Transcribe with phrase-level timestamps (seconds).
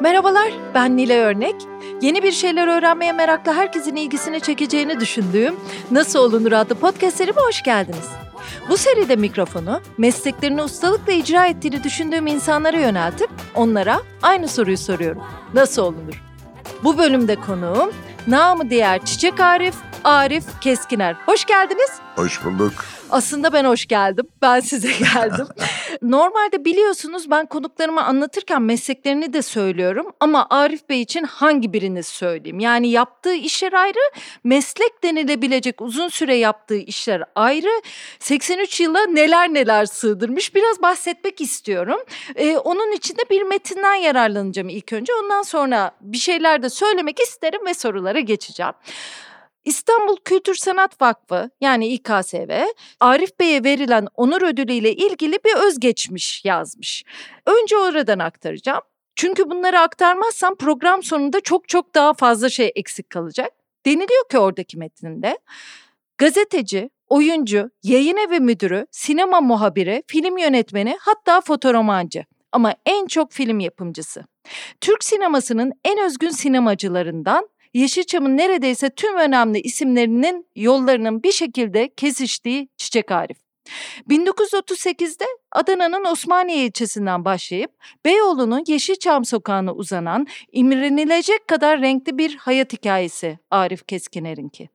[0.00, 1.54] Merhabalar, ben Nile Örnek.
[2.02, 5.56] Yeni bir şeyler öğrenmeye meraklı herkesin ilgisini çekeceğini düşündüğüm
[5.90, 8.08] Nasıl Olunur adlı podcast serime hoş geldiniz.
[8.68, 15.22] Bu seride mikrofonu mesleklerini ustalıkla icra ettiğini düşündüğüm insanlara yöneltip onlara aynı soruyu soruyorum.
[15.54, 16.22] Nasıl olunur?
[16.84, 17.92] Bu bölümde konuğum
[18.26, 19.74] namı diğer Çiçek Arif,
[20.04, 21.16] Arif Keskiner.
[21.26, 21.90] Hoş geldiniz.
[22.16, 22.84] Hoş bulduk.
[23.10, 24.26] Aslında ben hoş geldim.
[24.42, 25.46] Ben size geldim.
[26.02, 32.60] Normalde biliyorsunuz ben konuklarıma anlatırken mesleklerini de söylüyorum ama Arif Bey için hangi birini söyleyeyim?
[32.60, 33.98] Yani yaptığı işler ayrı,
[34.44, 37.82] meslek denilebilecek uzun süre yaptığı işler ayrı.
[38.18, 42.00] 83 yıla neler neler sığdırmış biraz bahsetmek istiyorum.
[42.36, 45.12] Ee, onun için de bir metinden yararlanacağım ilk önce.
[45.14, 48.72] Ondan sonra bir şeyler de söylemek isterim ve sorulara geçeceğim.
[49.68, 52.64] İstanbul Kültür Sanat Vakfı yani İKSV
[53.00, 57.04] Arif Bey'e verilen onur ödülü ile ilgili bir özgeçmiş yazmış.
[57.46, 58.82] Önce oradan aktaracağım.
[59.16, 63.50] Çünkü bunları aktarmazsam program sonunda çok çok daha fazla şey eksik kalacak.
[63.86, 65.38] Deniliyor ki oradaki metninde
[66.18, 73.60] gazeteci, oyuncu, yayın evi müdürü, sinema muhabiri, film yönetmeni hatta fotoromancı ama en çok film
[73.60, 74.24] yapımcısı.
[74.80, 83.10] Türk sinemasının en özgün sinemacılarından Yeşilçam'ın neredeyse tüm önemli isimlerinin yollarının bir şekilde kesiştiği Çiçek
[83.10, 83.36] Arif.
[84.08, 87.70] 1938'de Adana'nın Osmaniye ilçesinden başlayıp
[88.04, 94.68] Beyoğlu'nun Yeşilçam sokağına uzanan imrenilecek kadar renkli bir hayat hikayesi Arif Keskiner'inki.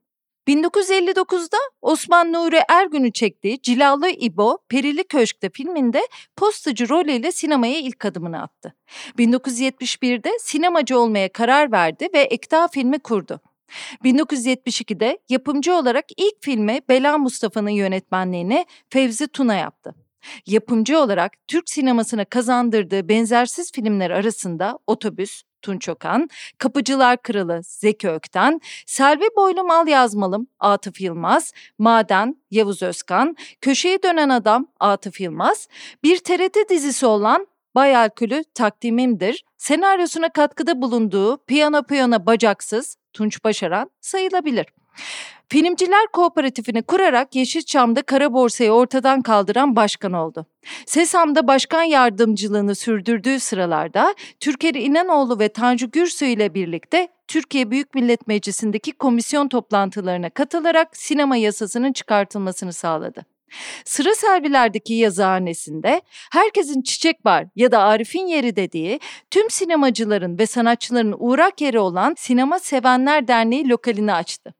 [0.47, 6.01] 1959'da Osman Nuri Ergün'ü çektiği Cilalı İbo Perili Köşk'te filminde
[6.37, 8.75] postacı rolüyle sinemaya ilk adımını attı.
[9.17, 13.41] 1971'de sinemacı olmaya karar verdi ve Ekta filmi kurdu.
[14.03, 19.95] 1972'de yapımcı olarak ilk filmi Bela Mustafa'nın yönetmenliğini Fevzi Tuna yaptı.
[20.45, 28.61] Yapımcı olarak Türk sinemasına kazandırdığı benzersiz filmler arasında Otobüs, Tunç Okan, Kapıcılar Kralı Zeki Ökten,
[28.85, 35.67] Selvi Boylum Al Yazmalım Atıf Yılmaz, Maden Yavuz Özkan, Köşeyi Dönen Adam Atıf Yılmaz,
[36.03, 43.91] bir TRT dizisi olan Bay Alkülü Takdimimdir, senaryosuna katkıda bulunduğu Piyano Piyano Bacaksız Tunç Başaran
[44.01, 44.65] sayılabilir.
[45.53, 50.45] Filmciler Kooperatifini kurarak Yeşilçam'da kara borsayı ortadan kaldıran başkan oldu.
[50.85, 58.27] SESAM'da başkan yardımcılığını sürdürdüğü sıralarda Türker İnanoğlu ve Tanju Gürsoy ile birlikte Türkiye Büyük Millet
[58.27, 63.25] Meclisi'ndeki komisyon toplantılarına katılarak sinema yasasının çıkartılmasını sağladı.
[63.85, 68.99] Sıra servilerdeki yazıhanesinde herkesin çiçek var ya da Arif'in yeri dediği
[69.31, 74.53] tüm sinemacıların ve sanatçıların uğrak yeri olan Sinema Sevenler Derneği lokalini açtı.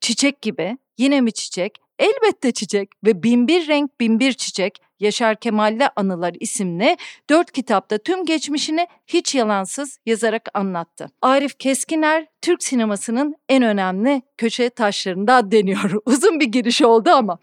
[0.00, 1.78] Çiçek gibi, yine mi çiçek?
[1.98, 6.96] Elbette çiçek ve binbir renk binbir çiçek Yaşar Kemal'le Anılar isimli
[7.30, 11.10] dört kitapta tüm geçmişini hiç yalansız yazarak anlattı.
[11.22, 15.90] Arif Keskiner Türk sinemasının en önemli köşe taşlarından deniyor.
[16.06, 17.38] Uzun bir giriş oldu ama.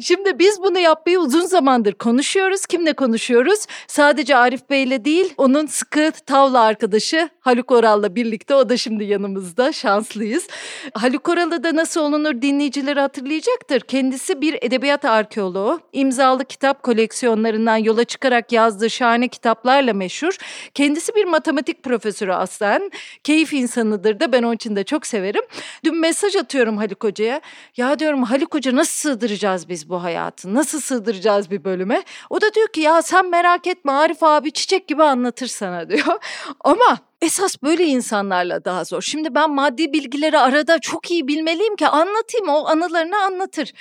[0.00, 2.66] Şimdi biz bunu yapmayı uzun zamandır konuşuyoruz.
[2.66, 3.66] Kimle konuşuyoruz?
[3.86, 8.54] Sadece Arif Bey'le değil, onun sıkı tavla arkadaşı Haluk Oral'la birlikte.
[8.54, 9.72] O da şimdi yanımızda.
[9.72, 10.46] Şanslıyız.
[10.94, 13.80] Haluk Oral'ı da nasıl olunur dinleyicileri hatırlayacaktır.
[13.80, 15.80] Kendisi bir edebiyat arkeoloğu.
[15.92, 20.36] İmzalı kitap koleksiyonlarından yola çıkarak yazdığı şahane kitaplarla meşhur.
[20.74, 22.90] Kendisi bir matematik profesörü aslen.
[23.24, 25.42] Keyif insanıdır da ben onun için de çok severim.
[25.84, 27.40] Dün mesaj atıyorum Haluk Hoca'ya.
[27.76, 30.54] Ya diyorum Haluk Hoca nasıl sığdıracağız biz bu hayatı?
[30.54, 32.02] Nasıl sığdıracağız bir bölüme?
[32.30, 36.18] O da diyor ki ya sen merak etme Arif abi çiçek gibi anlatır sana diyor.
[36.64, 39.02] Ama Esas böyle insanlarla daha zor.
[39.02, 43.72] Şimdi ben maddi bilgileri arada çok iyi bilmeliyim ki anlatayım o anılarını anlatır.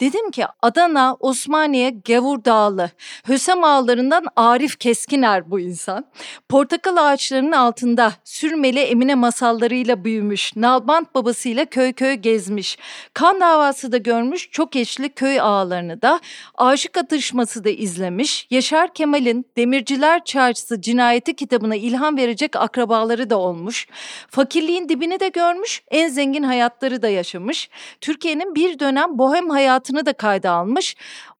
[0.00, 2.90] Dedim ki Adana, Osmaniye, Gavur Dağlı,
[3.24, 6.04] Hösem ağlarından Arif Keskiner bu insan.
[6.48, 10.56] Portakal ağaçlarının altında sürmeli Emine masallarıyla büyümüş.
[10.56, 12.78] Nalbant babasıyla köy köy gezmiş.
[13.14, 16.20] Kan davası da görmüş çok eşli köy ağalarını da.
[16.54, 18.46] Aşık atışması da izlemiş.
[18.50, 23.86] Yaşar Kemal'in Demirciler Çarşısı cinayeti kitabına ilham verecek akraba akrabaları da olmuş.
[24.28, 27.70] Fakirliğin dibini de görmüş, en zengin hayatları da yaşamış.
[28.00, 30.96] Türkiye'nin bir dönem bohem hayatını da kayda almış.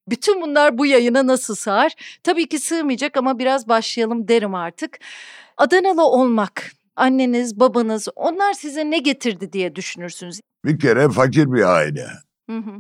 [0.09, 1.93] Bütün bunlar bu yayına nasıl sığar?
[2.23, 4.99] Tabii ki sığmayacak ama biraz başlayalım derim artık.
[5.57, 10.41] Adanalı olmak, anneniz, babanız onlar size ne getirdi diye düşünürsünüz?
[10.65, 12.07] Bir kere fakir bir aile.
[12.51, 12.73] Hı hı.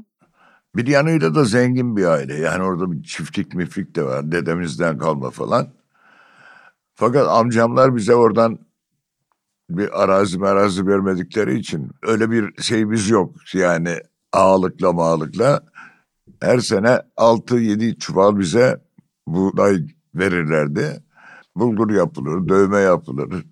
[0.76, 2.34] Bir yanıyla da zengin bir aile.
[2.34, 4.32] Yani orada bir çiftlik miflik de var.
[4.32, 5.79] Dedemizden kalma falan.
[7.00, 8.58] Fakat amcamlar bize oradan
[9.70, 13.34] bir arazi merazi vermedikleri için öyle bir şeyimiz yok.
[13.54, 13.96] Yani
[14.32, 15.60] ağalıkla mağalıkla
[16.40, 18.80] her sene 6-7 çuval bize
[19.26, 21.02] buğday verirlerdi.
[21.56, 23.44] Bulgur yapılır, dövme yapılır,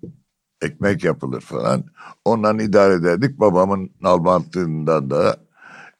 [0.61, 1.83] ekmek yapılır falan.
[2.25, 3.39] Ondan idare ederdik.
[3.39, 5.37] Babamın nalbantlığından da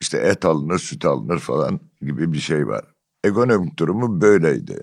[0.02, 2.86] işte et alınır, süt alınır falan gibi bir şey var.
[3.24, 4.82] Ekonomik durumu böyleydi.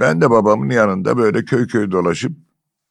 [0.00, 2.32] Ben de babamın yanında böyle köy köy dolaşıp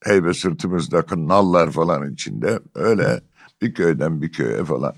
[0.03, 3.21] heybe sırtımızda nallar falan içinde öyle
[3.61, 4.95] bir köyden bir köye falan.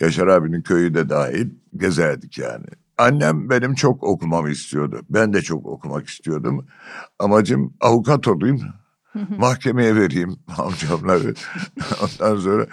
[0.00, 2.66] Yaşar abinin köyü de dahil gezerdik yani.
[2.98, 5.00] Annem benim çok okumamı istiyordu.
[5.10, 6.66] Ben de çok okumak istiyordum.
[7.18, 8.60] Amacım avukat olayım.
[9.38, 11.34] mahkemeye vereyim amcamları.
[12.02, 12.66] Ondan sonra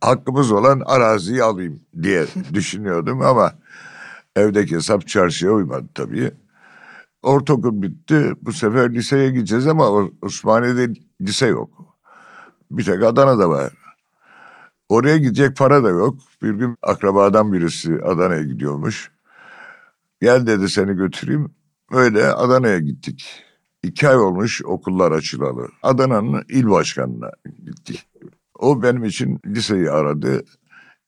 [0.00, 3.52] hakkımız olan araziyi alayım diye düşünüyordum ama
[4.36, 6.32] evdeki hesap çarşıya uymadı tabii.
[7.22, 8.32] Ortaokul bitti.
[8.42, 11.70] Bu sefer liseye gideceğiz ama Osmaniye'de lise yok.
[12.70, 13.72] Bir tek Adana'da var.
[14.88, 16.18] Oraya gidecek para da yok.
[16.42, 19.10] Bir gün akrabadan birisi Adana'ya gidiyormuş.
[20.20, 21.54] Gel dedi seni götüreyim.
[21.90, 23.44] Öyle Adana'ya gittik.
[23.82, 25.68] İki ay olmuş okullar açılalı.
[25.82, 27.30] Adana'nın il başkanına
[27.64, 28.08] gittik.
[28.58, 30.44] O benim için liseyi aradı.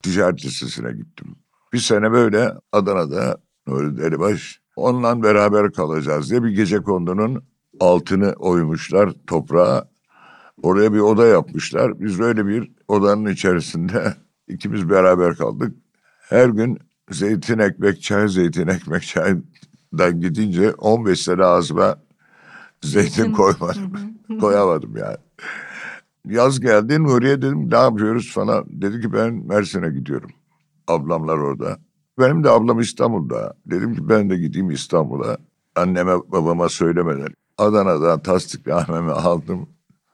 [0.02, 1.36] Ticaret Lisesi'ne gittim.
[1.72, 7.42] Bir sene böyle Adana'da Nuri Delibaş onunla beraber kalacağız diye bir gece kondunun
[7.80, 9.88] altını oymuşlar toprağa.
[10.62, 12.00] Oraya bir oda yapmışlar.
[12.00, 14.14] Biz öyle bir odanın içerisinde
[14.48, 15.76] ikimiz beraber kaldık.
[16.20, 16.78] Her gün
[17.10, 21.96] zeytin ekmek çay, zeytin ekmek çaydan gidince 15 sene ağzıma
[22.82, 23.92] zeytin koymadım.
[24.40, 25.16] Koyamadım yani.
[26.26, 28.64] Yaz geldi Nuriye dedim ne yapıyoruz falan.
[28.68, 30.30] Dedi ki ben Mersin'e gidiyorum.
[30.88, 31.78] Ablamlar orada.
[32.18, 33.54] Benim de ablam İstanbul'da.
[33.66, 35.38] Dedim ki ben de gideyim İstanbul'a.
[35.76, 37.28] Anneme babama söylemeden.
[37.58, 39.68] Adana'dan tasdiknamemi aldım.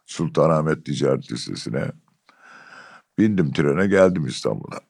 [0.07, 1.93] Sultanahmet Ticaret Lisesi'ne.
[3.19, 4.81] Bindim trene geldim İstanbul'a.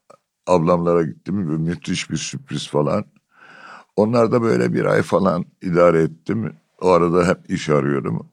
[0.47, 1.35] Ablamlara gittim.
[1.37, 3.05] Müthiş bir sürpriz falan.
[3.97, 6.53] Onlar da böyle bir ay falan idare ettim.
[6.81, 8.31] O arada hep iş arıyordum.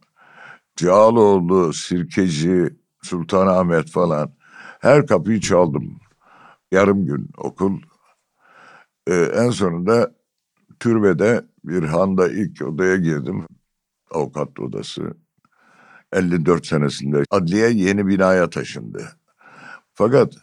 [0.75, 2.69] Cağaloğlu, Sirkeci,
[3.01, 4.31] Sultanahmet falan.
[4.79, 5.99] Her kapıyı çaldım.
[6.71, 7.79] Yarım gün okul.
[9.07, 10.15] Ee, en sonunda
[10.79, 13.45] türbede bir handa ilk odaya girdim.
[14.11, 15.13] Avukat odası.
[16.13, 19.09] 54 senesinde adliye yeni binaya taşındı.
[19.93, 20.33] Fakat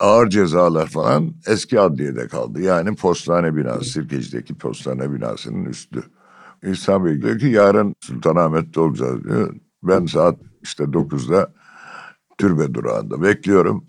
[0.00, 2.60] ağır cezalar falan eski adliyede kaldı.
[2.60, 6.02] Yani postane binası, Sirkeci'deki postane binasının üstü.
[6.62, 9.54] İhsan Bey diyor ki yarın Sultanahmet'te olacağız diyor.
[9.82, 11.52] Ben saat işte 9'da
[12.38, 13.84] türbe durağında bekliyorum.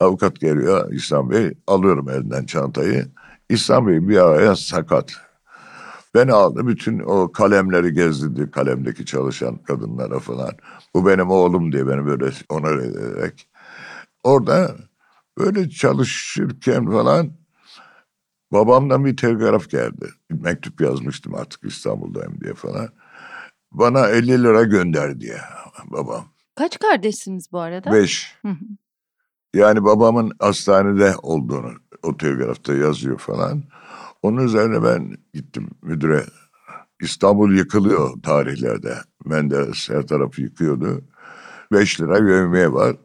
[0.00, 1.52] Avukat geliyor İhsan Bey.
[1.66, 3.06] Alıyorum elinden çantayı.
[3.50, 5.12] İhsan Bey bir araya sakat.
[6.14, 10.52] Beni aldı bütün o kalemleri gezdirdi kalemdeki çalışan kadınlara falan.
[10.94, 13.48] Bu benim oğlum diye beni böyle onur ederek.
[14.24, 14.76] Orada
[15.38, 17.32] böyle çalışırken falan
[18.52, 20.08] babamdan bir telgraf geldi.
[20.30, 22.88] Bir mektup yazmıştım artık İstanbul'dayım diye falan.
[23.72, 25.38] Bana 50 lira gönder diye
[25.86, 26.24] babam.
[26.54, 27.92] Kaç kardeşsiniz bu arada?
[27.92, 28.36] Beş.
[29.54, 31.72] Yani babamın hastanede olduğunu
[32.02, 33.62] o telgrafta yazıyor falan.
[34.22, 36.24] Onun üzerine ben gittim müdüre.
[37.00, 38.94] İstanbul yıkılıyor tarihlerde.
[39.24, 41.04] Menderes her tarafı yıkıyordu.
[41.72, 42.96] Beş lira yövmeye var.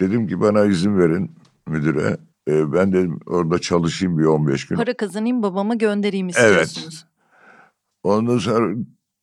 [0.00, 1.30] Dedim ki bana izin verin
[1.66, 2.16] müdüre.
[2.48, 4.76] E, ben dedim orada çalışayım bir 15 gün.
[4.76, 7.04] Para kazanayım babama göndereyim istiyorsunuz.
[7.04, 7.04] Evet.
[8.02, 8.74] Ondan sonra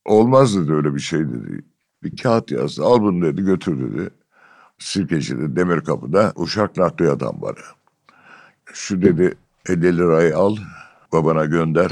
[0.06, 1.66] olmaz dedi öyle bir şey dedi.
[2.04, 2.84] Bir kağıt yazdı.
[2.84, 4.10] Al bunu dedi götür dedi.
[4.79, 7.55] Sirkeci'de demir kapıda uşak nakliyattan var.
[8.74, 9.36] Şu dedi
[9.69, 10.57] 50 lirayı al
[11.12, 11.91] babana gönder.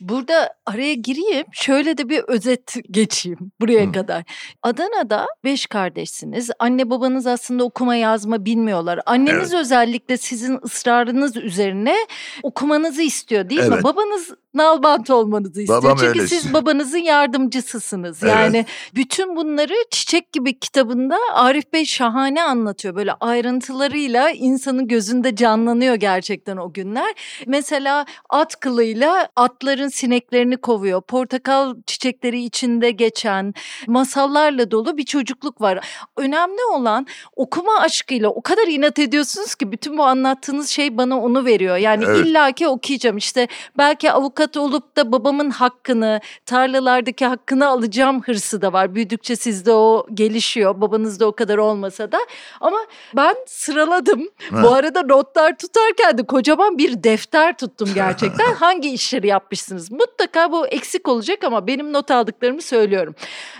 [0.00, 1.46] Burada araya gireyim.
[1.52, 3.92] Şöyle de bir özet geçeyim buraya Hı.
[3.92, 4.24] kadar.
[4.62, 6.50] Adana'da beş kardeşsiniz.
[6.58, 9.00] Anne babanız aslında okuma yazma bilmiyorlar.
[9.06, 9.60] Anneniz evet.
[9.60, 11.96] özellikle sizin ısrarınız üzerine
[12.42, 13.70] okumanızı istiyor değil evet.
[13.70, 13.84] mi?
[13.84, 15.82] Babanız nalbant olmanızı istiyor.
[15.82, 18.22] Babam Çünkü siz babanızın yardımcısısınız.
[18.22, 18.32] Evet.
[18.34, 22.94] Yani bütün bunları Çiçek gibi kitabında Arif Bey şahane anlatıyor.
[22.94, 27.14] Böyle ayrıntılarıyla insanın gözünde canlanıyor gerçekten o günler.
[27.46, 31.02] Mesela at kılıyla atların sineklerini kovuyor.
[31.02, 33.54] Portakal çiçekleri içinde geçen
[33.86, 35.86] masallarla dolu bir çocukluk var.
[36.16, 37.06] Önemli olan
[37.36, 41.76] okuma aşkıyla o kadar inat ediyorsunuz ki bütün bu anlattığınız şey bana onu veriyor.
[41.76, 42.26] Yani evet.
[42.26, 43.16] illaki okuyacağım.
[43.16, 48.94] İşte belki avukat olup da babamın hakkını, tarlalardaki hakkını alacağım hırsı da var.
[48.94, 50.80] Büyüdükçe sizde o gelişiyor.
[50.80, 52.18] Babanızda o kadar olmasa da.
[52.60, 52.78] Ama
[53.16, 54.28] ben sıraladım.
[54.50, 54.62] Ha.
[54.62, 58.54] Bu arada notlar tutarken de kocaman bir defter tuttum gerçekten.
[58.60, 59.79] Hangi işleri yapmışsınız?
[59.80, 59.90] Yapacaksınız.
[59.90, 63.14] Mutlaka bu eksik olacak ama benim not aldıklarımı söylüyorum.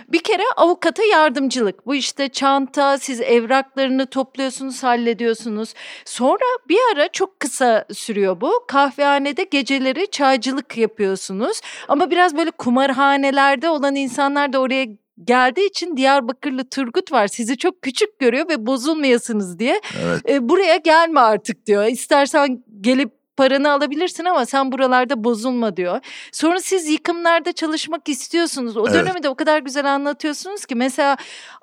[0.09, 1.85] Bir kere avukata yardımcılık.
[1.85, 5.73] Bu işte çanta, siz evraklarını topluyorsunuz, hallediyorsunuz.
[6.05, 8.51] Sonra bir ara çok kısa sürüyor bu.
[8.67, 11.61] Kahvehanede geceleri çaycılık yapıyorsunuz.
[11.87, 14.87] Ama biraz böyle kumarhanelerde olan insanlar da oraya
[15.23, 17.27] geldiği için Diyarbakırlı Turgut var.
[17.27, 19.81] Sizi çok küçük görüyor ve bozulmayasınız diye.
[20.03, 20.29] Evet.
[20.29, 21.85] E, buraya gelme artık diyor.
[21.85, 25.99] İstersen gelip paranı alabilirsin ama sen buralarda bozulma diyor.
[26.31, 28.77] Sonra siz yıkımlarda çalışmak istiyorsunuz.
[28.77, 28.93] O evet.
[28.93, 31.17] dönemi de o kadar güzel anlatıyorsunuz ki mesela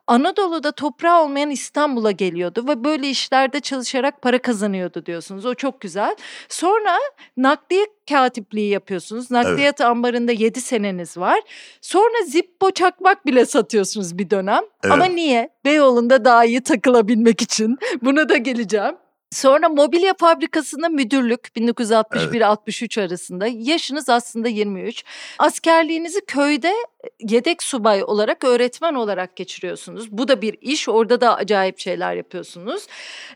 [0.06, 5.46] Anadolu'da toprağı olmayan İstanbul'a geliyordu ve böyle işlerde çalışarak para kazanıyordu diyorsunuz.
[5.46, 6.16] O çok güzel.
[6.48, 6.98] Sonra
[7.36, 9.30] nakliye katipliği yapıyorsunuz.
[9.30, 9.80] Nakliyat evet.
[9.80, 11.40] ambarında 7 seneniz var.
[11.80, 14.62] Sonra Zippo çakmak bile satıyorsunuz bir dönem.
[14.84, 14.92] Evet.
[14.92, 15.50] Ama niye?
[15.64, 17.78] Beyoğlu'nda daha iyi takılabilmek için.
[18.02, 18.94] Buna da geleceğim.
[19.30, 23.10] Sonra mobilya fabrikasında müdürlük 1961-63 evet.
[23.10, 23.46] arasında.
[23.46, 25.04] Yaşınız aslında 23.
[25.38, 26.74] Askerliğinizi köyde
[27.20, 30.12] yedek subay olarak öğretmen olarak geçiriyorsunuz.
[30.12, 30.88] Bu da bir iş.
[30.88, 32.86] Orada da acayip şeyler yapıyorsunuz.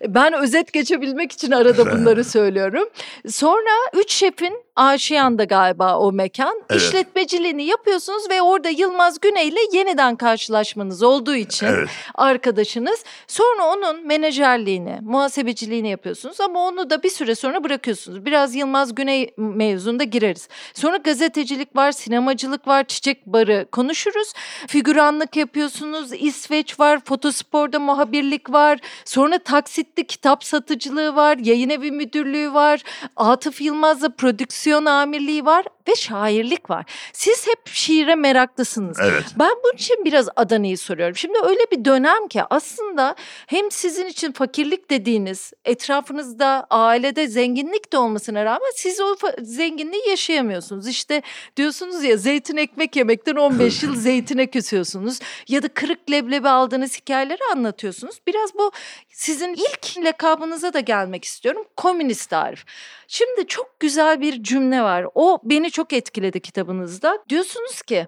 [0.08, 2.88] Ben özet geçebilmek için arada bunları söylüyorum.
[3.28, 6.62] Sonra üç şefin Aşiyan'da galiba o mekan.
[6.70, 6.82] Evet.
[6.82, 11.88] İşletmeciliğini yapıyorsunuz ve orada Yılmaz Güney ile yeniden karşılaşmanız olduğu için evet.
[12.14, 13.04] arkadaşınız.
[13.26, 18.24] Sonra onun menajerliğini, muhasebeciliğini yapıyorsunuz ama onu da bir süre sonra bırakıyorsunuz.
[18.24, 20.48] Biraz Yılmaz Güney mevzunda gireriz.
[20.74, 24.32] Sonra gazetecilik var, sinemacılık var, çiçek barı konuşuruz.
[24.68, 28.78] Figüranlık yapıyorsunuz, İsveç var, fotosporda muhabirlik var.
[29.04, 32.82] Sonra taksitli kitap satıcılığı var, yayın evi müdürlüğü var.
[33.16, 36.84] Atıf Yılmaz'la prodüksiyon amirliği var ve şairlik var.
[37.12, 38.98] Siz hep şiire meraklısınız.
[39.02, 39.24] Evet.
[39.38, 41.16] Ben bunun için biraz Adana'yı soruyorum.
[41.16, 43.14] Şimdi öyle bir dönem ki aslında
[43.46, 50.88] hem sizin için fakirlik dediğiniz etrafınızda ailede zenginlik de olmasına rağmen siz o zenginliği yaşayamıyorsunuz.
[50.88, 51.22] İşte
[51.56, 57.40] diyorsunuz ya zeytin ekmek yemekten 15 yıl zeytine küsüyorsunuz ya da kırık leblebi aldığınız hikayeleri
[57.52, 58.16] anlatıyorsunuz.
[58.26, 58.72] Biraz bu
[59.12, 61.64] sizin ilk lakabınıza da gelmek istiyorum.
[61.76, 62.64] Komünist tarif.
[63.08, 65.06] Şimdi çok güzel bir cümle var.
[65.14, 67.18] O beni çok etkiledi kitabınızda.
[67.28, 68.06] Diyorsunuz ki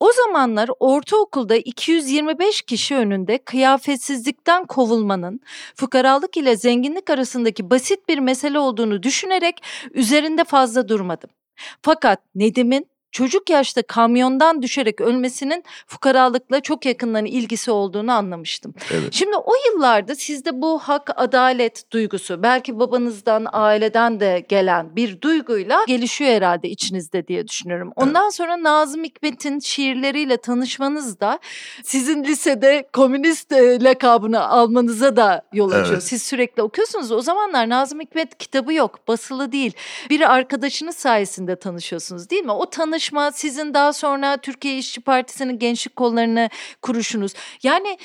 [0.00, 5.40] o zamanlar ortaokulda 225 kişi önünde kıyafetsizlikten kovulmanın
[5.74, 11.30] fukaralık ile zenginlik arasındaki basit bir mesele olduğunu düşünerek üzerinde fazla durmadım.
[11.82, 18.74] Fakat Nedim'in çocuk yaşta kamyondan düşerek ölmesinin fukaralıkla çok yakından ilgisi olduğunu anlamıştım.
[18.90, 19.12] Evet.
[19.12, 25.84] Şimdi o yıllarda sizde bu hak, adalet duygusu belki babanızdan, aileden de gelen bir duyguyla
[25.86, 27.92] gelişiyor herhalde içinizde diye düşünüyorum.
[27.96, 28.34] Ondan evet.
[28.34, 31.38] sonra Nazım Hikmet'in şiirleriyle tanışmanız da
[31.84, 35.86] sizin lisede komünist e, lakabını almanıza da yol açıyor.
[35.92, 36.02] Evet.
[36.02, 37.12] Siz sürekli okuyorsunuz.
[37.12, 39.72] O zamanlar Nazım Hikmet kitabı yok, basılı değil.
[40.10, 42.52] Bir arkadaşınız sayesinde tanışıyorsunuz değil mi?
[42.52, 46.48] O tanış çalışma, sizin daha sonra Türkiye İşçi Partisi'nin gençlik kollarını
[46.82, 47.32] kuruşunuz.
[47.62, 47.98] Yani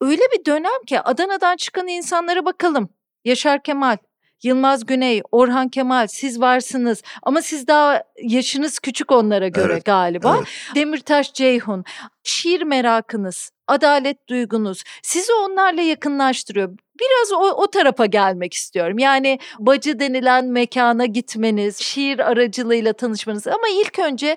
[0.00, 2.88] öyle bir dönem ki Adana'dan çıkan insanlara bakalım.
[3.24, 3.96] Yaşar Kemal,
[4.46, 10.36] Yılmaz Güney, Orhan Kemal siz varsınız ama siz daha yaşınız küçük onlara göre evet, galiba.
[10.36, 10.48] Evet.
[10.74, 11.84] Demirtaş Ceyhun,
[12.22, 16.78] şiir merakınız, adalet duygunuz sizi onlarla yakınlaştırıyor.
[17.00, 18.98] Biraz o, o tarafa gelmek istiyorum.
[18.98, 24.36] Yani bacı denilen mekana gitmeniz, şiir aracılığıyla tanışmanız ama ilk önce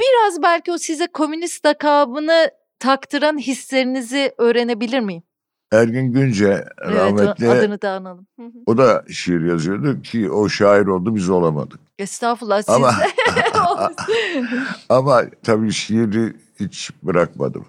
[0.00, 5.22] biraz belki o size komünist lakabını taktıran hislerinizi öğrenebilir miyim?
[5.72, 7.46] Ergin Günce rahmetli.
[7.46, 8.26] Evet, adını da analım.
[8.66, 11.80] O da şiir yazıyordu ki o şair oldu biz olamadık.
[11.98, 12.94] Estağfurullah siz ama,
[14.88, 17.64] ama tabii şiiri hiç bırakmadım.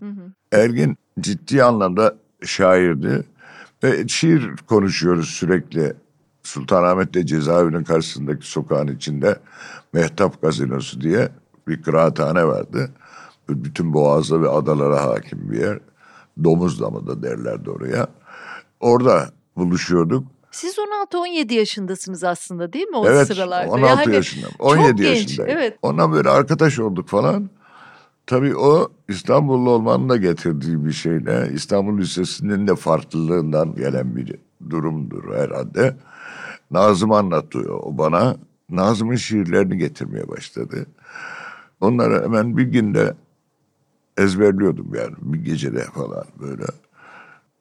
[0.51, 3.23] Ergin ciddi anlamda şairdi.
[3.83, 5.93] Ve şiir konuşuyoruz sürekli.
[6.43, 9.39] Sultanahmet'te cezaevinin karşısındaki sokağın içinde
[9.93, 11.29] Mehtap Gazinosu diye
[11.67, 12.89] bir kıraathane vardı.
[13.49, 15.79] Bütün boğazda ve adalara hakim bir yer.
[16.43, 18.07] Domuz damı da derlerdi oraya.
[18.79, 20.27] Orada buluşuyorduk.
[20.51, 20.75] Siz
[21.11, 23.71] 16-17 yaşındasınız aslında değil mi o evet, sıralarda?
[23.71, 24.55] 16 yani yaşındayım.
[24.59, 25.37] 17 çok yaşındayım.
[25.37, 25.77] Genç, evet.
[25.81, 27.49] Ondan böyle arkadaş olduk falan.
[28.27, 34.35] Tabii o İstanbullu olmanın da getirdiği bir şeyle İstanbul Lisesi'nin de farklılığından gelen bir
[34.69, 35.95] durumdur herhalde.
[36.71, 38.35] Nazım anlatıyor o bana.
[38.69, 40.85] Nazım'ın şiirlerini getirmeye başladı.
[41.81, 43.13] Onları hemen bir günde
[44.17, 46.65] ezberliyordum yani bir gecede falan böyle.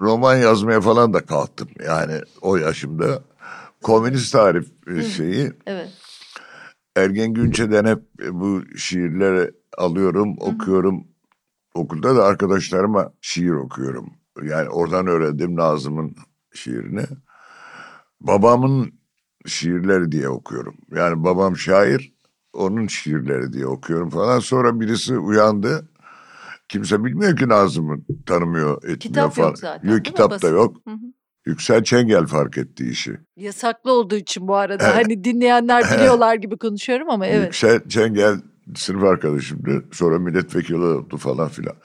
[0.00, 3.23] Roman yazmaya falan da kalktım yani o yaşımda.
[3.82, 4.66] Komünist tarif
[5.16, 5.52] şeyi.
[5.66, 5.88] Evet.
[6.97, 11.04] Ergen Günçe'den hep bu şiirleri alıyorum, okuyorum.
[11.75, 14.11] Okulda da arkadaşlarıma şiir okuyorum.
[14.42, 16.16] Yani oradan öğrendim Nazım'ın
[16.54, 17.04] şiirini.
[18.21, 18.92] Babamın
[19.47, 20.75] şiirleri diye okuyorum.
[20.94, 22.14] Yani babam şair,
[22.52, 24.38] onun şiirleri diye okuyorum falan.
[24.38, 25.88] Sonra birisi uyandı.
[26.73, 29.49] Kimse bilmiyor ki Nazım'ı tanımıyor, etmiyor kitap falan.
[29.49, 29.91] yok zaten.
[29.91, 30.76] Yok kitap da yok.
[30.87, 30.99] Hı hı.
[31.47, 33.17] Yüksel Çengel fark etti işi.
[33.37, 37.45] Yasaklı olduğu için bu arada hani dinleyenler biliyorlar gibi konuşuyorum ama evet.
[37.45, 38.41] Yüksel Çengel
[38.76, 39.85] sınıf arkadaşımdı.
[39.93, 41.76] Sonra milletvekili oldu falan filan.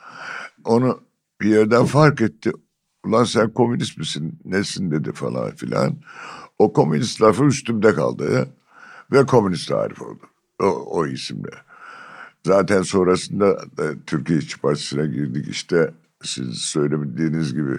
[0.64, 1.00] Onu
[1.40, 2.52] bir yerden fark etti.
[3.06, 4.38] Ulan sen komünist misin?
[4.44, 5.96] Nesin dedi falan filan.
[6.58, 8.48] O komünist lafı üstümde kaldı.
[9.12, 10.22] Ve komünist tarif oldu.
[10.62, 11.67] O, o isimle.
[12.46, 17.78] Zaten sonrasında e, Türkiye İşçi Partisi'ne girdik işte siz söylemediğiniz gibi.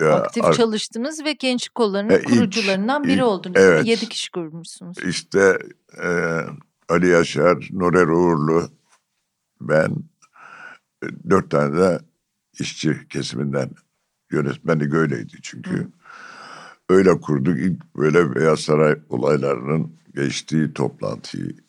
[0.00, 3.56] Ya, Aktif ar- çalıştınız ve genç kollarının e, kurucularından ilk, biri oldunuz.
[3.56, 3.86] Evet.
[3.86, 4.98] Yedi kişi kurmuşsunuz.
[4.98, 5.58] İşte
[6.02, 6.40] e,
[6.88, 8.68] Ali Yaşar, Nurer Uğurlu,
[9.60, 9.96] ben
[11.02, 12.00] e, dört tane de
[12.60, 13.70] işçi kesiminden
[14.30, 15.70] yönetmeni öyleydi çünkü.
[15.70, 15.88] Hı.
[16.88, 17.58] Öyle kurduk.
[17.58, 21.65] İlk böyle Beyaz Saray olaylarının geçtiği toplantıyı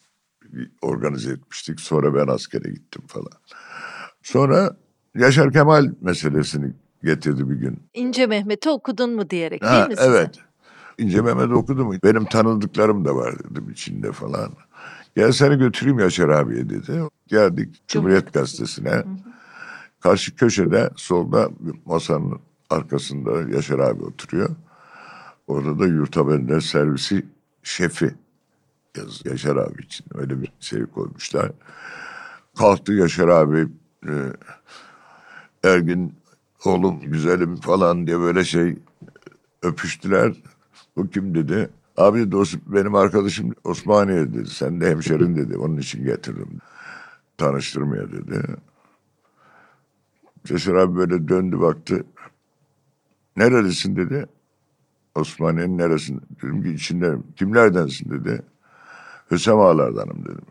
[0.82, 1.80] organize etmiştik.
[1.80, 3.32] Sonra ben askere gittim falan.
[4.24, 4.78] Sonra
[5.16, 6.74] Yaşar Kemal meselesini
[7.04, 7.80] getirdi bir gün.
[7.94, 10.10] İnce Mehmet'i okudun mu diyerek ha, değil mi size?
[10.10, 10.36] Evet.
[10.98, 12.00] İnce Mehmet okudum.
[12.04, 14.52] Benim tanıdıklarım da var dedim içinde falan.
[15.16, 17.02] Gel seni götüreyim Yaşar abiye dedi.
[17.28, 18.90] Geldik Cumhuriyet Gazetesi'ne.
[18.90, 19.06] Hı hı.
[20.00, 21.50] Karşı köşede solda
[21.86, 24.50] masanın arkasında Yaşar abi oturuyor.
[25.48, 27.26] Orada da yurtabender servisi
[27.64, 28.16] şefi
[28.98, 31.52] yaz Yaşar abi için öyle bir şey koymuşlar.
[32.58, 33.68] Kalktı Yaşar abi
[34.08, 34.14] e,
[35.64, 36.16] Ergin
[36.66, 38.78] oğlum güzelim falan diye böyle şey
[39.62, 40.34] öpüştüler.
[40.96, 41.70] Bu kim dedi.
[41.98, 44.50] Abi dost benim arkadaşım Osmaniye dedi.
[44.50, 45.58] Sen de hemşerin dedi.
[45.58, 46.60] Onun için getirdim.
[47.38, 48.44] Tanıştırmaya dedi.
[50.50, 52.06] Yaşar abi böyle döndü baktı.
[53.38, 54.26] Nerelisin dedi.
[55.16, 56.22] Osmaniye'nin neresinde?
[56.42, 57.18] Dedim ki içinde.
[57.36, 58.42] Kimlerdensin dedi.
[59.32, 60.46] Hüsam Ağalardanım dedim.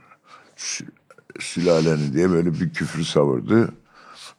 [1.40, 3.68] Sülaleni diye böyle bir küfür savurdu.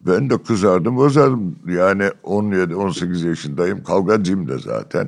[0.01, 1.55] Ben de kızardım bozardım.
[1.67, 3.83] Yani 17-18 yaşındayım.
[3.83, 5.07] Kavgacıyım da zaten.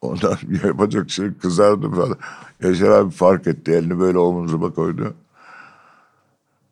[0.00, 2.16] Ondan yapacak şey kızardım falan.
[2.62, 3.72] Yaşar abi fark etti.
[3.72, 5.14] Elini böyle omuzuma koydu.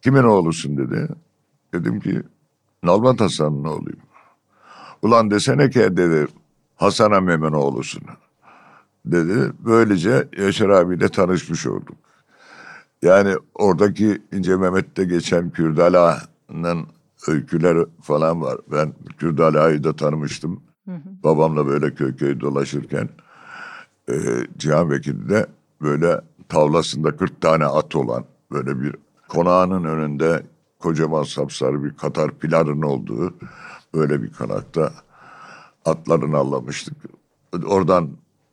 [0.03, 1.09] Kimin oğlusun dedi.
[1.75, 2.23] Dedim ki
[2.83, 4.01] Nalbant Hasan'ın oğluyum.
[5.03, 6.27] Ulan desene ki dedi
[6.77, 8.03] Hasan Amem'in oğlusun.
[9.05, 9.53] Dedi.
[9.59, 11.97] Böylece Yaşar abiyle tanışmış olduk.
[13.03, 16.87] Yani oradaki İnce Mehmet'te geçen Kürdala'nın
[17.29, 18.59] öyküler falan var.
[18.73, 20.63] Ben Kürdala'yı da tanımıştım.
[20.85, 21.23] Hı hı.
[21.23, 23.09] Babamla böyle köy köy dolaşırken
[24.09, 24.15] e,
[24.59, 25.47] Cihan Vekili'de
[25.83, 28.95] böyle tavlasında 40 tane at olan böyle bir
[29.29, 30.43] konağının önünde
[30.79, 33.35] kocaman sapsarı bir Katar piların olduğu
[33.95, 34.93] böyle bir kanakta
[35.85, 36.97] atlarını allamıştık.
[37.67, 38.11] Oradan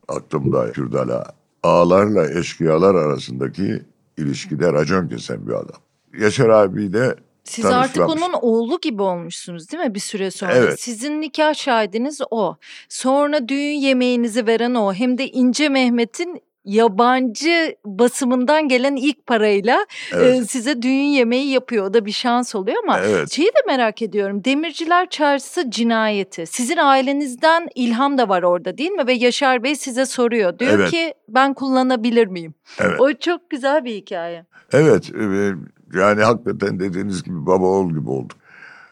[0.08, 1.26] aklımda Kürdala
[1.63, 3.82] ağlarla eşkıyalar arasındaki
[4.17, 5.82] ilişkide racon kesen bir adam.
[6.20, 10.54] Yaşar abi de siz artık onun oğlu gibi olmuşsunuz değil mi bir süre sonra?
[10.54, 10.80] Evet.
[10.80, 12.56] Sizin nikah şahidiniz o.
[12.89, 14.93] Sonra düğün yemeğinizi veren o.
[14.93, 20.41] Hem de İnce Mehmet'in yabancı basımından gelen ilk parayla evet.
[20.41, 21.86] e, size düğün yemeği yapıyor.
[21.86, 23.32] O da bir şans oluyor ama evet.
[23.32, 24.43] şeyi de merak ediyorum.
[24.43, 26.45] Demirciler Çarşısı cinayeti.
[26.45, 29.08] Sizin ailenizden ilham da var orada değil mi?
[29.08, 30.60] Ve Yaşar Bey size soruyor.
[30.60, 30.91] Diyor evet.
[30.91, 32.53] ki ben kullanabilir miyim?
[32.80, 33.01] Evet.
[33.01, 34.45] O çok güzel bir hikaye.
[34.71, 35.12] Evet.
[35.15, 35.51] E,
[35.93, 38.38] yani hakikaten dediğiniz gibi baba oğul gibi olduk.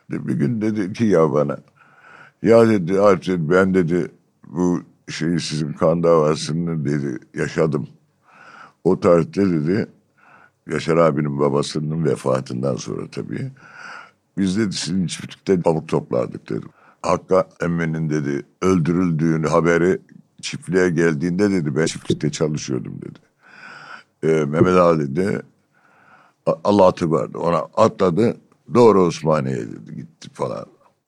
[0.09, 1.57] Bir gün dedi ki ya bana
[2.43, 4.11] ya dedi artık ben dedi
[4.47, 7.87] bu şeyi sizin kan davasını dedi yaşadım.
[8.83, 9.87] O tarihte dedi
[10.71, 13.51] Yaşar abinin babasının vefatından sonra tabii.
[14.37, 16.69] Biz dedi sizin çiftlikte pamuk toplardık dedim.
[17.01, 19.99] Hakka emmenin dedi öldürüldüğünü haberi
[20.41, 23.19] çiftliğe geldiğinde dedi ben çiftlikte çalışıyordum dedi.
[24.23, 25.41] Ee, Mehmet Ali de
[26.63, 28.37] Allah vardı ona atladı
[28.73, 30.65] doğru Osmaniye'ye dedi gitti falan.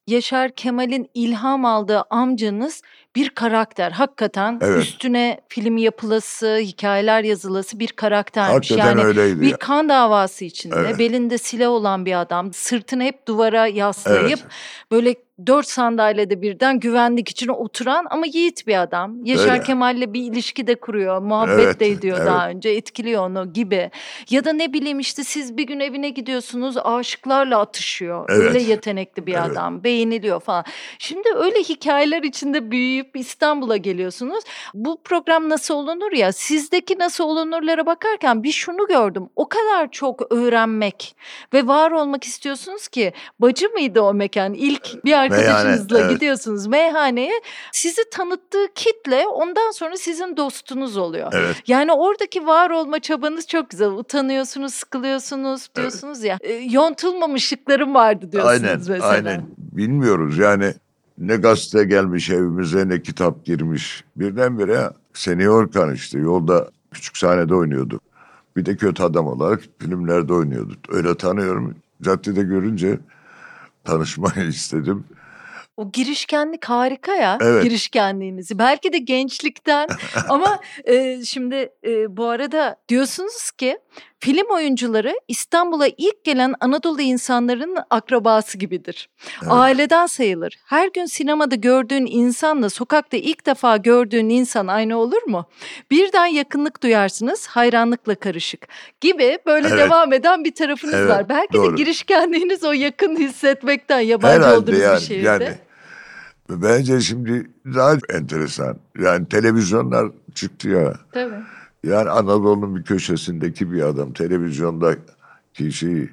[0.07, 2.81] Yaşar Kemal'in ilham aldığı amcanız
[3.17, 3.91] bir karakter.
[3.91, 4.83] Hakikaten evet.
[4.83, 8.71] üstüne film yapılası, hikayeler yazılası bir karaktermiş.
[8.71, 9.41] Hakikaten yani öyleydi.
[9.41, 10.99] Bir kan davası içinde evet.
[10.99, 12.53] belinde silah olan bir adam.
[12.53, 14.51] Sırtını hep duvara yaslayıp evet.
[14.91, 19.25] böyle dört sandalyede birden güvenlik için oturan ama yiğit bir adam.
[19.25, 19.63] Yaşar Öyle.
[19.63, 21.21] Kemal'le bir ilişki de kuruyor.
[21.21, 22.27] Muhabbet evet, de ediyor evet.
[22.27, 22.69] daha önce.
[22.69, 23.91] Etkiliyor onu gibi.
[24.29, 28.25] Ya da ne bileyim işte siz bir gün evine gidiyorsunuz aşıklarla atışıyor.
[28.29, 28.41] Evet.
[28.41, 29.51] Öyle yetenekli bir evet.
[29.51, 29.83] adam.
[29.83, 30.63] Beğeniliyor falan.
[30.99, 34.43] Şimdi öyle hikayeler içinde büyüyüp İstanbul'a geliyorsunuz.
[34.73, 39.29] Bu program nasıl olunur ya sizdeki nasıl olunurlara bakarken bir şunu gördüm.
[39.35, 41.15] O kadar çok öğrenmek
[41.53, 44.53] ve var olmak istiyorsunuz ki bacı mıydı o mekan?
[44.53, 46.11] İlk bir arkadaşınızla Meyhane, evet.
[46.11, 47.41] gidiyorsunuz meyhaneye.
[47.71, 51.31] Sizi tanıttığı kitle ondan sonra sizin dostunuz oluyor.
[51.35, 51.55] Evet.
[51.67, 53.89] Yani oradaki var olma çabanız çok güzel.
[53.89, 56.29] Utanıyorsunuz, sıkılıyorsunuz diyorsunuz evet.
[56.43, 56.49] ya.
[56.49, 59.07] E, yontulmamışlıklarım vardı diyorsunuz aynen, mesela.
[59.07, 59.45] Aynen.
[59.57, 60.73] Bilmiyoruz yani
[61.17, 64.03] ne gazete gelmiş evimize ne kitap girmiş.
[64.15, 68.01] Birdenbire senior kan işte yolda küçük sahnede oynuyorduk.
[68.57, 70.77] Bir de kötü adam olarak filmlerde oynuyorduk.
[70.89, 71.75] Öyle tanıyorum.
[72.01, 72.99] Caddede görünce
[73.83, 75.03] tanışmayı istedim.
[75.77, 77.63] O girişkenlik harika ya evet.
[77.63, 78.59] girişkenliğinizi.
[78.59, 79.87] Belki de gençlikten
[80.29, 83.79] ama e, şimdi e, bu arada diyorsunuz ki
[84.19, 89.09] film oyuncuları İstanbul'a ilk gelen Anadolu insanların akrabası gibidir.
[89.41, 89.51] Evet.
[89.51, 90.59] Aileden sayılır.
[90.65, 95.49] Her gün sinemada gördüğün insanla sokakta ilk defa gördüğün insan aynı olur mu?
[95.91, 98.67] Birden yakınlık duyarsınız, hayranlıkla karışık
[99.01, 99.79] gibi böyle evet.
[99.79, 101.29] devam eden bir tarafınız evet, var.
[101.29, 101.77] Belki doğru.
[101.77, 105.27] de girişkenliğiniz o yakın hissetmekten yabancı Herhalde olduğunuz yani, bir şehirde.
[105.27, 105.66] Yani
[106.49, 108.77] Bence şimdi daha enteresan.
[108.99, 110.93] Yani televizyonlar çıktı ya.
[111.11, 111.43] Tabii.
[111.83, 116.09] Yani Anadolu'nun bir köşesindeki bir adam televizyondaki şeyi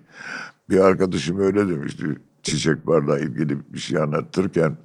[0.71, 2.05] bir arkadaşım öyle demişti.
[2.43, 4.77] Çiçek barla ilgili bir şey anlatırken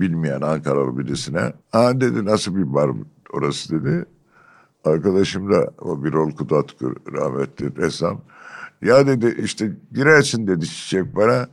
[0.00, 1.52] bilmeyen Ankaralı birisine.
[1.72, 2.90] Ha dedi nasıl bir bar
[3.32, 4.04] orası dedi.
[4.84, 8.20] Arkadaşım da o bir rol Kudatkur rahmetli ressam.
[8.82, 11.48] Ya dedi işte girersin dedi çiçek bara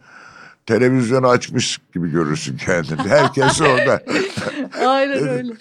[0.71, 3.07] televizyonu açmış gibi görürsün kendini.
[3.07, 4.03] Herkes orada.
[4.87, 5.53] Aynen öyle.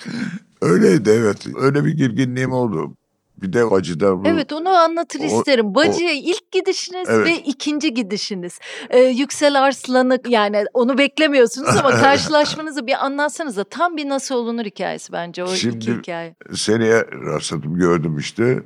[0.60, 1.46] Öyleydi evet.
[1.56, 2.94] Öyle bir girginliğim oldu.
[3.42, 4.28] Bir de Bacı'da bu.
[4.28, 5.74] Evet onu anlatır o, isterim.
[5.74, 7.26] Bacı'ya ilk gidişiniz evet.
[7.26, 8.58] ve ikinci gidişiniz.
[8.90, 13.64] Ee, Yüksel Arslan'ı yani onu beklemiyorsunuz ama karşılaşmanızı bir anlatsanıza.
[13.64, 16.34] Tam bir nasıl olunur hikayesi bence o Şimdi, iki hikaye.
[16.54, 18.62] seneye rastladım gördüm işte.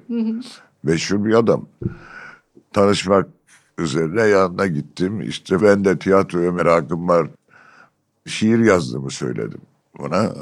[0.82, 1.66] Meşhur bir adam.
[2.72, 3.26] Tanışmak
[3.78, 5.20] üzerine yanına gittim.
[5.20, 7.28] İşte ben de tiyatroya merakım var.
[8.26, 9.60] Şiir yazdığımı söyledim
[9.98, 10.32] ona.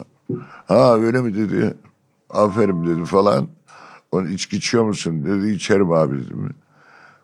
[0.66, 1.74] Ha öyle mi dedi.
[2.30, 3.48] Aferin dedi falan.
[4.12, 5.50] Onu içki içiyor musun dedi.
[5.52, 6.50] İçerim abi dedim.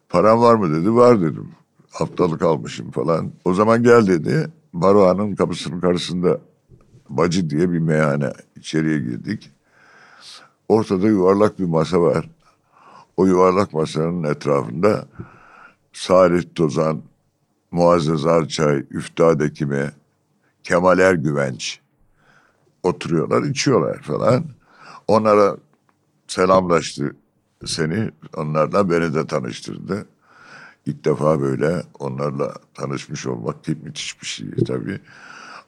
[0.08, 0.94] Param var mı dedi.
[0.94, 1.50] Var dedim.
[1.90, 3.32] Haftalık almışım falan.
[3.44, 4.48] O zaman gel dedi.
[4.72, 6.40] Baroğan'ın kapısının karşısında
[7.08, 8.32] Bacı diye bir meyhane.
[8.56, 9.50] içeriye girdik.
[10.68, 12.30] Ortada yuvarlak bir masa var.
[13.16, 15.06] O yuvarlak masanın etrafında
[15.92, 17.03] Salih Tozan,
[17.70, 19.92] Muazzez Arçay, Üftad Ekimi,
[20.62, 21.81] Kemal Ergüvenç
[22.83, 24.44] oturuyorlar, içiyorlar falan.
[25.09, 25.57] Onlara
[26.27, 27.16] selamlaştı
[27.66, 30.07] seni, onlarla beni de tanıştırdı.
[30.87, 35.01] İlk defa böyle onlarla tanışmış olmak müthiş bir şey tabii.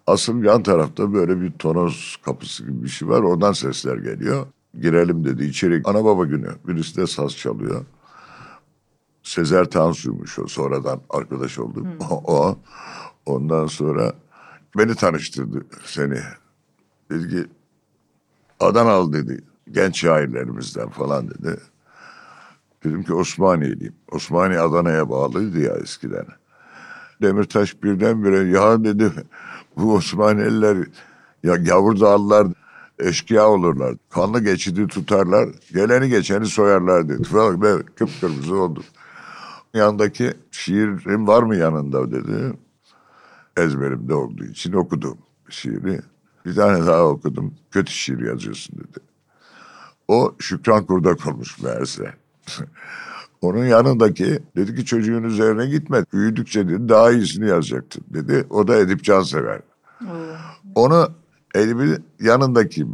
[0.07, 3.21] Asıl yan tarafta böyle bir tonoz kapısı gibi bir şey var.
[3.21, 4.47] Oradan sesler geliyor.
[4.81, 5.81] Girelim dedi içeri.
[5.85, 6.49] Ana baba günü.
[6.69, 7.85] Birisi de saz çalıyor.
[9.31, 11.85] Sezer Tansu'ymuş o sonradan arkadaş olduk.
[11.85, 12.01] Hmm.
[12.11, 12.59] o.
[13.27, 14.13] Ondan sonra
[14.79, 16.19] beni tanıştırdı seni.
[17.11, 17.47] Dedi ki
[18.61, 19.45] Adanalı dedi.
[19.71, 21.61] Genç şairlerimizden falan dedi.
[22.85, 23.95] Dedim ki Osmaniyeliyim.
[24.13, 26.27] Osmaniye Adana'ya bağlıydı ya eskiden.
[27.23, 29.13] Demirtaş birdenbire ya dedi
[29.77, 30.77] bu Osmaniyeliler
[31.43, 32.47] ya gavur dağlılar
[32.99, 33.95] eşkıya olurlar.
[34.11, 35.49] Kanlı geçidi tutarlar.
[35.75, 37.25] Geleni geçeni soyarlar dedi.
[37.29, 38.85] Falan ben kıpkırmızı oldum.
[39.75, 42.53] Yanındaki şiirin var mı yanında dedi.
[43.57, 46.01] Ezberimde olduğu için okudum şiiri.
[46.47, 47.55] Bir tane daha okudum.
[47.71, 48.99] Kötü şiir yazıyorsun dedi.
[50.09, 52.15] O Şükran Kurdak olmuş meğerse.
[53.41, 56.05] Onun yanındaki dedi ki çocuğun üzerine gitme.
[56.13, 58.47] Büyüdükçe dedi daha iyisini yazacaktın dedi.
[58.51, 59.61] O da Edip Cansever.
[59.99, 60.09] Hmm.
[60.75, 61.09] Onu
[61.55, 62.87] Edip'in yanındaki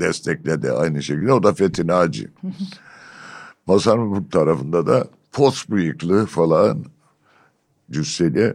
[0.00, 1.32] destekledi aynı şekilde.
[1.32, 2.28] O da Fethi Naci.
[3.66, 5.06] Masanın bu tarafında da
[5.38, 6.84] pos bıyıklı falan
[7.90, 8.54] cüsseli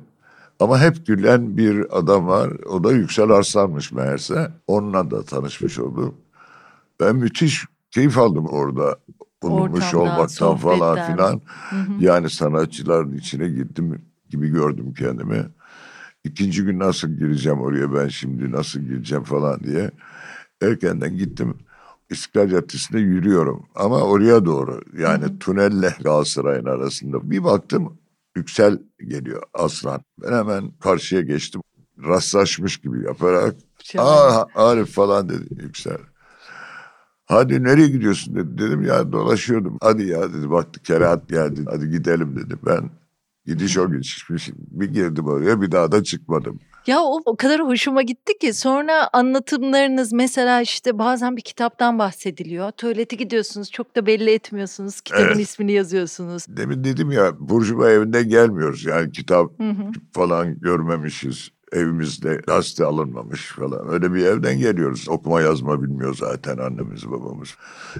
[0.60, 2.50] ama hep gülen bir adam var.
[2.50, 4.52] O da Yüksel Arslan'mış meğerse.
[4.68, 6.16] Onunla da tanışmış oldum.
[7.00, 8.98] Ben müthiş keyif aldım orada
[9.44, 11.42] bulunmuş Ortamdan, olmaktan falan filan.
[11.70, 11.92] Hı hı.
[12.00, 15.46] Yani sanatçıların içine girdim gibi gördüm kendimi.
[16.24, 19.92] İkinci gün nasıl gireceğim oraya ben şimdi nasıl gireceğim falan diye.
[20.62, 21.56] Erkenden gittim.
[22.14, 25.40] İstiklal Caddesi'nde yürüyorum ama oraya doğru yani Hı-hı.
[25.40, 27.98] tünelle Galatasaray'ın arasında bir baktım
[28.36, 30.02] Yüksel geliyor Aslan.
[30.22, 31.62] Ben hemen karşıya geçtim.
[32.04, 33.56] Rastlaşmış gibi yaparak
[33.98, 35.98] aa Arif falan dedi Yüksel.
[37.26, 38.58] Hadi nereye gidiyorsun dedi.
[38.58, 39.78] Dedim ya dolaşıyordum.
[39.82, 41.66] Hadi ya dedi baktı kerahat geldi.
[41.70, 42.56] Hadi gidelim dedi.
[42.66, 42.90] Ben
[43.46, 44.56] gidiş o geçmişim.
[44.58, 46.60] Bir girdim oraya bir daha da çıkmadım.
[46.88, 52.72] Ya o, o kadar hoşuma gitti ki sonra anlatımlarınız mesela işte bazen bir kitaptan bahsediliyor.
[52.72, 55.02] Tuvalete gidiyorsunuz çok da belli etmiyorsunuz.
[55.02, 55.40] Kitabın evet.
[55.40, 56.46] ismini yazıyorsunuz.
[56.50, 58.86] Demin dedim ya Burjuva evinden gelmiyoruz.
[58.86, 59.92] Yani kitap hı hı.
[60.12, 61.50] falan görmemişiz.
[61.72, 63.94] Evimizde gazete alınmamış falan.
[63.94, 65.10] Öyle bir evden geliyoruz.
[65.10, 67.56] Okuma yazma bilmiyor zaten annemiz babamız.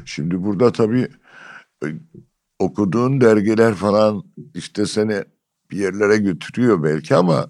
[0.06, 1.08] Şimdi burada tabii
[1.84, 1.88] e,
[2.60, 4.24] okuduğun dergiler falan
[4.56, 5.24] işte seni
[5.72, 7.50] bir yerlere götürüyor belki ama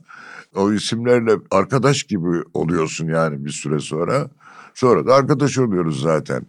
[0.55, 4.29] o isimlerle arkadaş gibi oluyorsun yani bir süre sonra.
[4.73, 6.45] Sonra da arkadaş oluyoruz zaten.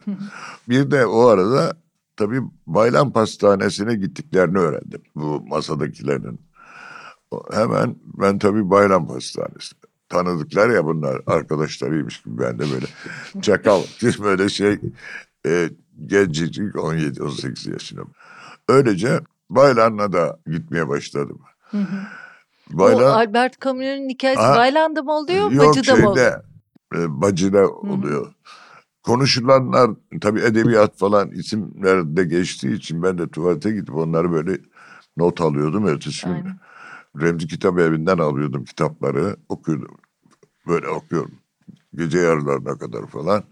[0.68, 1.76] bir de o arada
[2.16, 6.40] tabii Baylam Pastanesi'ne gittiklerini öğrendim bu masadakilerin.
[7.52, 9.74] Hemen ben tabii bayram pastanesi.
[10.08, 12.86] Tanıdıklar ya bunlar arkadaşlarıymış gibi ben de böyle
[13.42, 13.82] çakal
[14.22, 14.80] böyle şey
[15.46, 15.70] e,
[16.06, 18.02] gencecik 17-18 yaşında.
[18.68, 21.40] Öylece Baylan'la da gitmeye başladım.
[21.70, 22.06] Hı hı.
[22.70, 26.44] Baylan, o Albert Camus'un hikayesi ha, Baylan'da mı oluyor, yok, Bacı'da şeyde, mı oluyor?
[26.94, 28.26] E, Bacı'da oluyor.
[28.26, 28.32] Hı.
[29.02, 34.58] Konuşulanlar tabii edebiyat falan isimlerde geçtiği için ben de tuvalete gidip onları böyle
[35.16, 36.46] not alıyordum ertesi gün.
[37.20, 39.96] Remzi Kitap Evi'nden alıyordum kitapları okuyordum.
[40.66, 41.34] Böyle okuyorum.
[41.94, 43.44] Gece yarılarına kadar falan.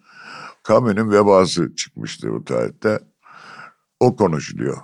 [0.68, 3.01] Camus'un vebası çıkmıştı o tarihte.
[4.01, 4.77] O konuşuluyor.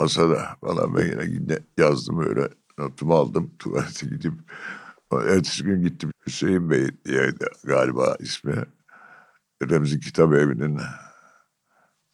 [0.00, 2.48] Masada falan ben yine yazdım öyle
[2.80, 4.34] notumu aldım tuvalete gidip
[5.12, 7.32] ertesi gün gittim Hüseyin Bey diye
[7.64, 8.64] galiba ismi
[9.62, 10.80] Remzi Kitap Evi'nin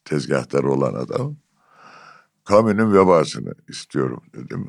[0.04, 1.36] tezgahtarı olan adam.
[2.48, 4.66] Camus'un vebasını istiyorum dedim.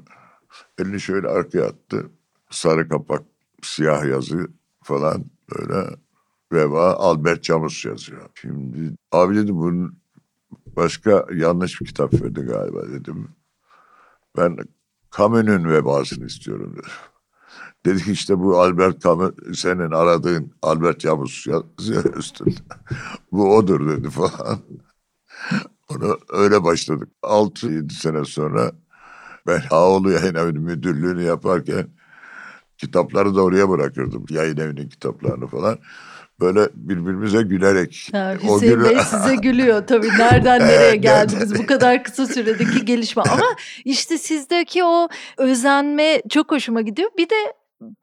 [0.79, 2.09] Elini şöyle arkaya attı.
[2.49, 3.23] Sarı kapak,
[3.63, 4.47] siyah yazı
[4.83, 5.89] falan böyle
[6.51, 8.29] veba Albert Camus yazıyor.
[8.35, 9.97] Şimdi abi dedi bunun
[10.75, 13.29] başka yanlış bir kitap verdi galiba dedim.
[14.37, 14.57] Ben
[15.17, 16.87] Camus'un vebasını istiyorum dedi.
[17.85, 21.47] Dedi ki işte bu Albert Camus senin aradığın Albert Camus
[22.17, 22.55] üstünde.
[23.31, 24.59] bu odur dedi falan.
[25.89, 27.09] Onu öyle başladık.
[27.23, 28.71] 6-7 sene sonra
[29.47, 31.87] ben Ağoğlu Yayın Evi'nin müdürlüğünü yaparken
[32.77, 34.25] kitapları da oraya bırakırdım.
[34.29, 35.77] Yayın evinin kitaplarını falan.
[36.41, 38.09] Böyle birbirimize gülerek.
[38.11, 38.83] Ha, Hüseyin o gülü...
[38.83, 40.07] Bey size gülüyor tabii.
[40.07, 43.23] Nereden nereye geldiniz bu kadar kısa süredeki gelişme.
[43.31, 43.45] Ama
[43.85, 47.09] işte sizdeki o özenme çok hoşuma gidiyor.
[47.17, 47.53] Bir de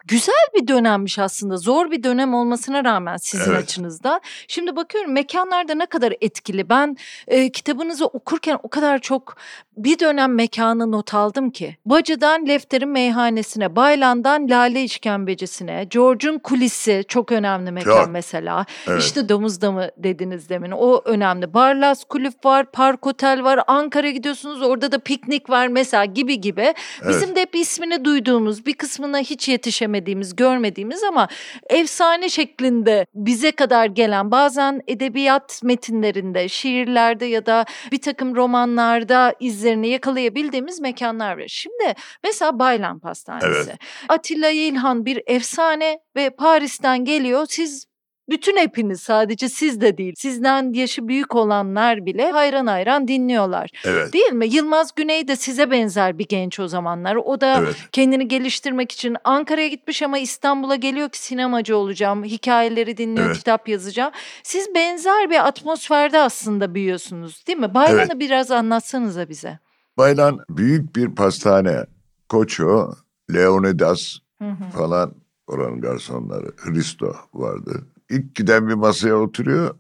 [0.04, 1.56] güzel bir dönemmiş aslında.
[1.56, 3.62] Zor bir dönem olmasına rağmen sizin evet.
[3.62, 4.20] açınızda.
[4.48, 6.68] Şimdi bakıyorum mekanlarda ne kadar etkili.
[6.68, 6.96] Ben
[7.28, 9.36] e, kitabınızı okurken o kadar çok
[9.76, 11.76] bir dönem mekanı not aldım ki.
[11.86, 18.08] Bacı'dan Lefter'in meyhanesine, Baylan'dan Lale işkembecisine, George'un kulisi çok önemli mekan çok.
[18.12, 18.66] mesela.
[18.88, 19.02] Evet.
[19.02, 21.54] İşte Domuz Damı dediniz demin o önemli.
[21.54, 26.60] Barlas Kulüp var, Park Otel var, Ankara gidiyorsunuz orada da piknik var mesela gibi gibi.
[26.60, 27.08] Evet.
[27.08, 31.28] Bizim de hep ismini duyduğumuz bir kısmına hiç yetişemediğimiz, görmediğimiz ama
[31.70, 39.88] efsane şeklinde bize kadar gelen bazen edebiyat metinlerinde, şiirlerde ya da bir takım romanlarda izlerini
[39.88, 41.48] yakalayabildiğimiz mekanlar var.
[41.48, 43.70] Şimdi mesela Baylan Pastanesi.
[43.70, 43.78] Evet.
[44.08, 47.46] Atilla İlhan bir efsane ve Paris'ten geliyor.
[47.48, 47.86] Siz
[48.28, 50.14] bütün hepiniz sadece siz de değil.
[50.16, 53.70] Sizden yaşı büyük olanlar bile hayran hayran dinliyorlar.
[53.84, 54.12] Evet.
[54.12, 54.46] Değil mi?
[54.46, 57.16] Yılmaz Güney de size benzer bir genç o zamanlar.
[57.16, 57.76] O da evet.
[57.92, 62.24] kendini geliştirmek için Ankara'ya gitmiş ama İstanbul'a geliyor ki sinemacı olacağım.
[62.24, 63.36] Hikayeleri dinliyor, evet.
[63.36, 64.12] kitap yazacağım.
[64.42, 67.74] Siz benzer bir atmosferde aslında büyüyorsunuz değil mi?
[67.74, 68.20] Baylan'ı evet.
[68.20, 69.58] biraz anlatsanıza bize.
[69.98, 71.84] Baylan büyük bir pastane.
[72.28, 72.92] Koço,
[73.34, 74.70] Leonidas hı hı.
[74.76, 75.14] falan
[75.46, 76.50] oranın garsonları.
[76.56, 79.74] Hristo vardı ilk giden bir masaya oturuyor.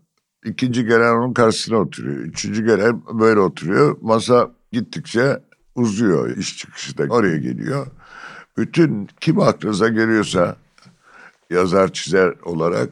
[0.44, 2.18] ikinci gelen onun karşısına oturuyor.
[2.18, 3.96] Üçüncü gelen böyle oturuyor.
[4.00, 5.40] Masa gittikçe
[5.74, 7.86] uzuyor iş çıkışı da oraya geliyor.
[8.56, 10.56] Bütün kim aklınıza geliyorsa
[11.50, 12.90] yazar çizer olarak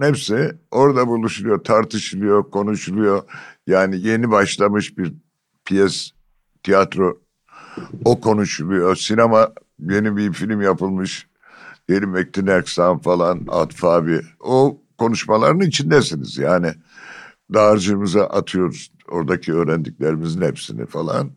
[0.00, 3.22] hepsi orada buluşuluyor, tartışılıyor, konuşuluyor.
[3.66, 5.14] Yani yeni başlamış bir
[5.64, 6.10] piyes,
[6.62, 7.18] tiyatro
[8.04, 8.96] o konuşuluyor.
[8.96, 11.26] Sinema yeni bir film yapılmış
[11.88, 14.20] Diyelim Mektin Erksan falan, Atf abi.
[14.40, 16.72] O konuşmaların içindesiniz yani.
[17.54, 21.30] Dağarcığımıza atıyoruz oradaki öğrendiklerimizin hepsini falan.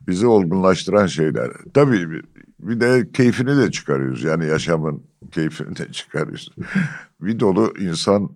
[0.00, 1.50] Bizi olgunlaştıran şeyler.
[1.74, 2.22] Tabii
[2.58, 4.22] bir de keyfini de çıkarıyoruz.
[4.22, 6.52] Yani yaşamın keyfini de çıkarıyoruz.
[7.20, 8.30] bir dolu insan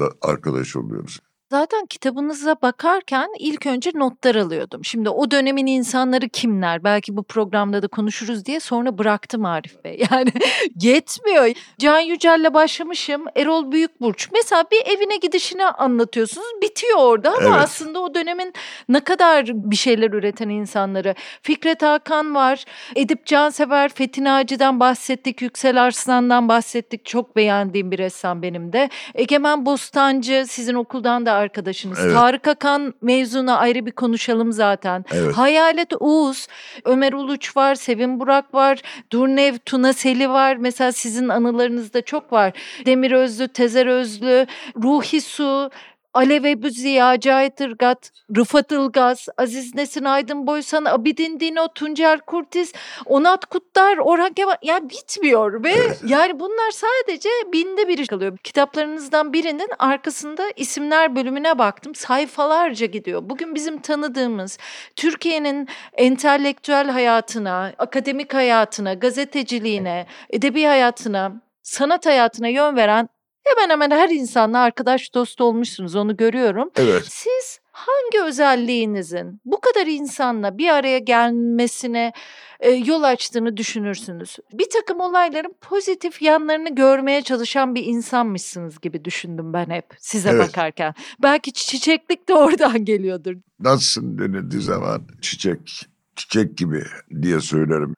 [0.00, 1.20] da arkadaş oluyoruz.
[1.50, 4.84] Zaten kitabınıza bakarken ilk önce notlar alıyordum.
[4.84, 6.84] Şimdi o dönemin insanları kimler?
[6.84, 10.00] Belki bu programda da konuşuruz diye sonra bıraktım Arif Bey.
[10.10, 10.32] Yani
[10.80, 11.50] yetmiyor.
[11.78, 13.24] Can Yücel'le başlamışım.
[13.36, 14.28] Erol Büyükburç.
[14.32, 16.46] Mesela bir evine gidişini anlatıyorsunuz.
[16.62, 17.64] Bitiyor orada ama evet.
[17.64, 18.52] aslında o dönemin
[18.88, 21.14] ne kadar bir şeyler üreten insanları.
[21.42, 22.64] Fikret Hakan var.
[22.96, 25.42] Edip Cansever, Fethi Naci'den bahsettik.
[25.42, 27.04] Yüksel Arslan'dan bahsettik.
[27.06, 28.90] Çok beğendiğim bir ressam benim de.
[29.14, 31.98] Egemen Bostancı sizin okuldan da arkadaşınız.
[32.02, 32.14] Evet.
[32.14, 35.04] Tarık Akan mevzuna ayrı bir konuşalım zaten.
[35.12, 35.34] Evet.
[35.34, 36.46] Hayalet Uğuz,
[36.84, 38.78] Ömer Uluç var, Sevin Burak var,
[39.12, 40.56] Durnev Tuna Seli var.
[40.56, 42.52] Mesela sizin anılarınızda çok var.
[42.86, 44.46] Demir Özlü, Tezer Özlü,
[44.82, 45.70] Ruhi Su,
[46.14, 52.72] Alev Ebu Ziya, Cahit Irgat, Rıfat Ilgaz, Aziz Nesin Aydın Boysan, Abidin Dino, Tuncer Kurtiz,
[53.06, 54.56] Onat Kutlar, Orhan Kemal.
[54.62, 55.74] Yani bitmiyor ve
[56.06, 58.38] yani bunlar sadece binde biri kalıyor.
[58.38, 61.94] Kitaplarınızdan birinin arkasında isimler bölümüne baktım.
[61.94, 63.20] Sayfalarca gidiyor.
[63.24, 64.58] Bugün bizim tanıdığımız
[64.96, 73.08] Türkiye'nin entelektüel hayatına, akademik hayatına, gazeteciliğine, edebi hayatına, sanat hayatına yön veren
[73.44, 76.70] hemen hemen her insanla arkadaş dost olmuşsunuz onu görüyorum.
[76.76, 77.04] Evet.
[77.08, 82.12] Siz hangi özelliğinizin bu kadar insanla bir araya gelmesine
[82.60, 84.36] e, yol açtığını düşünürsünüz?
[84.52, 90.48] Bir takım olayların pozitif yanlarını görmeye çalışan bir insanmışsınız gibi düşündüm ben hep size Evet.
[90.48, 90.94] bakarken.
[91.22, 93.34] Belki çiçeklik de oradan geliyordur.
[93.60, 96.82] Nasılsın denildiği zaman çiçek, çiçek gibi
[97.22, 97.94] diye söylerim.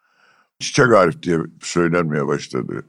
[0.58, 2.84] Çiçek Arif diye söylenmeye başladı.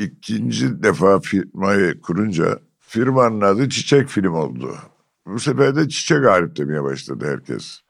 [0.00, 4.74] İkinci defa firmayı kurunca firmanın adı Çiçek Film oldu.
[5.26, 7.80] Bu sefer de Çiçek Arif demeye başladı herkes.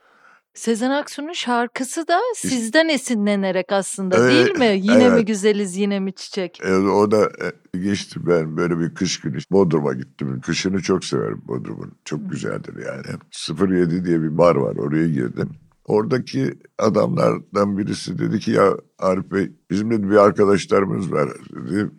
[0.55, 4.81] Sezen Aksu'nun şarkısı da sizden esinlenerek aslında Öyle, değil mi?
[4.83, 5.27] Yine mi evet.
[5.27, 6.61] güzeliz yine mi çiçek?
[6.65, 7.31] E, o da
[7.75, 10.41] e, geçti ben böyle bir kış günü Bodrum'a gittim.
[10.41, 11.93] Kışını çok severim Bodrum'un.
[12.05, 13.73] Çok güzeldir yani.
[13.73, 15.51] 07 diye bir bar var oraya girdim.
[15.85, 21.91] Oradaki adamlardan birisi dedi ki ya Arif Bey bizim dedi bir arkadaşlarımız var dedi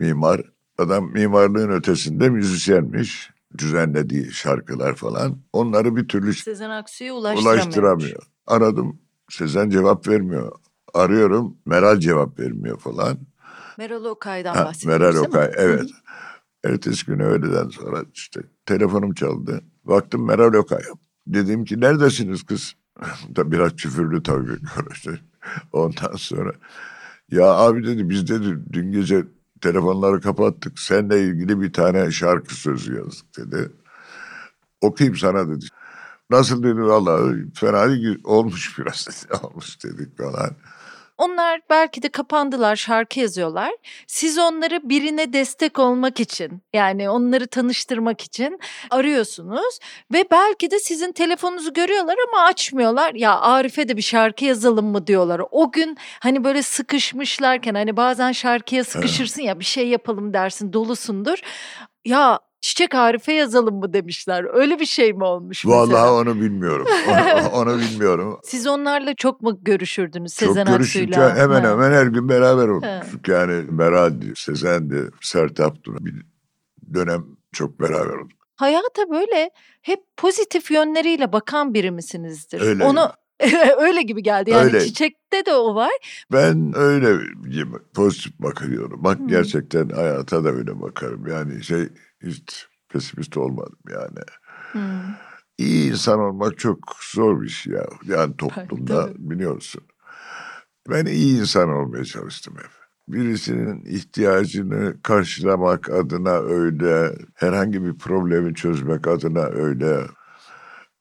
[0.00, 0.42] mimar.
[0.78, 3.30] Adam mimarlığın ötesinde müzisyenmiş.
[3.58, 5.38] Düzenlediği şarkılar falan.
[5.52, 8.22] Onları bir türlü Sezen Aksu'yu ulaştıramıyor.
[8.46, 8.98] Aradım
[9.30, 10.52] Sezen cevap vermiyor.
[10.94, 13.18] Arıyorum Meral cevap vermiyor falan.
[13.78, 15.28] Meral Okay'dan Ha, bahsediyoruz Meral değil mi?
[15.28, 15.90] Okay evet.
[16.64, 19.60] Ertesi günü öğleden sonra işte telefonum çaldı.
[19.84, 20.82] Baktım Meral Okay.
[21.26, 22.74] Dedim ki neredesiniz kız?
[23.36, 25.18] da biraz küfürlü tabii konuştu.
[25.72, 26.52] Ondan sonra
[27.30, 29.24] ya abi dedi biz dedi dün gece
[29.60, 30.78] telefonları kapattık.
[30.78, 33.72] Seninle ilgili bir tane şarkı sözü yazdık dedi.
[34.80, 35.66] Okuyayım sana dedi.
[36.30, 39.40] Nasıl dedi vallahi fena değil olmuş biraz dedi.
[39.42, 40.50] Olmuş dedik falan.
[41.20, 43.72] Onlar belki de kapandılar, şarkı yazıyorlar.
[44.06, 49.78] Siz onları birine destek olmak için, yani onları tanıştırmak için arıyorsunuz
[50.12, 53.14] ve belki de sizin telefonunuzu görüyorlar ama açmıyorlar.
[53.14, 55.42] Ya Arif'e de bir şarkı yazalım mı diyorlar.
[55.50, 61.38] O gün hani böyle sıkışmışlarken hani bazen şarkıya sıkışırsın ya bir şey yapalım dersin, dolusundur.
[62.04, 64.46] Ya Çiçek Arif'e yazalım mı demişler.
[64.54, 66.12] Öyle bir şey mi olmuş Vallahi mesela?
[66.14, 66.86] onu bilmiyorum.
[67.08, 68.38] Onu, onu bilmiyorum.
[68.44, 71.36] Siz onlarla çok mu görüşürdünüz Çok Sezen Aksu'yla?
[71.36, 71.70] hemen Ha.
[71.70, 73.28] hemen her gün beraber olduk.
[73.28, 75.90] Yani Meral'di, Sezen'di, Sertap'tı.
[76.00, 76.14] Bir
[76.94, 78.38] dönem çok beraber olduk.
[78.56, 79.50] hayata böyle
[79.82, 82.60] hep pozitif yönleriyle bakan biri misinizdir?
[82.60, 82.84] Öyle.
[82.84, 83.12] Onu
[83.78, 84.50] öyle gibi geldi.
[84.50, 84.80] Yani Öyle.
[84.80, 85.90] çiçekte de o var.
[86.32, 87.16] Ben öyle
[87.50, 89.04] gibi pozitif bakıyorum.
[89.04, 89.26] Bak Hı.
[89.26, 91.26] gerçekten hayata da öyle bakarım.
[91.26, 91.88] Yani şey
[92.22, 94.24] hiç pesimist olmadım yani.
[94.72, 95.14] Hmm.
[95.58, 96.78] İyi insan olmak çok
[97.12, 97.86] zor bir şey ya.
[98.04, 99.30] Yani toplumda tabii.
[99.30, 99.82] biliyorsun.
[100.90, 102.70] Ben iyi insan olmaya çalıştım hep.
[103.08, 110.06] Birisinin ihtiyacını karşılamak adına öyle, herhangi bir problemi çözmek adına öyle.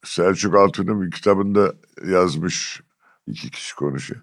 [0.03, 1.73] Selçuk Altun'un bir kitabında
[2.07, 2.81] yazmış,
[3.27, 4.21] iki kişi konuşuyor.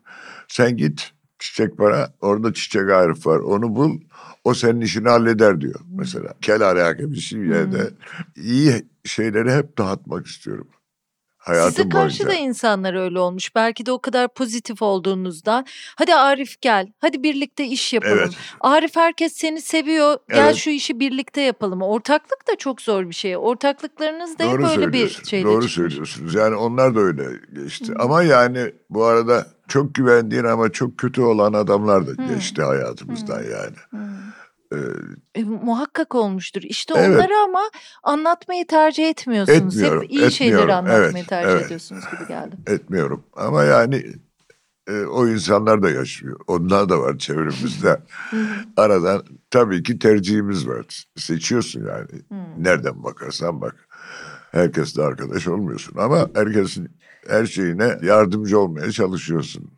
[0.48, 4.00] Sen git, çiçek para, orada çiçek Arif var, onu bul,
[4.46, 6.35] o senin işini halleder diyor mesela.
[6.42, 7.90] Kel alaka bir şey yerde.
[8.37, 10.68] İyi şeyleri hep dağıtmak istiyorum.
[11.38, 12.38] Hayatım Size karşı boyunca.
[12.38, 13.54] da insanlar öyle olmuş.
[13.54, 15.66] Belki de o kadar pozitif olduğunuzdan.
[15.96, 16.87] Hadi Arif gel.
[16.98, 18.18] Hadi birlikte iş yapalım.
[18.18, 18.30] Evet.
[18.61, 20.18] Arif herkes seni seviyor.
[20.28, 20.54] Gel Evet.
[20.56, 21.82] şu işi birlikte yapalım.
[21.82, 23.37] Ortaklık da çok zor bir şey.
[23.37, 25.72] Ortaklıklarınız da hep Doğru öyle bir şeyle Doğru çıkmış.
[25.74, 26.35] söylüyorsunuz.
[26.35, 27.92] Yani onlar da öyle geçti.
[27.98, 32.35] Ama yani bu arada çok güvendiğin ama çok kötü olan adamlar da Hı.
[32.35, 33.76] geçti hayatımızdan yani.
[33.90, 34.00] Hmm.
[35.35, 36.62] E, muhakkak olmuştur.
[36.62, 37.09] İşte Evet.
[37.09, 37.61] onları ama
[38.02, 39.76] anlatmayı tercih etmiyorsunuz.
[39.76, 40.74] Etmiyorum, Hep iyi şeyleri etmiyorum.
[40.87, 41.66] anlatmayı Evet, tercih evet.
[41.66, 42.57] ediyorsunuz gibi geldi.
[42.66, 43.24] etmiyorum.
[43.37, 44.05] Ama yani
[44.88, 46.40] e, o insanlar da yaşıyor.
[46.46, 48.00] Onlar da var çevremizde.
[48.76, 51.05] Aradan tabii ki tercihimiz var.
[51.16, 52.22] Seçiyorsun yani.
[52.29, 52.64] Hmm.
[52.64, 53.88] Nereden bakarsan bak.
[54.52, 56.88] Herkesle arkadaş olmuyorsun ama herkesin
[57.29, 59.70] her şeyine yardımcı olmaya çalışıyorsun.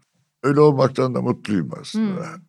[0.42, 2.20] Öyle olmaktan da mutluyum aslında.
[2.20, 2.40] Hmm.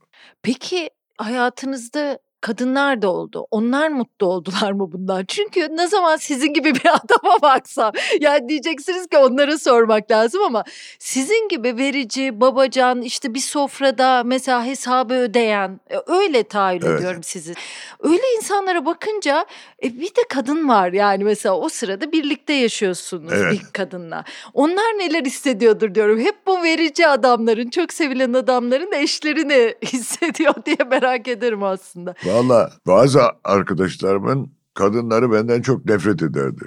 [0.44, 3.48] Peki hayatınızda kadınlar da oldu.
[3.52, 5.26] Onlar mutlu oldular mı bundan?
[5.28, 10.64] Çünkü ne zaman sizin gibi bir adama baksam yani diyeceksiniz ki onlara sormak lazım ama
[11.00, 17.00] sizin gibi verici, babacan işte bir sofrada mesela hesabı ödeyen e, öyle tahayyül Evet.
[17.00, 17.54] ediyorum sizi.
[18.00, 19.46] Öyle insanlara bakınca
[19.84, 23.54] e, bir de kadın var yani mesela o sırada birlikte yaşıyorsunuz Evet.
[23.54, 24.24] bir kadınla.
[24.54, 26.20] Onlar neler hissediyordur diyorum.
[26.20, 32.16] Hep bu verici adamların, çok sevilen adamların eşlerini hissediyor diye merak ederim aslında.
[32.30, 36.66] Valla bazı arkadaşlarımın kadınları benden çok nefret ederdi.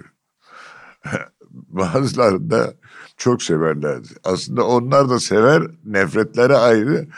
[1.50, 2.74] Bazıları da
[3.16, 4.08] çok severlerdi.
[4.24, 7.08] Aslında onlar da sever, nefretleri ayrı.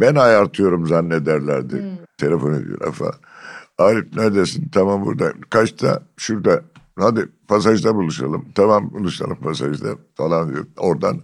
[0.00, 1.76] Ben ayartıyorum zannederlerdi.
[1.76, 2.06] Hmm.
[2.18, 3.14] Telefon ediyor falan.
[3.78, 4.68] Arif neredesin?
[4.68, 5.40] Tamam buradayım.
[5.50, 6.02] Kaçta?
[6.16, 6.62] Şurada.
[6.98, 8.48] Hadi pasajda buluşalım.
[8.54, 10.66] Tamam buluşalım pasajda falan diyor.
[10.76, 11.20] Oradan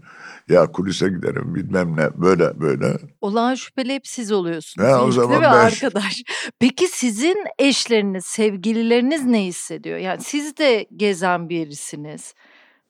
[0.48, 2.98] ya kulise giderim bilmem ne böyle böyle.
[3.20, 4.88] Olağan şüpheli hep siz oluyorsunuz.
[4.88, 5.50] He, o zaman ben...
[5.50, 6.22] arkadaş.
[6.58, 9.98] Peki sizin eşleriniz, sevgilileriniz ne hissediyor?
[9.98, 12.34] Yani siz de gezen birisiniz.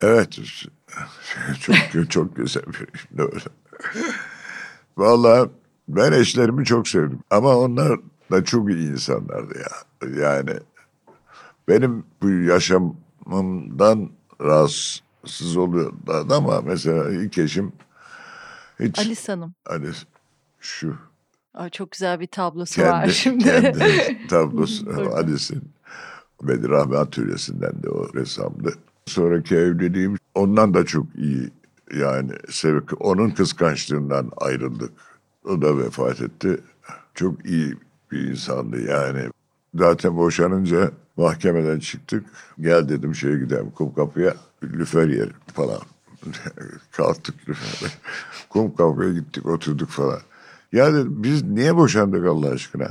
[0.00, 0.32] Evet.
[1.60, 3.44] Çok çok güzel bir öyle.
[4.96, 5.50] Vallahi
[5.88, 7.20] ben eşlerimi çok sevdim.
[7.30, 7.98] Ama onlar
[8.30, 10.08] da çok iyi insanlardı ya.
[10.28, 10.50] Yani
[11.68, 15.02] benim bu yaşamımdan rahatsız
[15.56, 17.72] oluyorlardı ama mesela ilk eşim
[18.80, 18.98] hiç...
[18.98, 19.54] Alice Hanım.
[19.66, 19.98] Alice
[20.60, 20.96] şu.
[21.54, 23.44] Aa, çok güzel bir tablosu kendi, var şimdi.
[23.44, 25.72] Kendi tablosu Alice'in.
[26.42, 28.74] Bedir Rahmi Atölyesi'nden de o ressamdı.
[29.06, 31.50] Sonraki evliliğim ondan da çok iyi
[31.94, 34.92] yani sevk onun kıskançlığından ayrıldık.
[35.44, 36.60] O da vefat etti.
[37.14, 37.76] Çok iyi
[38.12, 39.20] bir insandı yani.
[39.74, 42.26] Zaten boşanınca mahkemeden çıktık.
[42.60, 44.34] Gel dedim şeye gidelim Kumkapı'ya.
[44.62, 45.80] Lüfer yer falan.
[46.92, 47.96] Kalktık lüferden.
[48.48, 50.20] Kumkapı'ya gittik oturduk falan.
[50.72, 52.90] Ya dedim biz niye boşandık Allah aşkına?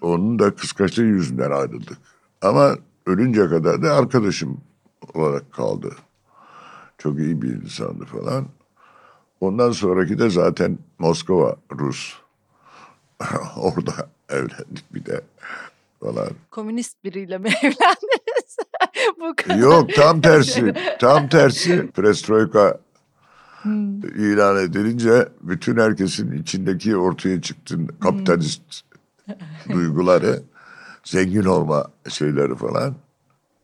[0.00, 1.98] Onun da kıskançlığı yüzünden ayrıldık.
[2.42, 4.60] Ama ölünce kadar da arkadaşım
[5.14, 5.96] olarak kaldı.
[6.98, 8.46] Çok iyi bir insandı falan.
[9.40, 12.14] Ondan sonraki de zaten Moskova Rus.
[13.56, 15.20] Orada evlendik bir de
[16.00, 16.28] falan.
[16.50, 18.27] Komünist biriyle mi evlendiniz?
[19.20, 19.56] Bu kadar.
[19.58, 20.74] Yok tam tersi.
[21.00, 21.90] Tam tersi.
[21.90, 22.80] Perestroika
[23.62, 23.98] hmm.
[24.00, 28.62] ilan edilince bütün herkesin içindeki ortaya çıktı kapitalist
[29.24, 29.34] hmm.
[29.74, 30.42] duyguları,
[31.04, 32.94] zengin olma şeyleri falan.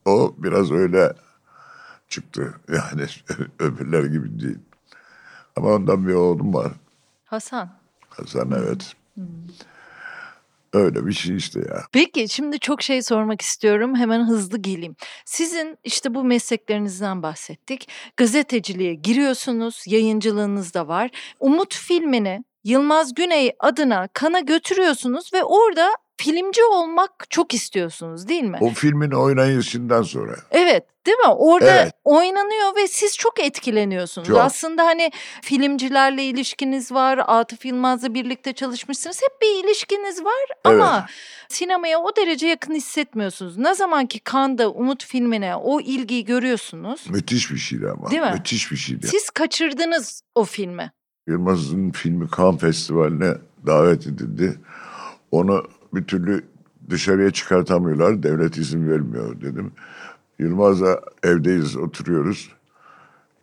[0.05, 1.12] O biraz öyle
[2.09, 2.55] çıktı.
[2.68, 3.03] Yani
[3.59, 4.59] öbürler gibi değil.
[5.57, 6.72] Ama ondan bir oğlum var.
[7.24, 7.70] Hasan.
[8.09, 8.92] Hasan evet.
[9.14, 9.24] Hmm.
[10.75, 11.83] Öyle bir şey işte ya.
[11.93, 13.95] Peki şimdi çok şey sormak istiyorum.
[13.97, 14.97] Hemen hızlı geleyim.
[15.25, 17.89] Sizin işte bu mesleklerinizden bahsettik.
[18.16, 19.85] Gazeteciliğe giriyorsunuz.
[19.87, 21.11] Yayıncılığınız da var.
[21.41, 28.59] Umut filmini Yılmaz Güney adına kana götürüyorsunuz ve orada filmci olmak çok istiyorsunuz değil mi?
[28.61, 30.37] O filmin oynayışından sonra.
[30.51, 31.29] Evet değil mi?
[31.29, 31.95] Orada evet.
[32.05, 34.29] oynanıyor ve siz çok etkileniyorsunuz.
[34.29, 34.39] Çok.
[34.39, 35.11] Aslında hani
[35.43, 37.21] filmcilerle ilişkiniz var.
[37.27, 39.21] Atıf Yılmaz'la birlikte çalışmışsınız.
[39.23, 41.11] Hep bir ilişkiniz var ama evet.
[41.49, 43.59] sinemaya o derece yakın hissetmiyorsunuz.
[43.59, 47.11] Ne zaman ki Kanda Umut filmine o ilgiyi görüyorsunuz.
[47.11, 48.11] Müthiş bir şeydi ama.
[48.11, 48.33] Değil mi?
[48.35, 49.07] Müthiş bir şeydi.
[49.07, 50.93] Siz kaçırdınız o filmi.
[51.27, 53.35] Yılmaz'ın filmi Cannes Festivali'ne
[53.67, 54.59] davet edildi.
[55.31, 55.65] Onu
[55.97, 56.45] bir türlü
[56.90, 58.22] dışarıya çıkartamıyorlar.
[58.22, 59.72] Devlet izin vermiyor dedim.
[60.38, 62.53] Yılmaz'la evdeyiz oturuyoruz.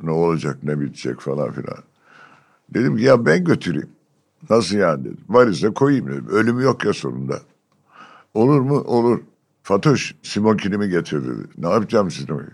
[0.03, 1.77] Ne olacak ne bitecek falan filan.
[2.73, 3.89] Dedim ki ya ben götüreyim.
[4.49, 5.17] Nasıl yani dedim.
[5.29, 6.27] Valize koyayım dedim.
[6.29, 7.39] Ölüm yok ya sonunda.
[8.33, 8.75] Olur mu?
[8.79, 9.19] Olur.
[9.63, 11.47] Fatoş simokinimi getir dedi.
[11.57, 12.53] Ne yapacağım simokin?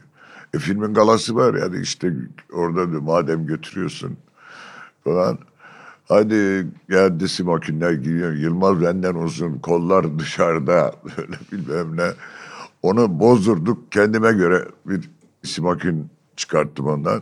[0.54, 2.14] E filmin galası var yani işte
[2.54, 4.18] orada da madem götürüyorsun
[5.04, 5.40] falan.
[6.08, 8.34] Hadi geldi simokinler giyiyor.
[8.34, 9.60] Yılmaz benden uzun.
[9.60, 10.96] Kollar dışarıda.
[11.18, 12.12] Böyle bilmem ne.
[12.82, 13.92] Onu bozdurduk.
[13.92, 15.10] Kendime göre bir
[15.44, 17.22] simokin çıkarttım ondan.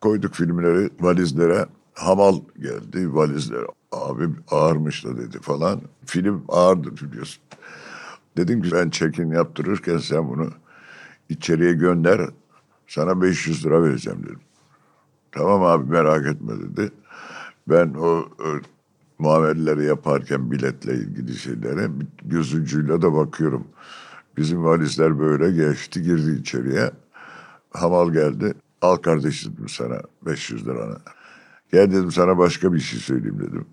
[0.00, 1.66] Koyduk filmleri valizlere.
[1.94, 3.66] Hamal geldi valizlere.
[3.92, 5.80] Abi ağırmış da dedi falan.
[6.06, 7.42] Film ağırdır biliyorsun.
[8.36, 10.50] Dedim ki ben çekin yaptırırken sen bunu
[11.28, 12.20] içeriye gönder.
[12.86, 14.40] Sana 500 lira vereceğim dedim.
[15.32, 16.92] Tamam abi merak etme dedi.
[17.70, 18.60] Ben o, o
[19.18, 21.88] muameleleri yaparken biletle ilgili şeylere
[22.24, 23.66] göz ucuyla da bakıyorum.
[24.36, 26.90] Bizim valizler böyle geçti girdi içeriye.
[27.70, 28.54] Hamal geldi.
[28.82, 30.98] Al kardeş dedim sana 500 lirana.
[31.72, 33.66] Gel dedim sana başka bir şey söyleyeyim dedim.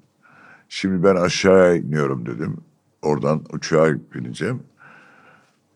[0.70, 2.58] Şimdi ben aşağıya iniyorum dedim.
[3.02, 4.64] Oradan uçağa bineceğim.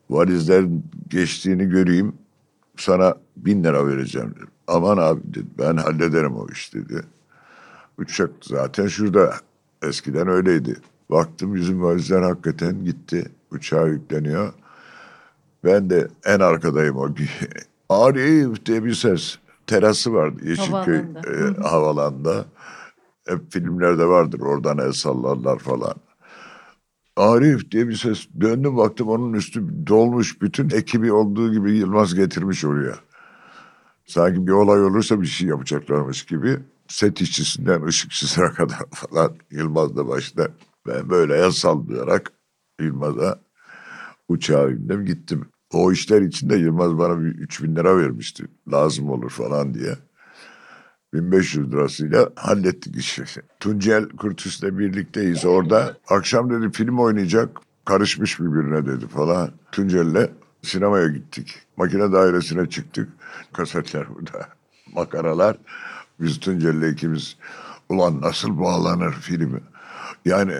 [0.09, 0.65] Valizler
[1.07, 2.13] geçtiğini göreyim.
[2.77, 4.47] Sana bin lira vereceğim dedim.
[4.67, 7.03] Aman abi dedi ben hallederim o iş dedi.
[7.99, 9.33] Uçak zaten şurada.
[9.83, 10.75] Eskiden öyleydi.
[11.11, 13.31] Baktım yüzüm valizler hakikaten gitti.
[13.51, 14.53] Uçağa yükleniyor.
[15.63, 17.27] Ben de en arkadayım o gün.
[17.89, 19.37] Arif diye bir ses.
[19.67, 22.45] Terası vardı Yeşilköy e, havalanda.
[23.27, 25.95] Hep filmlerde vardır oradan el sallarlar falan.
[27.15, 28.27] Arif diye bir ses.
[28.41, 30.41] Döndüm baktım onun üstü dolmuş.
[30.41, 32.95] Bütün ekibi olduğu gibi Yılmaz getirmiş oraya.
[34.05, 36.59] Sanki bir olay olursa bir şey yapacaklarmış gibi
[36.89, 40.47] set işçisinden ışıkçısına kadar falan Yılmaz da başta
[40.87, 42.31] ben böyle el sallayarak
[42.79, 43.39] Yılmaz'a
[44.29, 45.45] Uçağa bindim gittim.
[45.73, 48.45] O işler için de Yılmaz bana bir 3 bin lira vermişti.
[48.71, 49.95] Lazım olur falan diye.
[51.13, 53.23] 1500 lirasıyla hallettik işi.
[53.59, 55.97] Tuncel Kurtus'la birlikteyiz orada.
[56.09, 57.57] Akşam dedi film oynayacak.
[57.85, 59.51] Karışmış birbirine dedi falan.
[59.71, 60.29] Tuncel'le
[60.61, 61.55] sinemaya gittik.
[61.77, 63.09] Makine dairesine çıktık.
[63.53, 64.49] Kasetler burada.
[64.93, 65.57] Makaralar.
[66.19, 67.35] Biz Tuncel'le ikimiz
[67.89, 69.59] ulan nasıl bağlanır filmi.
[70.25, 70.53] Yani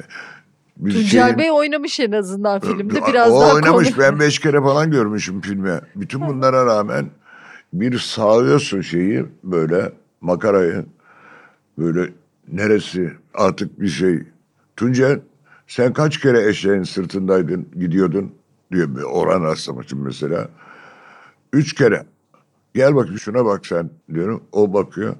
[0.77, 4.03] biz Tuncel şeyin, Bey oynamış en azından filmde biraz o daha oynamış konu.
[4.03, 5.79] ben beş kere falan görmüşüm filmi.
[5.95, 7.09] Bütün bunlara rağmen
[7.73, 9.91] bir sağlıyorsun şeyi böyle
[10.21, 10.85] makarayı
[11.77, 12.11] böyle
[12.51, 14.23] neresi artık bir şey.
[14.75, 15.19] Tuncel
[15.67, 18.31] sen kaç kere eşeğin sırtındaydın gidiyordun
[18.71, 20.49] diyor bir oran rastlamışım mesela.
[21.53, 22.05] Üç kere.
[22.73, 24.43] Gel bakayım şuna bak sen diyorum.
[24.51, 25.15] O bakıyor.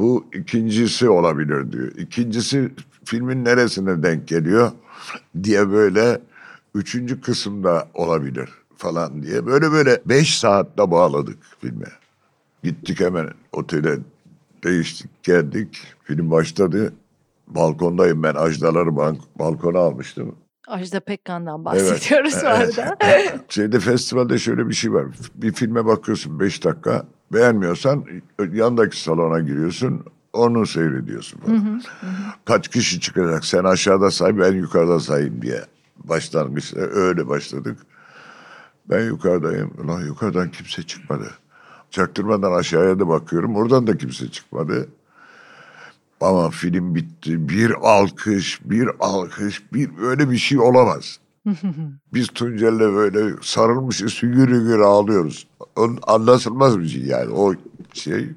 [0.00, 1.92] Bu ikincisi olabilir diyor.
[1.96, 2.70] İkincisi
[3.04, 4.72] filmin neresine denk geliyor
[5.42, 6.20] diye böyle
[6.74, 9.46] üçüncü kısımda olabilir falan diye.
[9.46, 11.86] Böyle böyle beş saatte bağladık filme.
[12.64, 13.98] Gittik hemen otele
[14.64, 15.82] değiştik geldik.
[16.04, 16.92] Film başladı.
[17.48, 20.36] Balkondayım ben ajdaları bank, balkona almıştım.
[20.68, 22.44] Ajda Pekkan'dan bahsediyoruz evet.
[22.44, 22.96] bu arada.
[23.48, 25.06] Şeyde festivalde şöyle bir şey var.
[25.34, 27.06] Bir filme bakıyorsun beş dakika.
[27.32, 28.04] Beğenmiyorsan
[28.52, 30.04] yandaki salona giriyorsun.
[30.32, 31.40] Onu seyrediyorsun.
[31.46, 32.10] Hı hı, hı.
[32.44, 33.44] Kaç kişi çıkacak?
[33.44, 35.64] Sen aşağıda say ben yukarıda sayayım diye.
[36.04, 37.78] Başlangıçta öyle başladık.
[38.90, 39.70] Ben yukarıdayım.
[39.84, 41.30] Ulan yukarıdan kimse çıkmadı.
[41.90, 43.56] Çaktırmadan aşağıya da bakıyorum.
[43.56, 44.88] Oradan da kimse çıkmadı.
[46.20, 47.48] Ama film bitti.
[47.48, 51.20] Bir alkış, bir alkış, bir öyle bir şey olamaz.
[52.14, 55.46] Biz Tuncel'le böyle sarılmışız, hüngür hüngür ağlıyoruz.
[55.76, 57.54] Onun anlaşılmaz bir şey yani o
[57.92, 58.28] şey.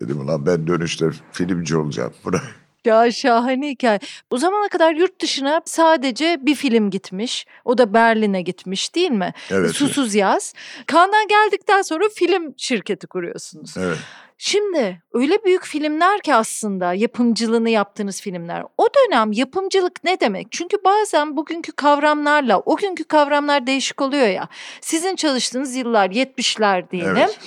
[0.00, 2.12] Dedim lan ben dönüşte filmci olacağım.
[2.24, 2.54] Bırak.
[2.84, 4.00] Ya şahane hikaye.
[4.32, 7.46] Bu zamana kadar yurt dışına sadece bir film gitmiş.
[7.64, 9.32] O da Berlin'e gitmiş değil mi?
[9.50, 9.70] Evet.
[9.70, 10.54] Susuz Yaz.
[10.86, 13.74] Kandan geldikten sonra film şirketi kuruyorsunuz.
[13.76, 13.98] Evet.
[14.40, 18.64] Şimdi öyle büyük filmler ki aslında yapımcılığını yaptığınız filmler.
[18.78, 20.46] O dönem yapımcılık ne demek?
[20.50, 24.48] Çünkü bazen bugünkü kavramlarla o günkü kavramlar değişik oluyor ya.
[24.80, 27.16] Sizin çalıştığınız yıllar 70'ler diyelim.
[27.16, 27.38] Evet.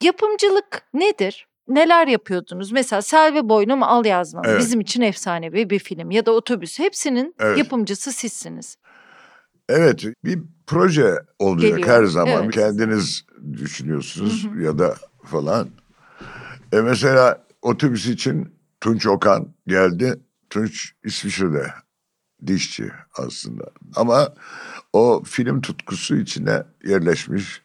[0.00, 1.48] Yapımcılık nedir?
[1.68, 2.72] neler yapıyordunuz?
[2.72, 4.60] Mesela Selvi Boynum Al Yazmam evet.
[4.60, 7.58] bizim için efsanevi bir film ya da Otobüs hepsinin evet.
[7.58, 8.76] yapımcısı sizsiniz.
[9.68, 11.88] Evet bir proje olacak Geliyor.
[11.88, 12.54] her zaman evet.
[12.54, 14.62] kendiniz düşünüyorsunuz Hı-hı.
[14.62, 14.94] ya da
[15.24, 15.68] falan.
[16.72, 20.20] E mesela otobüs için Tunç Okan geldi.
[20.50, 21.72] Tunç İsviçre'de
[22.46, 23.64] dişçi aslında.
[23.96, 24.34] Ama
[24.92, 27.62] o film tutkusu içine yerleşmiş.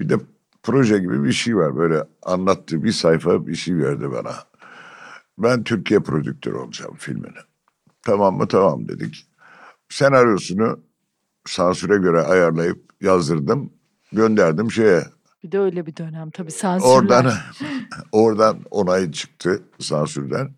[0.00, 0.16] Bir de
[0.62, 1.76] proje gibi bir şey var.
[1.76, 4.34] Böyle anlattığı bir sayfa bir şey verdi bana.
[5.38, 7.38] Ben Türkiye prodüktörü olacağım filmini.
[8.02, 8.48] Tamam mı?
[8.48, 9.26] Tamam dedik.
[9.88, 10.80] Senaryosunu
[11.46, 13.72] sansüre göre ayarlayıp yazdırdım.
[14.12, 15.06] Gönderdim şeye.
[15.42, 16.94] Bir de öyle bir dönem tabii sansürler.
[16.94, 17.32] Oradan,
[18.12, 20.54] oradan onay çıktı sansürden.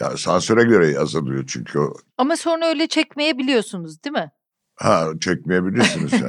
[0.00, 1.94] Yani sansüre göre yazılıyor çünkü o.
[2.18, 4.30] Ama sonra öyle çekmeyebiliyorsunuz değil mi?
[4.76, 6.12] Ha çekmeyebilirsiniz.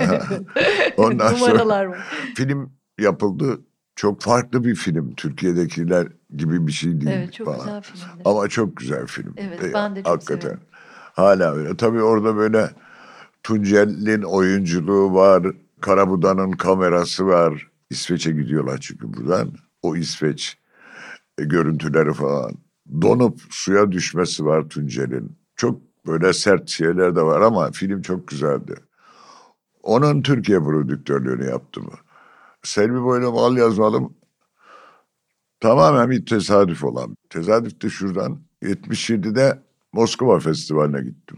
[0.97, 1.97] Ondan sonra
[2.35, 3.61] film yapıldı.
[3.95, 5.15] Çok farklı bir film.
[5.15, 7.59] Türkiye'dekiler gibi bir şey değil evet, çok falan.
[7.59, 8.21] güzel film.
[8.25, 9.33] Ama çok güzel film.
[9.37, 10.39] Evet e, ben de çok Hakikaten.
[10.39, 10.61] Severim.
[11.13, 11.77] Hala öyle.
[11.77, 12.69] Tabii orada böyle
[13.43, 15.43] Tuncel'in oyunculuğu var.
[15.81, 17.67] Karabuda'nın kamerası var.
[17.89, 19.53] İsveç'e gidiyorlar çünkü buradan.
[19.81, 20.57] O İsveç
[21.37, 22.51] e, görüntüleri falan.
[23.01, 25.37] Donup suya düşmesi var Tuncel'in.
[25.55, 28.75] Çok böyle sert şeyler de var ama film çok güzeldi.
[29.83, 31.89] Onun Türkiye prodüktörlüğünü yaptım.
[32.63, 34.13] Selvi Boylum al yazmalım.
[35.59, 37.17] Tamamen bir tesadüf olan.
[37.29, 39.59] Tesadüf de şuradan 77'de
[39.93, 41.37] Moskova Festivali'ne gittim.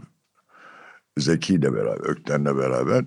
[1.17, 3.05] Zeki ile beraber, Ökten'le beraber.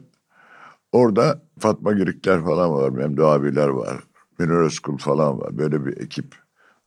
[0.92, 4.00] Orada Fatma Girikler falan var, Memdu abiler var.
[4.38, 5.58] Münir Özkul falan var.
[5.58, 6.34] Böyle bir ekip.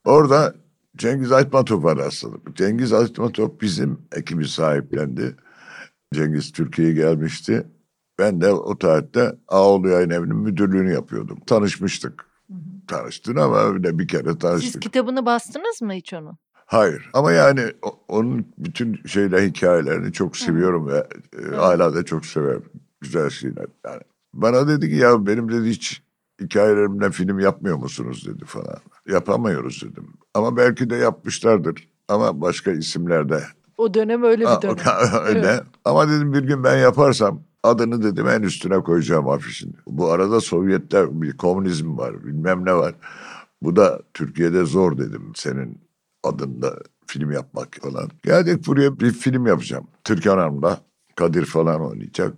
[0.06, 0.56] Orada
[0.98, 2.56] Cengiz Aytmatop'a rastladık.
[2.56, 5.36] Cengiz Aytmatop bizim ekibi sahiplendi.
[6.14, 7.68] Cengiz Türkiye'ye gelmişti.
[8.20, 11.40] Ben de o tarihte Ağoğlu Yayın Evi'nin müdürlüğünü yapıyordum.
[11.48, 12.26] Tanışmıştık.
[12.88, 14.72] Tanıştın ama öyle bir kere tanıştık.
[14.72, 16.38] Siz kitabını bastınız mı hiç onu?
[16.54, 17.62] Hayır ama yani
[18.08, 20.94] onun bütün şeyler hikayelerini çok seviyorum hı.
[20.94, 21.08] ve
[21.40, 22.66] e, hala da çok severim.
[23.06, 24.02] Güzel şeyler yani.
[24.34, 26.02] Bana dedi ki ya benim dedi hiç
[26.42, 28.78] hikayelerimden film yapmıyor musunuz dedi falan.
[29.08, 30.08] Yapamıyoruz dedim.
[30.34, 31.88] Ama belki de yapmışlardır.
[32.08, 33.44] Ama başka isimlerde.
[33.78, 34.76] O dönem öyle bir dönem.
[35.26, 35.48] öyle.
[35.48, 35.64] Evet.
[35.86, 39.76] Ama dedim bir gün ben yaparsam adını dedim en üstüne koyacağım afişin.
[39.88, 42.96] Bu arada Sovyetler bir komünizm var bilmem ne var.
[43.62, 45.78] Bu da Türkiye'de zor dedim senin
[46.24, 46.76] adında
[47.08, 48.10] film yapmak falan.
[48.24, 49.88] Geldik buraya bir film yapacağım.
[50.04, 50.80] Türkan Hanım'la
[51.16, 52.34] Kadir falan oynayacak.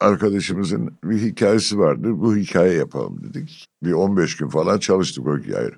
[0.00, 2.20] Arkadaşımızın bir hikayesi vardı.
[2.20, 3.66] Bu hikaye yapalım dedik.
[3.82, 5.70] Bir 15 gün falan çalıştık o hikaye.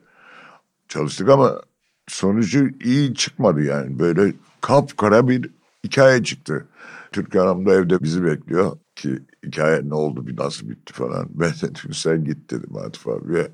[0.89, 1.61] Çalıştık ama
[2.09, 3.99] sonucu iyi çıkmadı yani.
[3.99, 5.51] Böyle kapkara bir
[5.85, 6.67] hikaye çıktı.
[7.13, 11.29] Türkan Hanım da evde bizi bekliyor ki hikaye ne oldu bir nasıl bitti falan.
[11.35, 13.49] Ben dedim sen git dedim Atıf abiye.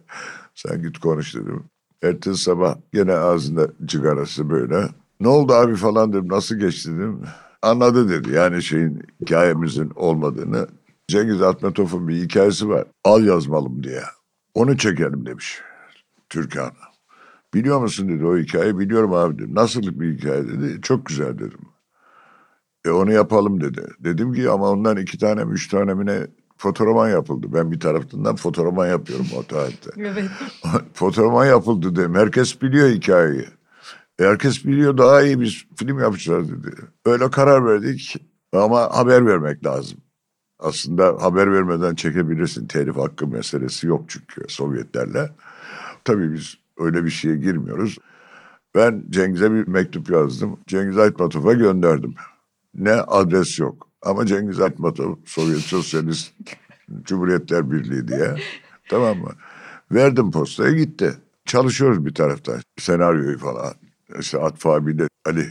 [0.55, 1.65] Sen git konuş dedim.
[2.03, 4.89] Ertesi sabah gene ağzında cigarası böyle.
[5.21, 7.21] Ne oldu abi falan dedim nasıl geçti dedim.
[7.63, 10.69] Anladı dedi yani şeyin hikayemizin olmadığını.
[11.09, 12.85] Cengiz Atmetov'un bir hikayesi var.
[13.05, 14.03] Al yazmalım diye.
[14.55, 15.61] Onu çekelim demiş
[16.29, 16.71] Türkan.
[17.55, 19.55] Biliyor musun dedi o hikayeyi biliyorum abi dedim.
[19.55, 20.81] Nasıl bir hikaye dedi.
[20.83, 21.61] Çok güzel dedim.
[22.85, 23.87] E onu yapalım dedi.
[24.01, 27.47] Dedim ki ama ondan iki tane üç tane mi ne fotoğraman yapıldı.
[27.53, 29.91] Ben bir tarafından fotoğraman yapıyorum o tarihte.
[29.97, 30.25] evet.
[30.95, 32.15] fotoğraman yapıldı dedim.
[32.15, 33.47] Herkes biliyor hikayeyi.
[34.19, 36.77] E herkes biliyor daha iyi bir film yapacağız dedi.
[37.07, 38.17] Öyle karar verdik
[38.53, 39.99] ama haber vermek lazım.
[40.59, 42.67] Aslında haber vermeden çekebilirsin.
[42.67, 45.31] Telif hakkı meselesi yok çünkü Sovyetlerle.
[46.05, 47.99] Tabii biz öyle bir şeye girmiyoruz.
[48.75, 50.59] Ben Cengiz'e bir mektup yazdım.
[50.67, 52.15] Cengiz Aytmatov'a gönderdim.
[52.75, 53.89] Ne adres yok.
[54.03, 56.33] Ama Cengiz Aytmatov Sovyet Sosyalist
[57.03, 58.37] Cumhuriyetler Birliği diye.
[58.89, 59.33] Tamam mı?
[59.93, 61.15] Verdim postaya gitti.
[61.45, 62.61] Çalışıyoruz bir taraftan.
[62.79, 63.75] Senaryoyu falan.
[64.21, 65.47] İşte Atfa abiyle Ali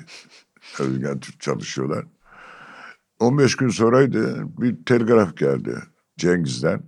[0.79, 2.05] Özgen Türk çalışıyorlar.
[3.19, 5.77] 15 gün sonraydı bir telgraf geldi
[6.17, 6.83] Cengiz'den.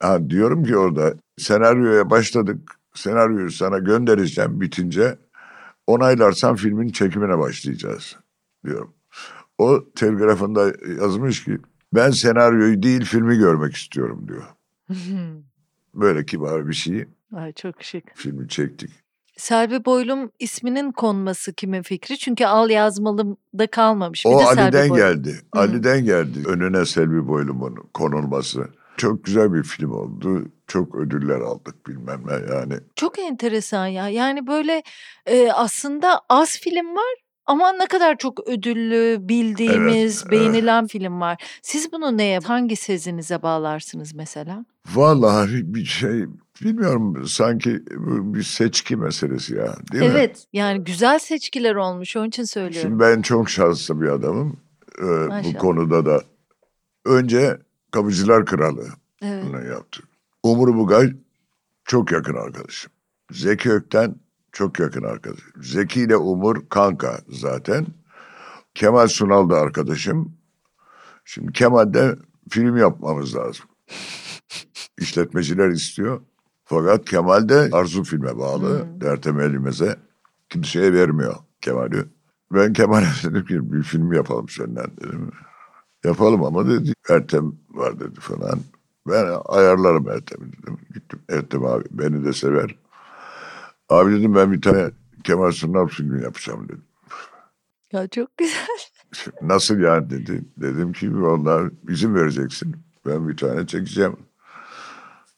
[0.00, 2.70] Ha, diyorum ki orada senaryoya başladık.
[2.94, 5.18] Senaryoyu sana göndereceğim bitince
[5.86, 8.16] onaylarsan filmin çekimine başlayacağız
[8.64, 8.94] diyorum.
[9.58, 11.58] O telgrafında yazmış ki
[11.94, 14.44] ben senaryoyu değil filmi görmek istiyorum diyor.
[15.94, 17.08] Böyle kibar bir şey.
[17.34, 18.04] Ay çok şık.
[18.14, 19.01] Filmi çektik.
[19.42, 22.18] Selvi Boylum isminin konması kimin fikri?
[22.18, 24.24] Çünkü al yazmalım da kalmamış.
[24.24, 25.40] Bir o de Ali'den Selvi geldi.
[25.54, 25.60] Hı.
[25.60, 28.68] Ali'den geldi önüne Selvi Boylum'un konulması.
[28.96, 30.44] Çok güzel bir film oldu.
[30.66, 32.74] Çok ödüller aldık bilmem ne yani.
[32.96, 34.08] Çok enteresan ya.
[34.08, 34.82] Yani böyle
[35.26, 37.14] e, aslında az film var
[37.46, 41.42] ama ne kadar çok ödüllü, bildiğimiz, Evet, beğenilen film var.
[41.62, 44.64] Siz bunu neye, hangi sezinize bağlarsınız mesela?
[44.94, 46.24] Vallahi bir şey
[46.62, 47.82] bilmiyorum sanki
[48.34, 50.10] bir seçki meselesi ya değil mi?
[50.12, 52.16] Evet, yani güzel seçkiler olmuş.
[52.16, 52.90] Onun için söylüyorum.
[52.90, 54.60] Şimdi ben çok şanslı bir adamım.
[54.98, 55.04] Ee,
[55.44, 56.22] bu konuda da.
[57.04, 57.58] Önce
[57.90, 58.86] Kapıcılar Kralı
[59.22, 59.44] Evet.
[59.48, 60.02] bunu yaptı.
[60.42, 61.12] Umur Bugay
[61.84, 62.92] çok yakın arkadaşım.
[63.30, 64.14] Zeki Ökten
[64.52, 65.62] çok yakın arkadaşım.
[65.62, 67.86] Zeki ile Umur kanka zaten.
[68.74, 70.36] Kemal Sunal da arkadaşım.
[71.24, 72.16] Şimdi Kemal'de
[72.50, 73.64] film yapmamız lazım.
[74.98, 76.20] İşletmeciler istiyor.
[76.72, 78.84] Fakat Kemal de Arzu filme bağlı.
[78.84, 79.08] Hmm.
[79.08, 79.96] Ertem Elimez'e
[80.48, 82.04] kimseye vermiyor Kemal'i.
[82.52, 85.30] Ben Kemal'e dedim ki bir film yapalım senden dedim.
[86.04, 88.58] Yapalım ama dedi Ertem var dedi falan.
[89.08, 90.78] Ben ayarlarım Ertem'i dedim.
[90.94, 92.76] Gittim Ertem abi beni de sever.
[93.88, 94.90] Abi dedim ben bir tane
[95.24, 96.84] Kemal Sunal filmi yapacağım dedim.
[97.92, 98.66] Ya çok güzel.
[99.42, 100.44] Nasıl yani dedi.
[100.56, 102.76] Dedim ki onlar izin vereceksin.
[103.06, 104.16] Ben bir tane çekeceğim.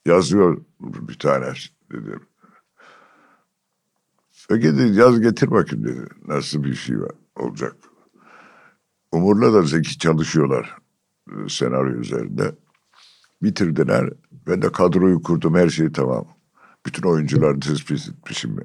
[0.07, 1.53] Yazıyor bir tane
[1.93, 2.21] dedim.
[4.49, 6.07] Peki dedi yaz getir bakayım dedi.
[6.27, 6.97] Nasıl bir şey
[7.37, 7.77] olacak.
[9.13, 10.77] Umur'la da Zeki çalışıyorlar
[11.29, 12.55] e, senaryo üzerinde.
[13.43, 14.11] Bitirdiler.
[14.47, 16.27] Ben de kadroyu kurdum her şey tamam.
[16.87, 18.57] Bütün oyuncuları tespit etmişim.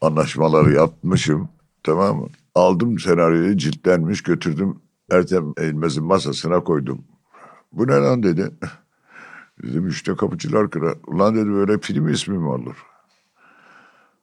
[0.00, 1.48] Anlaşmaları yapmışım.
[1.82, 2.28] Tamam mı?
[2.54, 4.78] Aldım senaryoyu ciltlenmiş götürdüm.
[5.10, 7.04] Ertem Eğilmez'in masasına koydum.
[7.72, 8.50] Bu ne lan dedi.
[9.62, 10.94] Dedim işte kapıcılar kıra.
[11.06, 12.76] Ulan dedi böyle film ismi mi olur?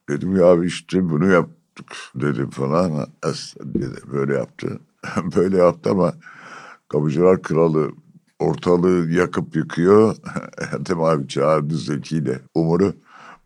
[0.10, 3.08] Dedim ya abi işte bunu yaptık dedim falan.
[3.64, 4.80] Dedi, böyle yaptı.
[5.36, 6.14] böyle yaptı ama
[6.90, 7.92] kapıcılar kralı
[8.40, 10.16] ortalığı yakıp yıkıyor.
[10.58, 12.94] Ertem abi çağırdı Zeki ile Umur'u.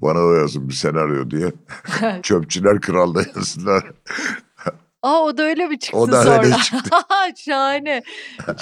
[0.01, 1.53] Bana da yazın bir senaryo diye.
[2.23, 3.91] Çöpçüler kralda yazdılar.
[5.03, 6.43] Aa o da öyle mi çıktı O da sonra?
[6.43, 6.89] öyle çıktı.
[7.37, 8.03] Şahane.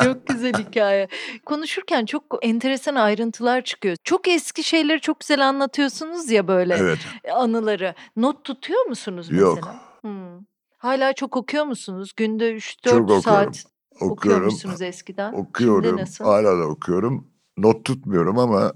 [0.04, 1.08] Çok güzel hikaye.
[1.46, 3.96] Konuşurken çok enteresan ayrıntılar çıkıyor.
[4.04, 7.00] Çok eski şeyleri çok güzel anlatıyorsunuz ya böyle Evet.
[7.34, 7.96] anıları.
[8.16, 9.48] Not tutuyor musunuz mesela?
[9.50, 9.76] Yok.
[10.02, 10.40] Hmm.
[10.78, 12.12] Hala çok okuyor musunuz?
[12.18, 13.22] Günde 3-4 Çok okuyorum.
[13.24, 13.64] saat
[13.96, 14.12] Okuyorum.
[14.12, 15.34] okuyormuşsunuz eskiden.
[15.34, 15.84] Okuyorum.
[15.84, 16.26] Şimdi nasıl?
[16.26, 17.28] Hala da okuyorum.
[17.58, 18.74] Not tutmuyorum ama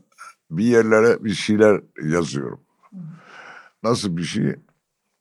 [0.52, 2.62] bir yerlere bir şeyler yazıyorum.
[3.84, 4.56] Nasıl bir şey?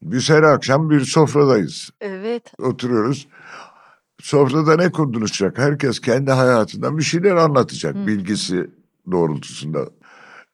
[0.04, 1.90] Biz her akşam bir sofradayız.
[2.00, 2.52] Evet.
[2.58, 3.28] Oturuyoruz.
[4.20, 5.58] Sofrada ne konuşacak?
[5.58, 8.06] Herkes kendi hayatından bir şeyler anlatacak Hı.
[8.06, 8.70] bilgisi
[9.10, 9.88] doğrultusunda.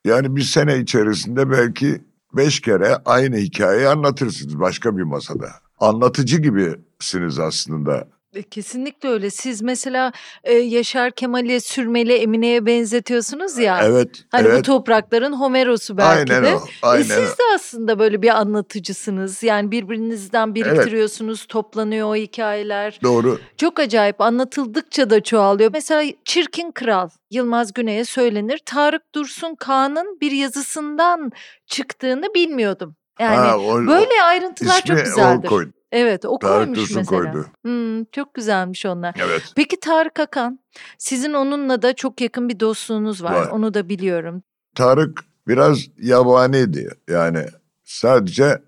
[0.04, 2.04] Yani bir sene içerisinde belki
[2.36, 5.50] beş kere aynı hikayeyi anlatırsınız başka bir masada.
[5.78, 8.08] Anlatıcı gibisiniz aslında.
[8.34, 9.30] E, kesinlikle öyle.
[9.30, 10.12] Siz mesela
[10.44, 13.80] e, Yaşar Kemal'i Sürmeli Emine'ye benzetiyorsunuz ya.
[13.84, 14.24] Evet.
[14.30, 14.58] Hani evet.
[14.58, 16.54] bu toprakların Homeros'u belki Aynen de.
[16.56, 16.60] o.
[16.82, 19.42] Aynen e, siz de aslında böyle bir anlatıcısınız.
[19.42, 22.98] Yani birbirinizden biriktiriyorsunuz, toplanıyor o hikayeler.
[23.02, 23.38] Doğru.
[23.56, 25.70] Çok acayip anlatıldıkça da çoğalıyor.
[25.72, 28.60] Mesela Çirkin Kral Yılmaz Güney'e söylenir.
[28.66, 31.32] Tarık Dursun Kağan'ın bir yazısından
[31.66, 32.96] çıktığını bilmiyordum.
[33.20, 35.46] Yani Ha, o- böyle ayrıntılar İsmi çok güzeldir.
[35.46, 35.72] o koydu.
[35.92, 37.32] Evet o Tarık koymuş Dursun mesela.
[37.32, 37.46] koydu.
[37.62, 39.14] Hmm, çok güzelmiş onlar.
[39.18, 39.52] Evet.
[39.56, 40.60] Peki Tarık Akan,
[40.98, 43.32] sizin onunla da çok yakın bir dostluğunuz var.
[43.32, 43.46] Var.
[43.50, 44.42] Onu da biliyorum.
[44.74, 46.90] Tarık biraz yabaniydi.
[47.08, 47.46] Yani
[47.84, 48.62] sadece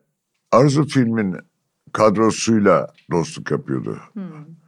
[0.53, 1.37] Arzu filmin
[1.93, 3.99] kadrosuyla dostluk yapıyordu.
[4.13, 4.23] Hmm.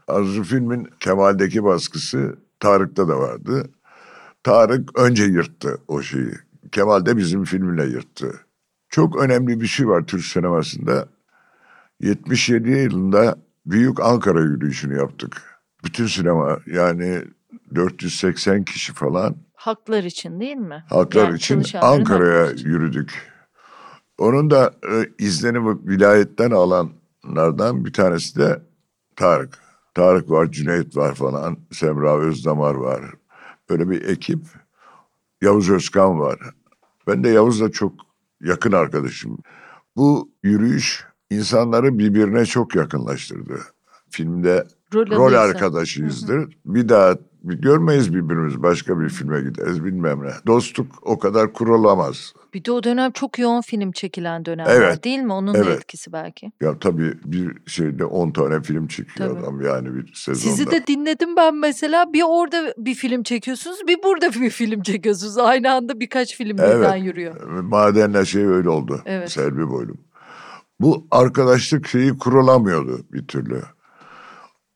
[0.08, 3.70] Arzu filmin Kemal'deki baskısı Tarık'ta da vardı.
[4.42, 6.32] Tarık önce yırttı o şeyi.
[6.72, 8.40] Kemal de bizim filmle yırttı.
[8.88, 11.08] Çok önemli bir şey var Türk sinemasında.
[12.04, 13.36] 77 yılında
[13.66, 15.60] Büyük Ankara yürüyüşünü yaptık.
[15.84, 17.22] Bütün sinema yani
[17.74, 20.84] 480 kişi falan Haklar için değil mi?
[20.88, 22.68] Halklar Yani için Ankara'ya için.
[22.68, 23.32] yürüdük.
[24.18, 28.62] Onun da e, izlenimi vilayetten alanlardan bir tanesi de
[29.16, 29.58] Tarık.
[29.94, 33.02] Tarık var, Cüneyt var falan, Semra Özdamar var.
[33.70, 34.40] Böyle bir ekip.
[35.42, 36.38] Yavuz Özkan var.
[37.06, 37.92] Ben de Yavuz'la çok
[38.40, 39.38] yakın arkadaşım.
[39.96, 43.60] Bu yürüyüş insanları birbirine çok yakınlaştırdı.
[44.10, 44.64] Filmde
[44.94, 46.56] Rol rol arkadaşıyızdır.
[46.64, 48.62] Bir daha bir görmeyiz birbirimizi.
[48.62, 50.30] Başka bir filme gideriz bilmem ne.
[50.46, 52.32] Dostluk o kadar kurulamaz.
[52.54, 55.32] Bir de o dönem çok yoğun film çekilen dönemler Evet, değil mi?
[55.32, 55.78] Onun da evet.
[55.78, 56.52] etkisi belki.
[56.60, 59.40] Ya tabii bir şeyde 10 tane film çekiyor Tabii.
[59.40, 60.56] adam yani bir sezonda.
[60.56, 62.12] Sizi de dinledim ben mesela.
[62.12, 65.38] Bir orada bir film çekiyorsunuz, bir burada bir film çekiyorsunuz.
[65.38, 66.76] Aynı anda birkaç film Evet.
[66.76, 67.60] birden yürüyor.
[67.60, 69.02] Madenle şey öyle oldu.
[69.04, 69.32] Evet.
[69.32, 69.98] Selvi Boylum.
[70.80, 73.62] Bu arkadaşlık şeyi kurulamıyordu bir türlü.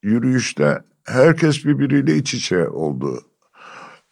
[0.02, 3.20] Yürüyüşte herkes birbiriyle iç içe oldu.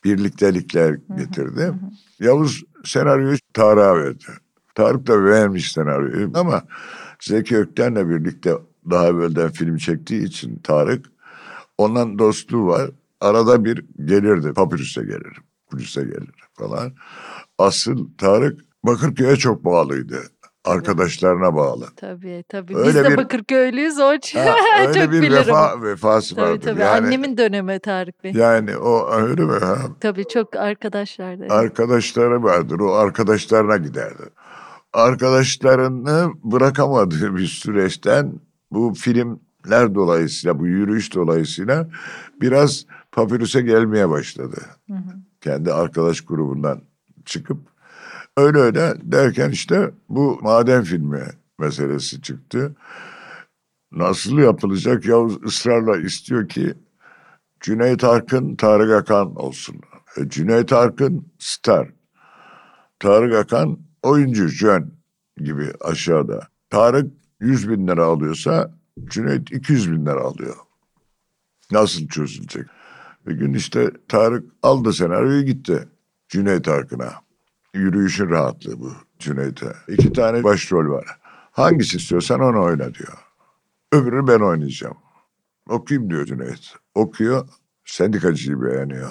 [0.04, 1.72] Birliktelikler getirdi.
[2.20, 4.24] Yavuz senaryoyu Tarık'a verdi.
[4.74, 6.62] Tarık da beğenmiş senaryoyu ama
[7.20, 8.54] Zeki Ökten'le birlikte
[8.90, 11.06] daha evvelden film çektiği için Tarık
[11.78, 12.90] ondan dostluğu var.
[13.20, 14.52] Arada bir gelirdi.
[14.52, 15.38] Papyrus'e gelir.
[15.66, 16.92] Kudüs'e gelir falan.
[17.58, 20.22] Asıl Tarık Bakırköy'e çok bağlıydı.
[20.66, 21.86] Arkadaşlarına bağlı.
[21.96, 22.76] Tabii tabii.
[22.76, 24.54] Öyle Biz de bir- Bakırköylüyüz onun için Ha,
[24.88, 25.36] öyle çok bir bilirim.
[25.36, 26.60] vefa, vefası Tabii vardır.
[26.64, 26.80] tabii.
[26.80, 28.32] Yani, Annemin dönemi Tarık Bey.
[28.32, 29.52] yani o öyle mi?
[29.60, 29.76] Ha?
[30.00, 31.40] Tabii çok arkadaşlardı.
[31.40, 31.52] evet.
[31.52, 32.80] Arkadaşları vardır.
[32.80, 34.22] O arkadaşlarına giderdi.
[34.92, 38.32] Arkadaşlarını bırakamadığı bir süreçten
[38.70, 41.88] bu filmler dolayısıyla, bu yürüyüş dolayısıyla
[42.40, 44.56] biraz papirüse gelmeye başladı.
[45.40, 46.80] Kendi arkadaş grubundan
[47.24, 47.58] çıkıp
[48.36, 51.26] öyle öyle derken işte bu maden filmi
[51.58, 52.76] meselesi çıktı.
[53.92, 55.06] Nasıl yapılacak?
[55.06, 56.74] Yavuz ısrarla istiyor ki
[57.60, 59.80] Cüneyt Arkın, Tarık Akan olsun.
[60.16, 61.88] E, Cüneyt Arkın star.
[62.98, 64.92] Tarık Akan oyuncu, jön
[65.36, 66.48] gibi aşağıda.
[66.70, 68.74] Tarık 100 bin lira alıyorsa
[69.04, 70.56] Cüneyt 200 bin lira alıyor.
[71.70, 72.66] Nasıl çözülecek?
[73.26, 75.88] Bir gün işte Tarık aldı senaryoyu gitti
[76.28, 77.25] Cüneyt Arkın'a.
[77.76, 79.72] Yürüyüşün rahatlığı bu Cüneyt'e.
[79.88, 81.06] İki tane başrol var.
[81.50, 83.18] Hangisi istiyorsan onu oyna diyor.
[83.92, 84.96] Öbürünü ben oynayacağım.
[85.68, 86.74] Okuyayım diyor Cüneyt.
[86.94, 87.48] Okuyor,
[87.84, 89.10] sendikacıyı beğeniyor.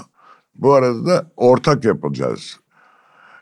[0.55, 2.59] Bu arada da ortak yapacağız.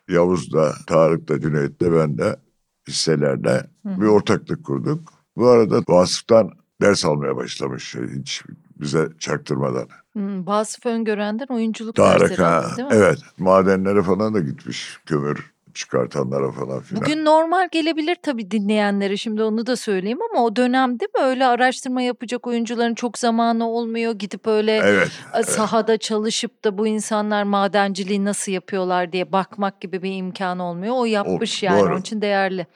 [0.09, 2.39] Yavuz da, Tarık da, Cüneyt de, ben de
[2.87, 5.13] hisselerle bir ortaklık kurduk.
[5.35, 6.51] Bu arada Vasıf'tan
[6.81, 8.43] ders almaya başlamış şey, hiç
[8.83, 9.87] bize çaktırmadan.
[10.13, 12.93] Hmm, Vasıf Öngören'den oyunculuk Tarık ha, değil mi?
[12.95, 17.01] evet madenlere falan da gitmiş kömür çıkartanlara falan filan.
[17.03, 21.45] Bugün normal gelebilir tabii dinleyenlere şimdi onu da söyleyeyim ama o dönem değil mi öyle
[21.45, 25.11] araştırma yapacak oyuncuların çok zamanı olmuyor gidip öyle Evet.
[25.39, 30.93] e, sahada çalışıp da bu insanlar madenciliği nasıl yapıyorlar diye bakmak gibi bir imkan olmuyor.
[30.97, 31.91] O yapmış yani doğru.
[31.91, 32.67] onun için değerli.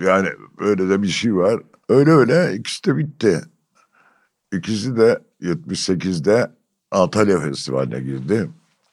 [0.00, 1.60] Yani öyle de bir şey var.
[1.88, 3.40] Öyle öyle ikisi de bitti.
[4.52, 6.50] İkisi de 78'de
[6.90, 8.50] Antalya Festivali'ne girdi.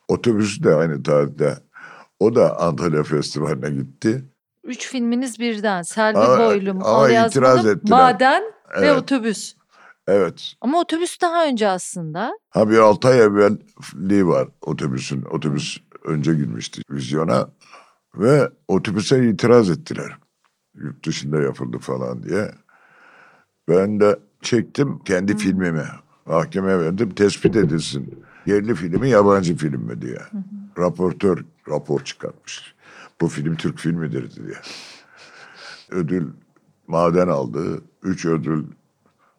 [0.08, 1.58] Otobüsü de aynı tarihte.
[2.20, 4.26] O da Antalya Festivali'ne gitti.
[4.64, 8.00] Üç filminiz birden Selvi Ama- Boylum, ama Al itiraz ettiler.
[8.00, 8.98] Maden ve Evet.
[8.98, 9.56] Otobüs.
[10.08, 10.54] Evet.
[10.62, 12.32] Ama Otobüs daha önce aslında.
[12.50, 15.22] Ha bir 6 ay evvelliği var otobüsün.
[15.22, 17.50] Otobüs önce girmişti vizyona.
[18.16, 20.18] Ve otobüse itiraz ettiler.
[20.76, 22.52] Yurt dışında yapıldı falan diye.
[23.70, 25.86] Ben de çektim kendi filmimi.
[26.26, 28.24] Mahkemeye verdim tespit edilsin.
[28.46, 30.22] Yerli filmi yabancı film mi diye.
[30.78, 32.76] Raportör rapor çıkartmış.
[33.22, 34.56] Bu film Türk filmidir diye.
[35.90, 36.28] Ödül
[36.88, 37.82] maden aldı.
[38.04, 38.64] Üç ödül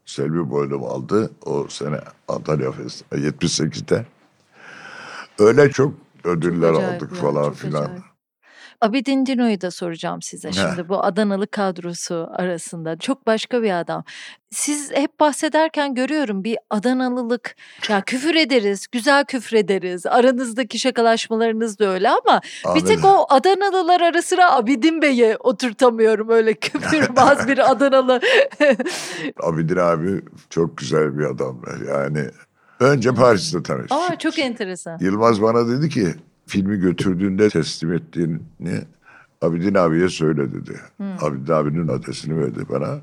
[0.07, 4.07] Selvi Boylum aldı o sene Antalya Festivali 78'de.
[5.39, 7.83] Öyle çok ödüller Çok aldık acayip ya, falan filan.
[7.85, 8.03] acayip.
[8.83, 12.99] Abidin Dino'yu da soracağım size şimdi bu Adanalı kadrosu arasında.
[12.99, 14.05] Çok başka bir adam.
[14.51, 17.57] Siz hep bahsederken görüyorum bir Adanalılık.
[17.89, 20.07] Ya küfür ederiz, güzel küfür ederiz.
[20.07, 22.41] Aranızdaki şakalaşmalarınız da öyle ama
[22.75, 28.21] bir tek o Adanalılar arasına Abidin Bey'i oturtamıyorum öyle küfürbaz bir Adanalı.
[29.43, 31.63] Abidin abi çok güzel bir adam.
[31.89, 32.31] Yani
[32.81, 33.93] önce Paris'te tanıştık.
[33.93, 34.99] Aa çok enteresan.
[35.01, 36.15] Yılmaz bana dedi ki
[36.47, 38.85] filmi götürdüğünde teslim ettiğini
[39.43, 40.81] Abidin abiye söyle dedi.
[41.21, 43.01] Abidin abinin adresini verdi bana.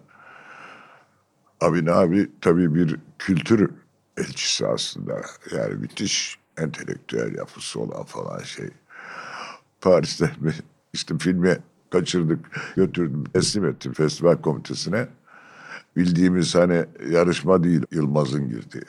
[1.62, 3.72] Abidin abi tabii bir kültür
[4.18, 5.22] elçisi aslında.
[5.56, 8.70] Yani müthiş entelektüel yapısı olan falan şey.
[9.82, 10.32] Paris'te
[10.94, 11.58] işte filmi
[11.90, 12.40] kaçırdık,
[12.76, 15.08] götürdüm, teslim ettim festival komitesine.
[15.96, 18.84] Bildiğimiz hani yarışma değil Yılmaz'ın girdiği.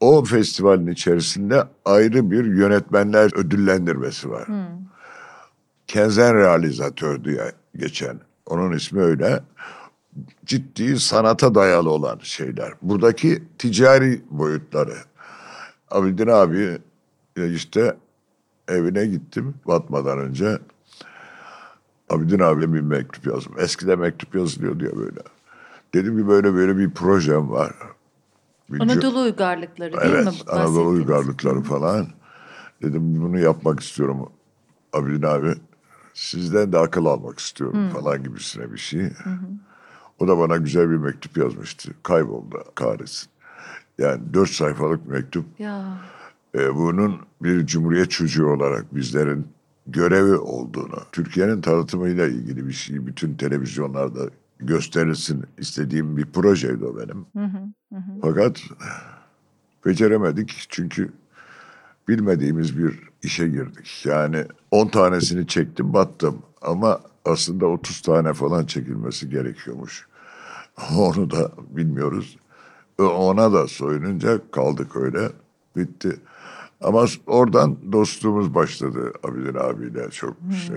[0.00, 4.48] O festivalin içerisinde ayrı bir yönetmenler ödüllendirmesi var.
[5.86, 8.20] Kenzen realizatör diye geçen.
[8.46, 9.40] Onun ismi öyle.
[10.46, 12.72] Ciddi sanata dayalı olan şeyler.
[12.82, 14.96] Buradaki ticari boyutları.
[15.90, 16.78] Abidin abi
[17.36, 17.96] e, işte
[18.68, 20.58] evine gittim batmadan önce.
[22.10, 23.52] Abidin abiye bir mektup yazdım.
[23.58, 25.20] Eskiden mektup yazılıyordu ya böyle.
[25.94, 27.72] Dedim ki böyle böyle bir projem var.
[28.80, 30.30] Anadolu uygarlıkları değil Evet, mi?
[30.46, 30.98] Anadolu bahsettiğiniz?
[30.98, 32.06] uygarlıkları falan.
[32.82, 34.28] Dedim bunu yapmak istiyorum
[34.92, 35.54] Abidin abi.
[36.14, 39.08] Sizden de akıl almak istiyorum falan gibisine bir şey.
[40.18, 41.92] O da bana güzel bir mektup yazmıştı.
[42.02, 43.28] Kayboldu kahretsin.
[43.98, 45.44] Yani dört sayfalık mektup.
[45.58, 45.98] Ya
[46.54, 49.46] E, bunun bir cumhuriyet çocuğu olarak bizlerin
[49.86, 54.30] görevi olduğunu, Türkiye'nin tanıtımıyla ilgili bir şey bütün televizyonlarda
[54.60, 57.26] gösterilsin istediğim bir projeydi o benim.
[58.22, 58.62] Fakat
[59.86, 61.12] beceremedik çünkü
[62.08, 64.02] bilmediğimiz bir işe girdik.
[64.04, 70.06] Yani 10 tanesini çektim battım ama aslında 30 tane falan çekilmesi gerekiyormuş.
[70.96, 72.36] Onu da bilmiyoruz.
[72.98, 75.28] Ona da soyununca kaldık öyle.
[75.76, 76.16] Bitti.
[76.80, 80.36] Ama oradan dostluğumuz başladı Abidin abiyle çok
[80.66, 80.76] şey.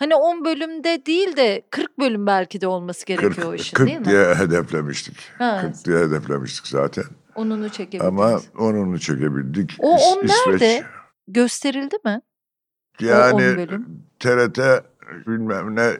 [0.00, 3.88] Hani 10 bölümde değil de 40 bölüm belki de olması gerekiyor o 40, işin 40
[3.88, 4.04] değil mi?
[4.04, 5.16] diye hedeflemiştik.
[5.38, 5.58] Ha.
[5.60, 7.04] 40 diye hedeflemiştik zaten.
[7.34, 8.08] Onunu çekebildiniz.
[8.12, 9.76] Ama onunu çekebildik.
[9.78, 10.84] O İs- on İsveç- nerede?
[11.28, 12.20] Gösterildi mi?
[13.00, 13.66] Yani.
[14.20, 14.58] TRT
[15.26, 15.92] bilmem ne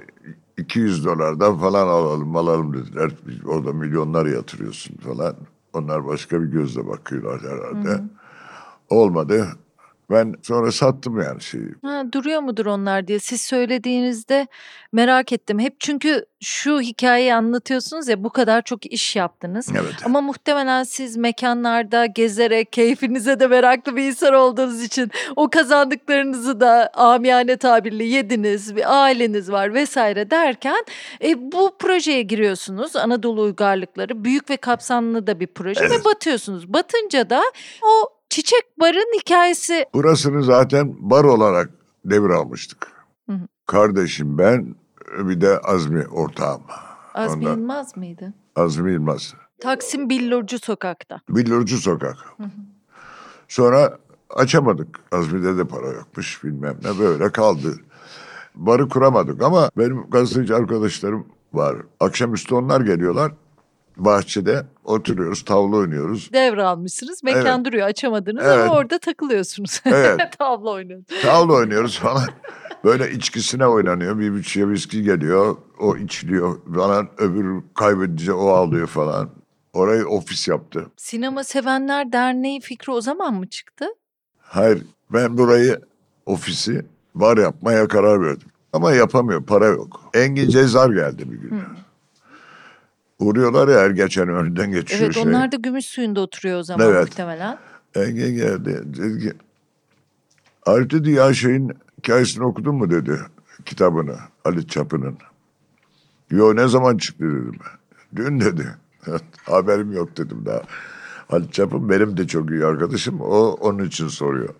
[0.59, 3.11] 200 dolardan falan alalım alalım dediler.
[3.47, 5.37] Orada milyonlar yatırıyorsun falan.
[5.73, 8.03] Onlar başka bir gözle bakıyorlar herhalde.
[8.89, 9.47] Olmadı.
[10.11, 11.75] Ben sonra sattım yani şeyi.
[11.83, 14.47] Ha, duruyor mudur onlar diye siz söylediğinizde
[14.93, 15.59] merak ettim.
[15.59, 19.69] Hep çünkü şu hikayeyi anlatıyorsunuz ya bu kadar çok iş yaptınız.
[19.81, 19.95] Evet.
[20.05, 26.91] Ama muhtemelen siz mekanlarda gezerek keyfinize de meraklı bir insan olduğunuz için o kazandıklarınızı da
[26.95, 30.85] amiyane tabirle yediniz, bir aileniz var vesaire derken
[31.25, 32.97] e, bu projeye giriyorsunuz.
[32.97, 36.01] Anadolu Uygarlıkları büyük ve kapsamlı da bir proje Evet.
[36.01, 36.73] ve batıyorsunuz.
[36.73, 37.43] Batınca da
[37.83, 41.71] o çiçek barın hikayesi Burasını zaten bar olarak
[42.05, 42.93] devralmıştık.
[43.27, 43.41] Hı hı.
[43.67, 44.75] Kardeşim ben
[45.19, 46.63] bir de Azmi ortağım.
[47.15, 48.35] Azmi Ondan- Yılmaz mıydı?
[48.57, 49.35] Azmi Yılmaz.
[49.61, 51.21] Taksim Billurcu Sokak'ta.
[51.29, 52.17] Billurcu Sokak.
[53.49, 53.99] Sonra
[54.31, 55.01] açamadık.
[55.13, 57.75] Azmi'de de para yokmuş bilmem ne böyle kaldı.
[58.55, 61.77] Barı kuramadık ama benim gazeteci arkadaşlarım var.
[62.01, 63.33] Akşamüstü onlar geliyorlar.
[64.05, 66.31] Bahçede oturuyoruz, tavla oynuyoruz.
[66.33, 67.23] Devralmışsınız.
[67.23, 67.65] Mekan Evet.
[67.67, 68.59] duruyor açamadınız Evet.
[68.71, 69.81] ama orada takılıyorsunuz.
[69.87, 70.39] Evet.
[70.39, 71.23] Tavla oynuyorsunuz.
[71.23, 72.29] Tavla oynuyoruz falan.
[72.85, 74.19] Böyle içkisine oynanıyor.
[74.19, 75.57] Bir bütçeye viski geliyor.
[75.81, 77.09] O içiliyor falan.
[77.19, 79.31] Öbür kaybedince o ağlıyor falan.
[79.73, 80.87] Orayı ofis yaptı.
[80.97, 83.87] Sinema Sevenler Derneği fikri o zaman mı çıktı?
[84.39, 84.83] Hayır
[85.13, 85.81] ben burayı
[86.27, 88.49] ofisi bar yapmaya karar verdim.
[88.73, 90.01] Ama yapamıyor para yok.
[90.15, 91.63] Engin Cezar geldi bir gün.
[93.21, 95.23] Uğruyorlar ya her geçen önünden geçiyor Evet şey.
[95.23, 97.05] onlar da gümüş suyunda oturuyor o zaman Evet.
[97.05, 97.59] muhtemelen.
[97.95, 98.83] Engin geldi.
[98.85, 99.33] Dedi ki
[100.67, 103.21] Arif dedi ya şeyin hikayesini okudun mu dedi
[103.65, 105.19] kitabını Ali Çapı'nın.
[106.31, 107.59] Yo ne zaman çıktı dedim.
[108.17, 108.75] Dün dedi.
[109.45, 110.63] Haberim yok dedim daha.
[111.31, 113.21] Ali Çapın benim de çok iyi arkadaşım.
[113.21, 114.55] O onun için soruyor.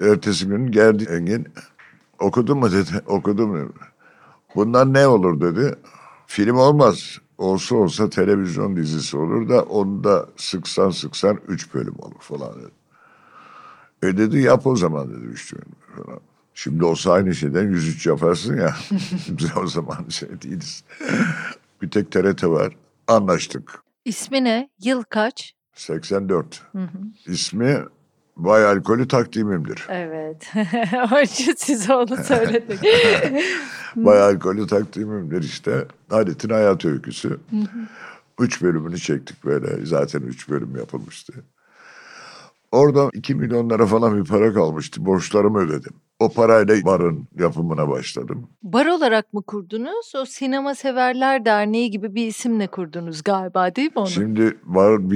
[0.00, 1.48] Ertesi gün geldi Engin.
[2.18, 2.90] Okudun mu dedi.
[3.06, 3.72] Okudum dedi.
[4.54, 5.74] Bundan ne olur dedi.
[6.26, 7.18] Film olmaz.
[7.38, 12.70] Olsa olsa televizyon dizisi olur da onu da sıksan sıksan üç bölüm olur falan dedi.
[14.02, 16.20] E dedi yap o zaman dedi üç bölüm falan.
[16.54, 18.76] Şimdi olsa aynı şeyden 103 yaparsın ya.
[19.28, 20.84] Biz o zaman şey değiliz.
[21.82, 22.76] bir tek TRT var.
[23.06, 23.82] Anlaştık.
[24.04, 24.70] İsmi ne?
[24.84, 25.54] Yıl kaç?
[25.74, 26.62] 84.
[26.72, 26.98] Hı hı.
[27.26, 27.78] İsmi
[28.36, 29.86] Bay Alkolü Takdimimdir.
[29.88, 30.52] Evet.
[31.12, 32.80] Onun için size onu söyledik.
[33.96, 35.86] Bay Alkolü Takdimimdir işte.
[36.10, 37.40] Halet'in hayat öyküsü.
[38.40, 39.86] Üç bölümünü çektik böyle.
[39.86, 41.32] Zaten üç bölüm yapılmıştı.
[42.72, 45.06] Orada iki milyonlara falan bir para kalmıştı.
[45.06, 45.92] Borçlarımı ödedim.
[46.18, 48.48] O parayla barın yapımına başladım.
[48.62, 50.12] Bar olarak mı kurdunuz?
[50.16, 54.08] O Sinema Severler Derneği gibi bir isimle kurdunuz galiba değil mi onu?
[54.08, 55.10] Şimdi bar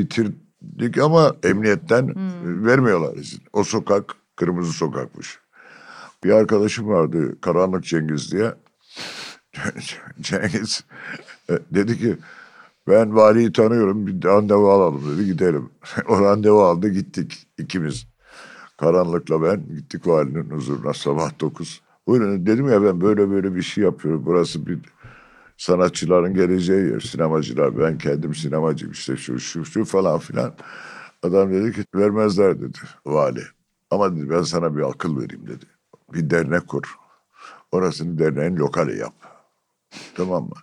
[0.72, 2.66] bitirdik ama emniyetten hmm.
[2.66, 3.40] vermiyorlar izin.
[3.52, 5.38] O sokak kırmızı sokakmış.
[6.24, 8.54] Bir arkadaşım vardı Karanlık Cengiz diye.
[10.20, 10.84] Cengiz
[11.50, 12.16] e, dedi ki
[12.88, 15.70] ben valiyi tanıyorum bir randevu alalım dedi gidelim.
[16.08, 18.06] o randevu aldı gittik ikimiz.
[18.76, 21.82] Karanlıkla ben gittik valinin huzuruna sabah dokuz.
[22.06, 24.22] Buyurun dedim ya ben böyle böyle bir şey yapıyorum.
[24.26, 24.78] Burası bir
[25.56, 27.00] sanatçıların geleceği yer.
[27.00, 30.54] Sinemacılar ben kendim sinemacıyım işte şu şu şu falan filan.
[31.22, 33.42] Adam dedi ki vermezler dedi vali.
[33.90, 35.64] Ama dedi ben sana bir akıl vereyim dedi.
[36.12, 36.96] Bir dernek kur.
[37.72, 39.14] Orasını derneğin lokali yap.
[40.14, 40.54] tamam mı?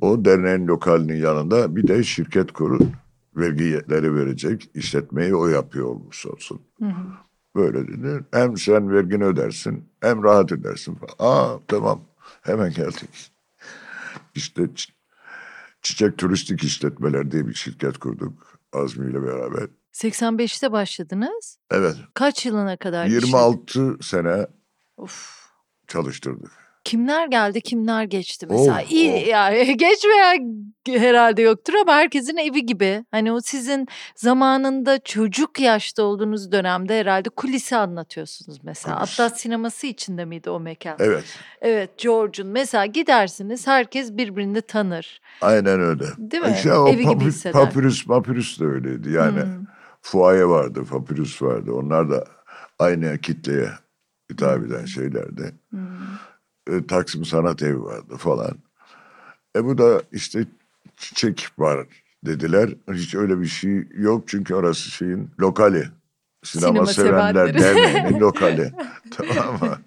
[0.00, 2.92] O derneğin lokalinin yanında bir de şirket kurun.
[3.36, 6.60] Vergileri verecek, işletmeyi o yapıyor olmuş olsun.
[6.78, 7.06] Hı hı.
[7.56, 8.24] Böyle dedi.
[8.32, 10.98] Hem sen vergini ödersin, hem rahat edersin.
[11.18, 12.00] Aa tamam,
[12.42, 13.31] hemen geldik.
[14.34, 14.62] İşte
[15.82, 19.68] Çiçek Turistik İşletmeler diye bir şirket kurduk Azmi ile beraber.
[19.92, 21.58] 85'te başladınız.
[21.70, 21.96] Evet.
[22.14, 23.06] Kaç yılına kadar?
[23.06, 23.82] 26 şey?
[24.02, 24.46] sene
[24.96, 25.46] of.
[25.86, 26.61] çalıştırdık.
[26.84, 28.80] Kimler geldi, kimler geçti mesela?
[28.86, 29.28] Oh, İyi oh.
[29.28, 33.04] yani geçmeyen herhalde yoktur ama herkesin evi gibi.
[33.10, 38.96] Hani o sizin zamanında çocuk yaşta olduğunuz dönemde herhalde kulisi anlatıyorsunuz mesela.
[38.96, 39.18] Kulis.
[39.18, 40.96] Hatta sineması içinde miydi o mekan?
[40.98, 41.24] Evet.
[41.60, 45.20] Evet, George'un mesela gidersiniz herkes birbirini tanır.
[45.40, 46.04] Aynen öyle.
[46.18, 46.52] Değil mi?
[46.56, 47.64] İşte o evi gibi hisseder.
[47.64, 49.10] Papyrus, Papyrus da öyleydi.
[49.10, 49.66] Yani hmm.
[50.00, 51.72] Fuaye vardı, Papyrus vardı.
[51.72, 52.24] Onlar da
[52.78, 53.68] aynı kitleye
[54.30, 55.54] hitap eden şeylerdi.
[55.70, 55.80] Hmm
[56.70, 58.56] e, Taksim Sanat Evi vardı falan.
[59.56, 60.44] E bu da işte
[60.96, 61.86] çiçek var
[62.24, 62.70] dediler.
[62.92, 65.84] Hiç öyle bir şey yok çünkü orası şeyin lokali.
[66.44, 68.72] Sinema, Sinema Sevenler Derneği'nin lokali.
[69.10, 69.78] tamam mı?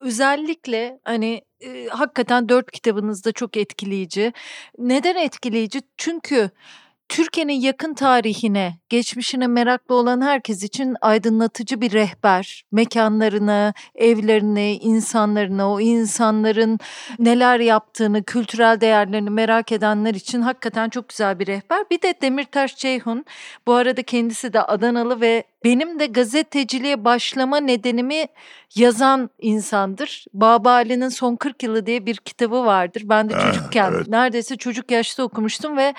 [0.00, 4.32] Özellikle hani e, hakikaten dört kitabınız da çok etkileyici.
[4.78, 5.82] Neden etkileyici?
[5.96, 6.50] Çünkü
[7.10, 12.64] Türkiye'nin yakın tarihine, geçmişine meraklı olan herkes için aydınlatıcı bir rehber.
[12.72, 16.78] Mekanlarını, evlerini, insanlarını, o insanların
[17.18, 21.84] neler yaptığını, kültürel değerlerini merak edenler için hakikaten çok güzel bir rehber.
[21.90, 23.24] Bir de Demirtaş Ceyhun,
[23.66, 28.26] bu arada kendisi de Adanalı ve benim de gazeteciliğe başlama nedenimi
[28.74, 30.24] yazan insandır.
[30.34, 33.02] Baba Ali'nin Son 40 Yılı diye bir kitabı vardır.
[33.04, 34.08] Ben de çocukken, evet.
[34.08, 35.94] neredeyse çocuk yaşta okumuştum ve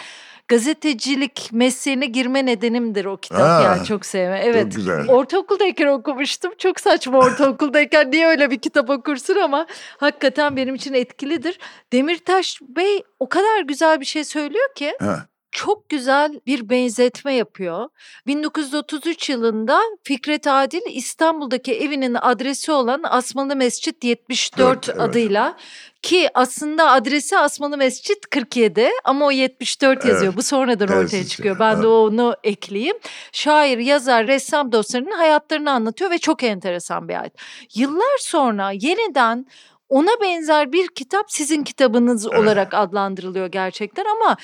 [0.52, 4.42] gazetecilik mesleğine girme nedenimdir o kitap ha, yani çok sevme.
[4.46, 4.64] Evet.
[4.64, 5.08] Çok güzel.
[5.08, 6.52] Ortaokuldayken okumuştum.
[6.58, 9.66] Çok saçma ortaokuldayken niye öyle bir kitap okursun ama
[9.98, 11.60] hakikaten benim için etkilidir.
[11.94, 14.96] Demirtaş Bey o kadar güzel bir şey söylüyor ki.
[15.00, 17.90] Ha çok güzel bir benzetme yapıyor.
[18.28, 25.58] 1933 yılında Fikret Adil İstanbul'daki evinin adresi olan Asmalı Mescit 74 evet, adıyla
[26.02, 30.24] ki aslında adresi Asmalı Mescit 47 ama o 74 yazıyor.
[30.24, 30.38] Evet.
[30.38, 31.60] Bu sonradan ortaya evet, çıkıyor.
[31.60, 31.84] Ben evet.
[31.84, 32.96] de onu ekleyeyim.
[33.32, 37.34] Şair, yazar, ressam dostlarının hayatlarını anlatıyor ve çok enteresan bir hayat.
[37.76, 39.46] Yıllar sonra yeniden
[39.90, 42.40] ona benzer bir kitap sizin kitabınız evet.
[42.40, 44.38] olarak adlandırılıyor gerçekten ama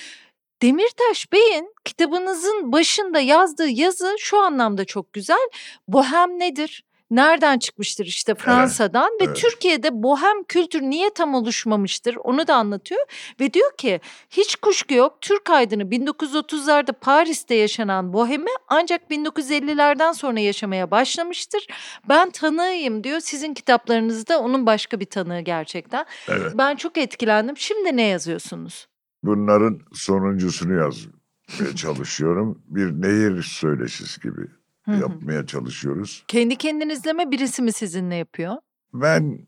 [0.62, 5.50] Demirtaş Bey'in kitabınızın başında yazdığı yazı şu anlamda çok güzel.
[5.88, 6.84] Bohem nedir?
[7.12, 9.38] Nereden çıkmıştır işte Fransa'dan evet, ve evet.
[9.38, 13.02] Türkiye'de bohem kültür niye tam oluşmamıştır onu da anlatıyor
[13.40, 20.40] ve diyor ki hiç kuşku yok Türk aydını 1930'larda Paris'te yaşanan bohemi ancak 1950'lerden sonra
[20.40, 21.68] yaşamaya başlamıştır.
[22.10, 26.06] Ben tanığıyım diyor sizin kitaplarınızda onun başka bir tanığı gerçekten.
[26.28, 26.52] Evet.
[26.56, 27.58] Ben çok etkilendim.
[27.58, 28.88] Şimdi ne yazıyorsunuz?
[29.28, 32.62] Bunların sonuncusunu yazmaya çalışıyorum.
[32.68, 34.48] Bir nehir söyleşisi gibi
[34.88, 36.24] yapmaya çalışıyoruz.
[36.28, 38.54] Kendi kendinizle mi birisi mi sizinle yapıyor?
[38.94, 39.40] Ben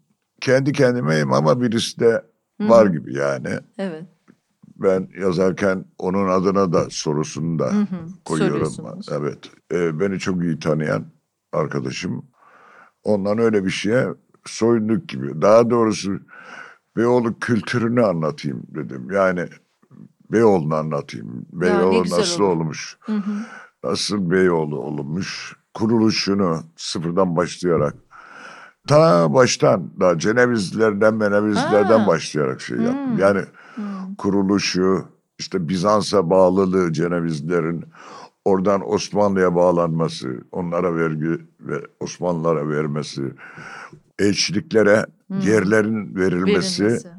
[0.41, 2.25] kendi kendimeyim ama birisi de
[2.59, 3.49] var gibi yani.
[3.77, 4.03] Evet.
[4.75, 7.71] Ben yazarken onun adına da sorusunu da
[8.25, 9.01] koyuyorum.
[9.11, 9.51] Evet.
[9.71, 11.05] Ee, beni çok iyi tanıyan
[11.53, 12.25] arkadaşım.
[13.03, 14.07] Ondan öyle bir şeye
[14.45, 15.41] soyunduk gibi.
[15.41, 16.19] Daha doğrusu
[16.97, 19.11] Beyoğlu kültürünü anlatayım dedim.
[19.11, 19.45] Yani
[20.31, 21.45] Beyoğlu'nu anlatayım.
[21.53, 22.51] Beyoğlu nasıl olur.
[22.51, 22.97] olmuş?
[22.99, 23.31] Hı hı.
[23.83, 25.55] Nasıl Beyoğlu olmuş?
[25.73, 27.95] Kuruluşunu sıfırdan başlayarak
[28.89, 32.07] ta baştan da Cenevizlerden Menevizlerden ha.
[32.07, 33.11] başlayarak şey yaptım.
[33.11, 33.17] Hmm.
[33.17, 33.41] Yani
[33.75, 34.15] hmm.
[34.17, 35.05] kuruluşu,
[35.39, 37.85] işte Bizans'a bağlılığı Cenevizlerin
[38.45, 43.21] oradan Osmanlı'ya bağlanması, onlara vergi ve Osmanlılara vermesi,
[44.19, 45.39] elçiliklere hmm.
[45.39, 47.09] yerlerin verilmesi, verilmesi.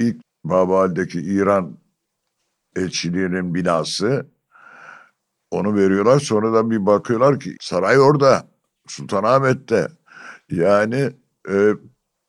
[0.00, 1.76] ilk Babali'deki İran
[2.76, 4.26] elçiliğinin binası
[5.50, 8.48] onu veriyorlar sonra da bir bakıyorlar ki saray orada
[8.86, 9.88] Sultanahmet'te
[10.50, 11.10] yani
[11.50, 11.72] e,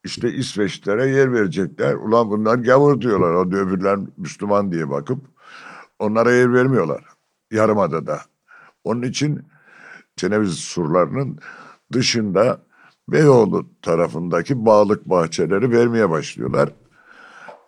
[0.03, 1.93] işte İsveçlere yer verecekler.
[1.93, 3.33] Ulan bunlar gavur diyorlar.
[3.33, 5.19] O öbürler Müslüman diye bakıp
[5.99, 7.03] onlara yer vermiyorlar.
[7.51, 8.21] Yarımada'da.
[8.83, 9.47] Onun için
[10.15, 11.39] Ceneviz surlarının
[11.93, 12.61] dışında
[13.09, 16.69] Beyoğlu tarafındaki bağlık bahçeleri vermeye başlıyorlar.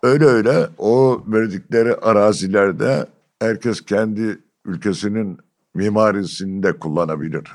[0.02, 3.06] Öyle öyle o verdikleri arazilerde
[3.40, 5.38] herkes kendi ülkesinin
[5.74, 7.52] mimarisini de kullanabilir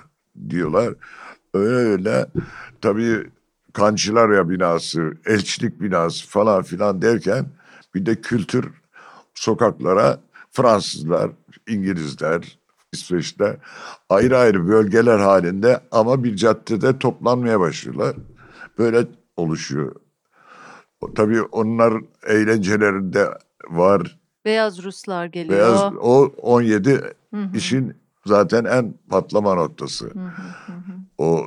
[0.49, 0.93] diyorlar.
[1.53, 2.25] Öyle öyle
[2.81, 3.29] tabii
[3.73, 7.45] Kancılarya binası, elçilik binası falan filan derken
[7.95, 8.71] bir de kültür
[9.33, 10.19] sokaklara
[10.51, 11.31] Fransızlar,
[11.67, 12.59] İngilizler,
[12.93, 13.55] İsveçler
[14.09, 18.15] ayrı ayrı bölgeler halinde ama bir caddede toplanmaya başlıyorlar.
[18.77, 19.95] Böyle oluşuyor.
[21.15, 21.93] Tabii onlar
[22.27, 23.29] eğlencelerinde
[23.69, 24.17] var.
[24.45, 25.59] Beyaz Ruslar geliyor.
[25.59, 26.91] Beyaz, o 17
[27.33, 27.57] hı hı.
[27.57, 27.95] işin
[28.25, 30.05] zaten en patlama noktası.
[30.05, 30.93] Hı hı hı.
[31.17, 31.45] O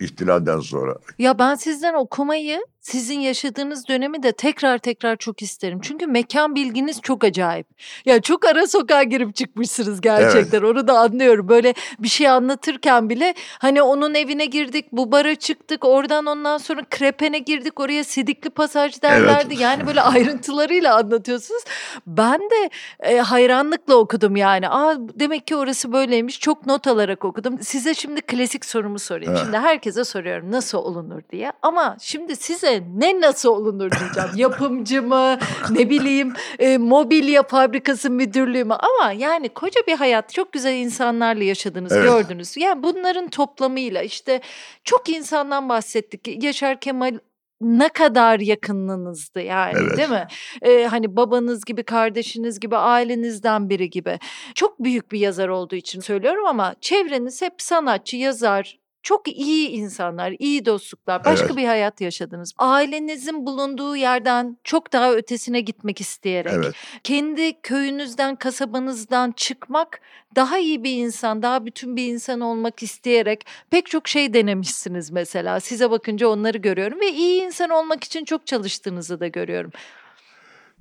[0.00, 0.96] ihtilalden sonra.
[1.18, 5.78] Ya ben sizden okumayı sizin yaşadığınız dönemi de tekrar tekrar çok isterim.
[5.82, 7.66] Çünkü mekan bilginiz çok acayip.
[8.04, 10.58] Ya çok ara sokağa girip çıkmışsınız gerçekten.
[10.58, 10.70] Evet.
[10.70, 11.48] Onu da anlıyorum.
[11.48, 16.80] Böyle bir şey anlatırken bile hani onun evine girdik, bu bara çıktık, oradan ondan sonra
[16.90, 19.46] krepene girdik, oraya sidikli pasaj derlerdi.
[19.48, 19.60] Evet.
[19.60, 21.62] Yani böyle ayrıntılarıyla anlatıyorsunuz.
[22.06, 22.70] Ben de
[23.00, 24.68] e, hayranlıkla okudum yani.
[24.68, 26.40] Aa demek ki orası böyleymiş.
[26.40, 27.62] Çok not alarak okudum.
[27.62, 29.32] Size şimdi klasik sorumu sorayım.
[29.32, 29.42] Evet.
[29.44, 31.52] Şimdi herkese soruyorum nasıl olunur diye.
[31.62, 34.28] Ama şimdi size ne nasıl olunur diyeceğim.
[34.36, 35.38] Yapımcı mı
[35.70, 41.44] ne bileyim e, mobilya fabrikası müdürlüğü mü ama yani koca bir hayat çok güzel insanlarla
[41.44, 42.04] yaşadınız evet.
[42.04, 42.56] gördünüz.
[42.56, 44.40] Yani bunların toplamıyla işte
[44.84, 46.44] çok insandan bahsettik.
[46.44, 47.18] Yaşar Kemal
[47.60, 49.98] ne kadar yakınlığınızdı yani evet.
[49.98, 50.26] değil mi?
[50.62, 54.18] Ee, hani babanız gibi, kardeşiniz gibi, ailenizden biri gibi.
[54.54, 60.34] Çok büyük bir yazar olduğu için söylüyorum ama çevreniz hep sanatçı, yazar, çok iyi insanlar,
[60.38, 61.56] iyi dostluklar, başka evet.
[61.56, 62.52] bir hayat yaşadınız.
[62.58, 66.74] Ailenizin bulunduğu yerden çok daha ötesine gitmek isteyerek, evet.
[67.04, 70.00] kendi köyünüzden, kasabanızdan çıkmak,
[70.36, 75.60] daha iyi bir insan, daha bütün bir insan olmak isteyerek pek çok şey denemişsiniz mesela.
[75.60, 79.70] Size bakınca onları görüyorum ve iyi insan olmak için çok çalıştığınızı da görüyorum.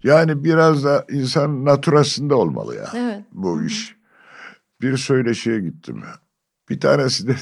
[0.03, 3.21] Yani biraz da insan naturasında olmalı ya evet.
[3.31, 3.97] bu iş.
[4.81, 6.03] Bir söyleşiye gittim.
[6.69, 7.39] Bir tanesi dedi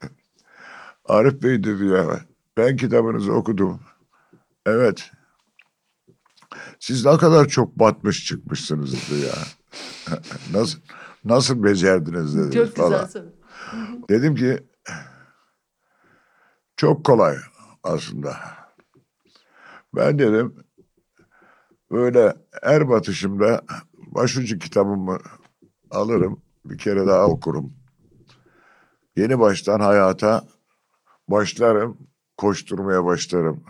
[1.04, 2.20] Arif Bey dedi ya
[2.56, 3.80] ben kitabınızı okudum.
[4.66, 5.10] Evet.
[6.78, 9.34] Siz ne kadar çok batmış çıkmışsınız dedi ya.
[10.52, 10.78] nasıl
[11.24, 13.06] nasıl becerdiniz dedi çok falan.
[13.06, 13.24] Güzel
[14.10, 14.58] Dedim ki
[16.76, 17.36] çok kolay
[17.82, 18.36] aslında.
[19.94, 20.54] Ben dedim
[21.90, 23.62] böyle her batışımda
[23.96, 25.18] başucu kitabımı
[25.90, 27.79] alırım bir kere daha okurum.
[29.20, 30.44] Yeni baştan hayata
[31.28, 31.98] başlarım,
[32.36, 33.62] koşturmaya başlarım.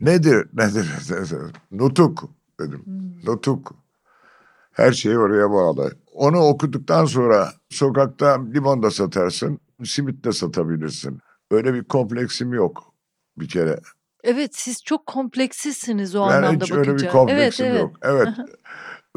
[0.00, 1.52] Nedir, nedir, nedir?
[1.70, 2.24] Nutuk
[2.60, 2.82] dedim.
[2.84, 3.32] Hmm.
[3.32, 3.74] Nutuk.
[4.72, 5.92] Her şey oraya bağlı.
[6.12, 11.18] Onu okuduktan sonra sokakta limon da satarsın, simit de satabilirsin.
[11.50, 12.94] Öyle bir kompleksim yok
[13.38, 13.80] bir kere.
[14.24, 16.92] Evet siz çok kompleksizsiniz o yani anlamda hiç bakınca.
[16.92, 17.96] öyle bir kompleksim evet, yok.
[18.02, 18.28] Evet.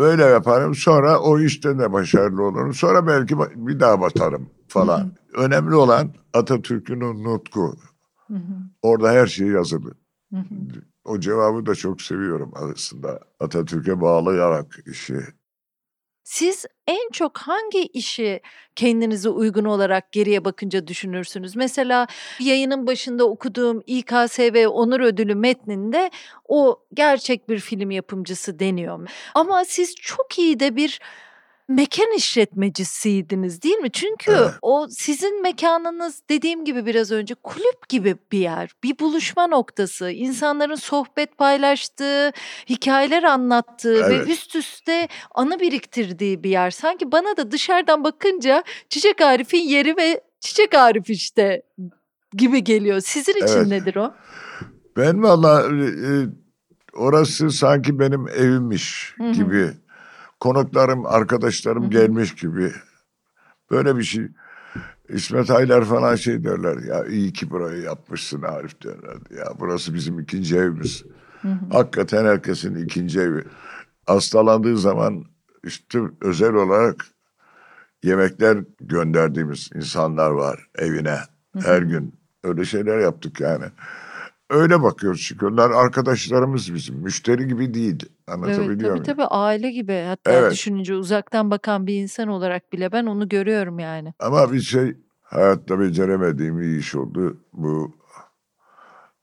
[0.02, 2.74] Böyle yaparım sonra o işte de başarılı olurum.
[2.74, 5.12] Sonra belki bir daha batarım falan.
[5.34, 7.76] Önemli olan Atatürk'ün nutku.
[8.82, 9.92] Orada her şey yazılı.
[11.06, 13.20] O cevabı da çok seviyorum aslında.
[13.40, 15.20] Atatürk'e bağlayarak işi.
[16.24, 18.42] Siz en çok hangi işi
[18.76, 21.56] kendinize uygun olarak geriye bakınca düşünürsünüz?
[21.56, 22.08] Mesela
[22.40, 26.12] yayının başında okuduğum İKSV Onur Ödülü metninde
[26.48, 29.10] o gerçek bir film yapımcısı deniyor.
[29.36, 31.00] Ama siz çok iyi de bir
[31.72, 33.92] mekan işletmecisiydiniz değil mi?
[33.92, 34.52] Çünkü evet.
[34.62, 38.72] o sizin mekanınız dediğim gibi biraz önce kulüp gibi bir yer.
[38.84, 40.12] Bir buluşma noktası.
[40.12, 42.32] insanların sohbet paylaştığı,
[42.70, 44.28] hikayeler anlattığı evet.
[44.28, 46.72] ve üst üste anı biriktirdiği bir yer.
[46.72, 51.62] Sanki bana da dışarıdan bakınca Çiçek Arif'in yeri ve Çiçek Arif işte
[52.34, 53.02] gibi geliyor.
[53.06, 53.68] Sizin için evet.
[53.68, 54.14] nedir o?
[54.98, 56.12] Ben valla e,
[56.94, 59.32] orası sanki benim evimmiş Hı-hı.
[59.32, 59.72] gibi
[60.42, 62.72] konuklarım, arkadaşlarım gelmiş gibi.
[63.72, 64.28] Böyle bir şey.
[65.10, 69.18] İsmet Aylar falan şey derler ya iyi ki burayı yapmışsın Arif derler.
[69.38, 71.04] Ya burası bizim ikinci evimiz.
[71.72, 73.44] Hakikaten herkesin ikinci evi.
[74.08, 75.26] hastalandığı zaman
[75.64, 77.06] işte özel olarak
[78.04, 81.18] yemekler gönderdiğimiz insanlar var evine
[81.60, 82.16] her gün.
[82.44, 83.66] Öyle şeyler yaptık yani.
[84.52, 86.96] Öyle bakıyoruz çünkü onlar arkadaşlarımız bizim.
[86.96, 88.06] Müşteri gibi değil.
[88.28, 89.04] Anlatabiliyor Evet, muyum?
[89.04, 90.52] tabii tabii aile gibi hatta Evet.
[90.52, 94.14] düşününce uzaktan bakan bir insan olarak bile ben onu görüyorum yani.
[94.20, 97.38] Ama bir şey hayatta beceremediğim bir iş oldu.
[97.54, 97.96] Bu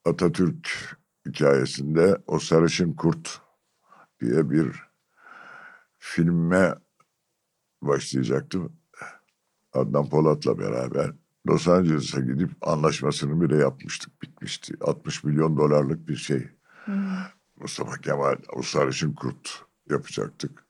[0.04, 0.96] Atatürk
[1.26, 3.40] hikayesinde o sarışın kurt
[4.20, 4.82] diye bir
[5.98, 6.74] filme
[7.82, 8.72] başlayacaktım.
[9.72, 11.10] Adnan Polat'la beraber
[11.48, 14.22] Los Angeles'a gidip anlaşmasını bile yapmıştık.
[14.22, 14.74] Bitmişti.
[14.80, 16.48] 60 milyon dolarlık bir şey.
[17.56, 20.64] Mustafa Kemal sarışın kurt yapacaktık.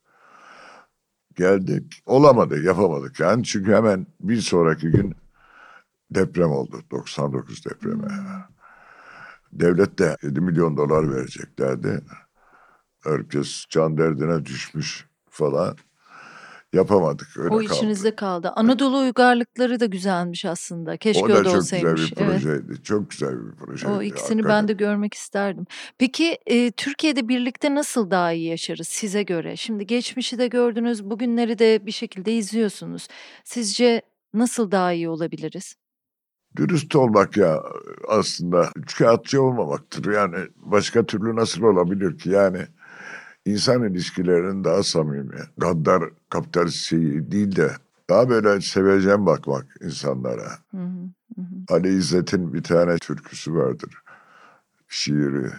[1.37, 2.03] Geldik.
[2.07, 3.45] Olamadı, yapamadık yani.
[3.45, 5.15] Çünkü hemen bir sonraki gün
[6.11, 6.83] deprem oldu.
[6.91, 8.09] 99 depremi.
[9.53, 12.01] Devlet de 7 milyon dolar vereceklerdi.
[13.05, 15.77] Herkes can derdine düşmüş falan.
[16.73, 17.29] Yapamadık.
[17.37, 17.65] Öyle O kaldı.
[17.75, 18.53] içinizde kaldı.
[18.57, 20.97] Anadolu uygarlıkları da güzelmiş aslında.
[20.97, 22.11] Keşke O o, da da çok olsaymış.
[22.11, 22.43] güzel bir Evet.
[22.43, 22.83] projeydi.
[22.83, 23.89] Çok güzel bir projeydi.
[23.93, 24.69] O ikisini ben hakikaten.
[24.69, 25.67] de görmek isterdim.
[25.99, 29.57] Peki e, Türkiye'de birlikte nasıl daha iyi yaşarız size göre?
[29.57, 33.09] Şimdi geçmişi de gördünüz, bugünleri de bir şekilde izliyorsunuz.
[33.45, 34.03] Sizce
[34.35, 35.75] nasıl daha iyi olabiliriz?
[36.57, 37.63] Dürüst olmak ya
[38.09, 40.13] aslında üçkağıtçı olmamaktır.
[40.13, 42.31] Yani başka türlü nasıl olabilir ki?
[42.31, 42.67] Yani
[43.45, 47.73] insan ilişkilerinin daha samimi, gaddar, kapitalist şeyi değil de
[48.11, 50.51] daha böyle sevecen bakmak insanlara.
[50.71, 51.75] Hı hı, hı hı.
[51.75, 53.95] Ali İzzet'in bir tane türküsü vardır.
[54.89, 55.51] Şiiri.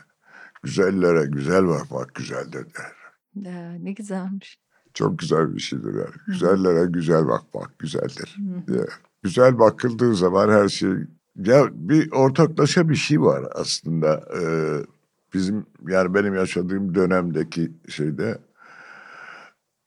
[0.64, 2.91] Güzellere güzel bakmak güzeldir der.
[3.35, 4.60] Ya, ne güzelmiş.
[4.93, 6.15] Çok güzel bir şeydir yani.
[6.27, 8.38] Güzellere güzel bakmak güzeldir
[8.68, 8.85] diye.
[9.23, 10.89] Güzel bakıldığı zaman her şey...
[11.35, 14.23] Ya bir ortaklaşa bir şey var aslında.
[14.41, 14.77] Ee,
[15.34, 18.38] bizim yani benim yaşadığım dönemdeki şeyde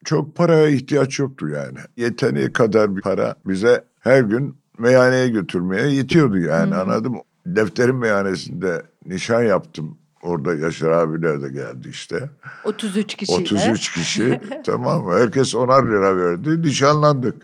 [0.05, 1.77] çok paraya ihtiyaç yoktu yani.
[1.97, 7.21] Yeteneği kadar bir para bize her gün meyhaneye götürmeye yetiyordu yani anladın mı?
[7.45, 9.97] Defterin meyhanesinde nişan yaptım.
[10.21, 12.29] Orada Yaşar abiler de geldi işte.
[12.63, 13.41] 33 kişiyle.
[13.41, 15.13] 33 kişi tamam mı?
[15.13, 16.61] Herkes onar lira verdi.
[16.61, 17.35] Nişanlandık.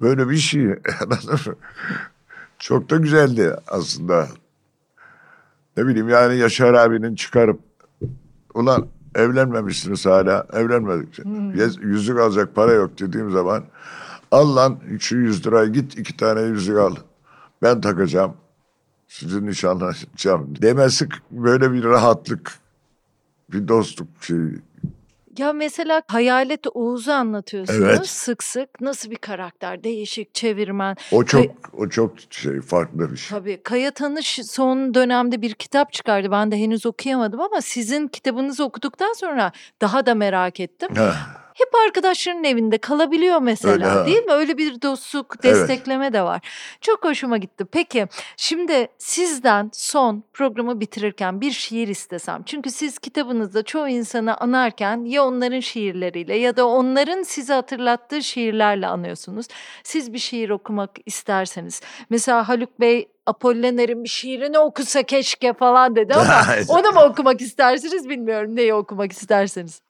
[0.00, 0.62] Böyle bir şey.
[1.00, 1.54] Anladın mı?
[2.58, 4.28] Çok da güzeldi aslında.
[5.76, 7.60] Ne bileyim yani Yaşar abinin çıkarıp
[8.54, 11.18] ulan evlenmemişsiniz hala evlenmedik.
[11.56, 13.64] Yez- Yüzük alacak para yok dediğim zaman
[14.30, 16.94] al lan şu 100 lirayı git iki tane yüzük al.
[17.62, 18.34] Ben takacağım.
[19.08, 20.62] Sizin nişanlanacağım.
[20.62, 22.52] Demesi böyle bir rahatlık,
[23.52, 24.58] bir dostluk şeyi.
[25.38, 28.06] Ya mesela Hayalet Oğuz'u anlatıyorsunuz Evet.
[28.06, 28.80] sık sık.
[28.80, 29.84] Nasıl bir karakter?
[29.84, 30.96] Değişik, çevirmen.
[31.12, 33.38] O çok Kay- o çok şey farklı bir şey.
[33.38, 36.30] Tabii Kaya Tanış son dönemde bir kitap çıkardı.
[36.30, 40.88] Ben de henüz okuyamadım ama sizin kitabınızı okuduktan sonra daha da merak ettim.
[40.94, 41.16] Ha,
[41.54, 44.06] Hep arkadaşlarının evinde kalabiliyor mesela Öyle, ha.
[44.06, 44.32] değil mi?
[44.32, 45.56] Öyle bir dostluk, Evet.
[45.56, 46.40] destekleme de var.
[46.80, 47.64] Çok hoşuma gitti.
[47.72, 48.06] Peki
[48.36, 52.42] şimdi sizden son programı bitirirken bir şiir istesem.
[52.46, 58.86] Çünkü siz kitabınızda çoğu insanı anarken ya onların şiirleriyle ya da onların sizi hatırlattığı şiirlerle
[58.86, 59.46] anıyorsunuz.
[59.84, 61.80] Siz bir şiir okumak isterseniz.
[62.10, 68.08] Mesela Haluk Bey Apollinary'in bir şiirini okusa keşke falan dedi ama onu mu okumak istersiniz
[68.08, 68.56] bilmiyorum.
[68.56, 69.80] Neyi okumak isterseniz.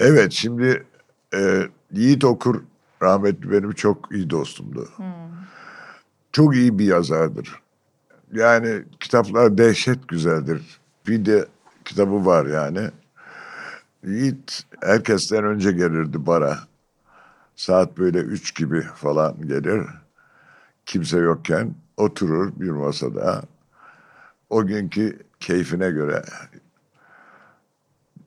[0.00, 0.86] Evet şimdi
[1.34, 2.62] e, Yiğit Okur
[3.02, 4.88] rahmetli benim çok iyi dostumdu.
[6.32, 7.62] Çok iyi bir yazardır.
[8.32, 10.80] Yani kitaplar dehşet güzeldir.
[11.08, 11.46] Bir de
[11.84, 12.90] kitabı var yani.
[14.04, 16.58] Yiğit herkesten önce gelirdi bara.
[17.56, 19.86] Saat böyle üç gibi falan gelir.
[20.86, 23.42] Kimse yokken oturur bir masada.
[24.50, 26.22] O günkü keyfine göre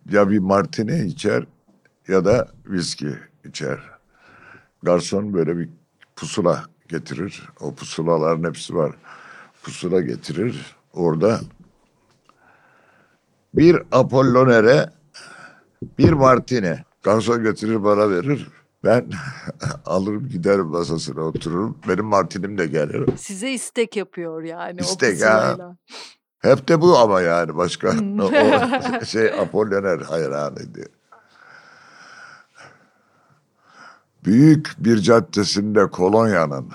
[0.10, 1.46] ya bir martini içer
[2.08, 3.10] ya da viski
[3.46, 3.80] içer.
[4.84, 5.70] Garson böyle bir
[6.16, 7.50] pusula getirir.
[7.60, 8.92] O pusulaların hepsi var.
[9.64, 10.76] Pusula getirir.
[10.94, 11.40] Orada
[13.54, 14.90] bir Apollonere
[15.98, 16.78] bir martini.
[17.04, 18.48] Garson getirir bana verir.
[18.84, 19.10] Ben
[19.86, 21.78] alırım giderim masasına otururum.
[21.88, 23.18] Benim martinim de gelir.
[23.18, 24.80] Size istek yapıyor yani.
[24.80, 25.76] İstek, o ha.
[26.40, 27.88] Hep de bu ama yani başka
[28.22, 28.32] o,
[29.06, 30.86] şey Apolloner hayranıydı.
[34.26, 36.66] Büyük bir caddesinde kolonyanın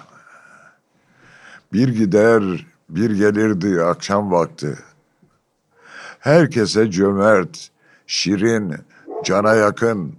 [1.73, 4.79] bir gider bir gelirdi akşam vakti.
[6.19, 7.71] Herkese cömert,
[8.07, 8.75] şirin,
[9.25, 10.15] cana yakın.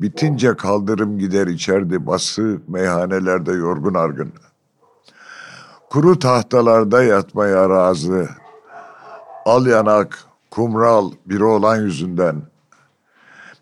[0.00, 4.32] Bitince kaldırım gider içerdi bası meyhanelerde yorgun argın.
[5.90, 8.28] Kuru tahtalarda yatmaya razı.
[9.44, 12.42] Al yanak, kumral biri olan yüzünden.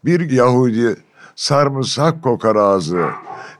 [0.05, 0.97] Bir Yahudi
[1.39, 3.11] sarımsak kokar ağzı.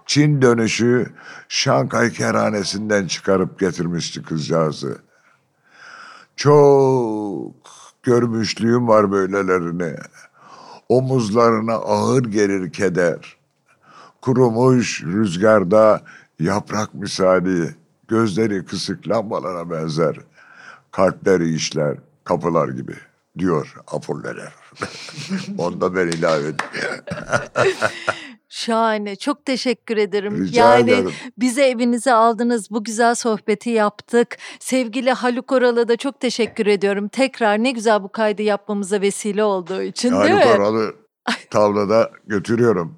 [0.07, 1.13] Çin dönüşü
[1.49, 4.99] Şankay kerhanesinden çıkarıp getirmişti kızcağızı.
[6.37, 7.55] Çok
[8.03, 9.97] görmüşlüğüm var böylelerini.
[10.89, 13.37] Omuzlarına ağır gelir keder.
[14.21, 16.03] Kurumuş rüzgarda
[16.41, 17.75] yaprak misali,
[18.09, 20.17] gözleri kısık lambalara benzer.
[20.93, 22.95] Kalpleri işler, kapılar gibi
[23.39, 24.53] diyor Apolloner.
[25.59, 26.53] Onda ben ilave.
[28.49, 29.17] Şahane.
[29.17, 30.45] Çok teşekkür ederim.
[30.45, 31.13] Rica yani ederim.
[31.39, 32.71] bize evinize aldınız.
[32.71, 34.37] Bu güzel sohbeti yaptık.
[34.61, 37.09] Sevgili Haluk Oral'a da çok teşekkür ediyorum.
[37.09, 40.63] Tekrar ne güzel bu kaydı yapmamıza vesile olduğu için değil Haluk mi?
[40.63, 40.95] Oral'ı
[41.51, 42.97] tavlada götürüyorum.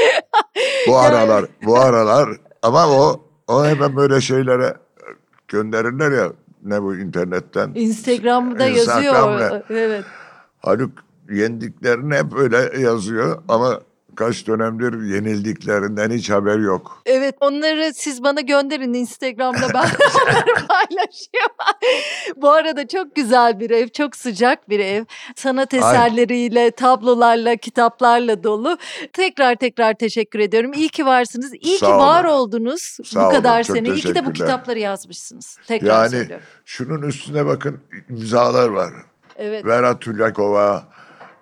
[0.86, 2.28] bu aralar, bu aralar
[2.62, 4.76] ama o o hemen böyle şeylere
[5.48, 6.32] gönderirler ya
[6.62, 7.72] ne bu internetten.
[7.74, 9.62] Instagram'da Instagram yazıyor.
[9.70, 10.04] Evet.
[10.60, 10.92] Haluk
[11.30, 13.80] yendiklerini hep öyle yazıyor ama
[14.16, 17.02] kaç dönemdir yenildiklerinden hiç haber yok.
[17.06, 19.84] Evet onları siz bana gönderin Instagram'da ben
[20.24, 21.56] onları paylaşıyorum.
[22.36, 25.04] Bu arada çok güzel bir ev, çok sıcak bir ev.
[25.36, 25.80] Sanat Ay.
[25.80, 28.78] eserleriyle, tablolarla, kitaplarla dolu.
[29.12, 30.72] Tekrar tekrar teşekkür ediyorum.
[30.72, 31.52] İyi ki varsınız.
[31.60, 31.98] İyi Sağ ki olun.
[31.98, 33.88] var oldunuz Sağ bu olun, kadar çok sene.
[33.88, 35.58] İyi ki de bu kitapları yazmışsınız.
[35.66, 36.44] Tekrar Yani söylüyorum.
[36.64, 37.80] şunun üstüne bakın
[38.10, 38.90] imzalar var.
[39.40, 39.66] Evet.
[39.66, 40.82] Vera Tulyakova,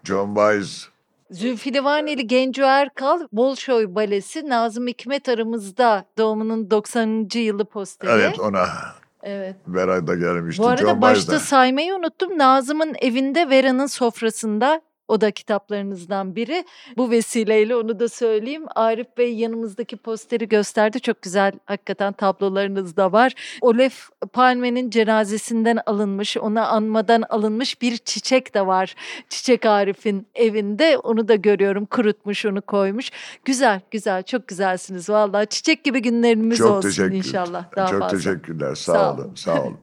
[0.05, 0.89] John Baez,
[1.31, 7.29] Zülfü Livaneli Genco Erkal, Bolşoy Balesi, Nazım Hikmet aramızda doğumunun 90.
[7.35, 8.11] yılı posteri.
[8.11, 8.69] evet ona
[9.23, 9.57] Evet.
[9.67, 10.63] Vera da gelmişti.
[10.63, 11.39] Bu arada John başta de.
[11.39, 12.39] saymayı unuttum.
[12.39, 16.65] Nazım'ın evinde Vera'nın sofrasında o da kitaplarınızdan biri.
[16.97, 18.67] Bu vesileyle onu da söyleyeyim.
[18.75, 21.01] Arif Bey yanımızdaki posteri gösterdi.
[21.01, 23.33] Çok güzel hakikaten tablolarınız da var.
[23.61, 28.95] Olef Palme'nin cenazesinden alınmış, ona anmadan alınmış bir çiçek de var.
[29.29, 30.99] Çiçek Arif'in evinde.
[30.99, 31.87] Onu da görüyorum.
[31.87, 33.11] Kurutmuş, onu koymuş.
[33.45, 34.23] Güzel, güzel.
[34.23, 35.47] Çok güzelsiniz vallahi.
[35.47, 37.65] Çiçek gibi günlerimiz Çok olsun inşallah.
[37.77, 38.17] Daha Çok fazla.
[38.17, 38.75] teşekkürler.
[38.75, 39.23] Sağ, Sağ olun.
[39.25, 39.35] olun.
[39.35, 39.79] Sağ olun.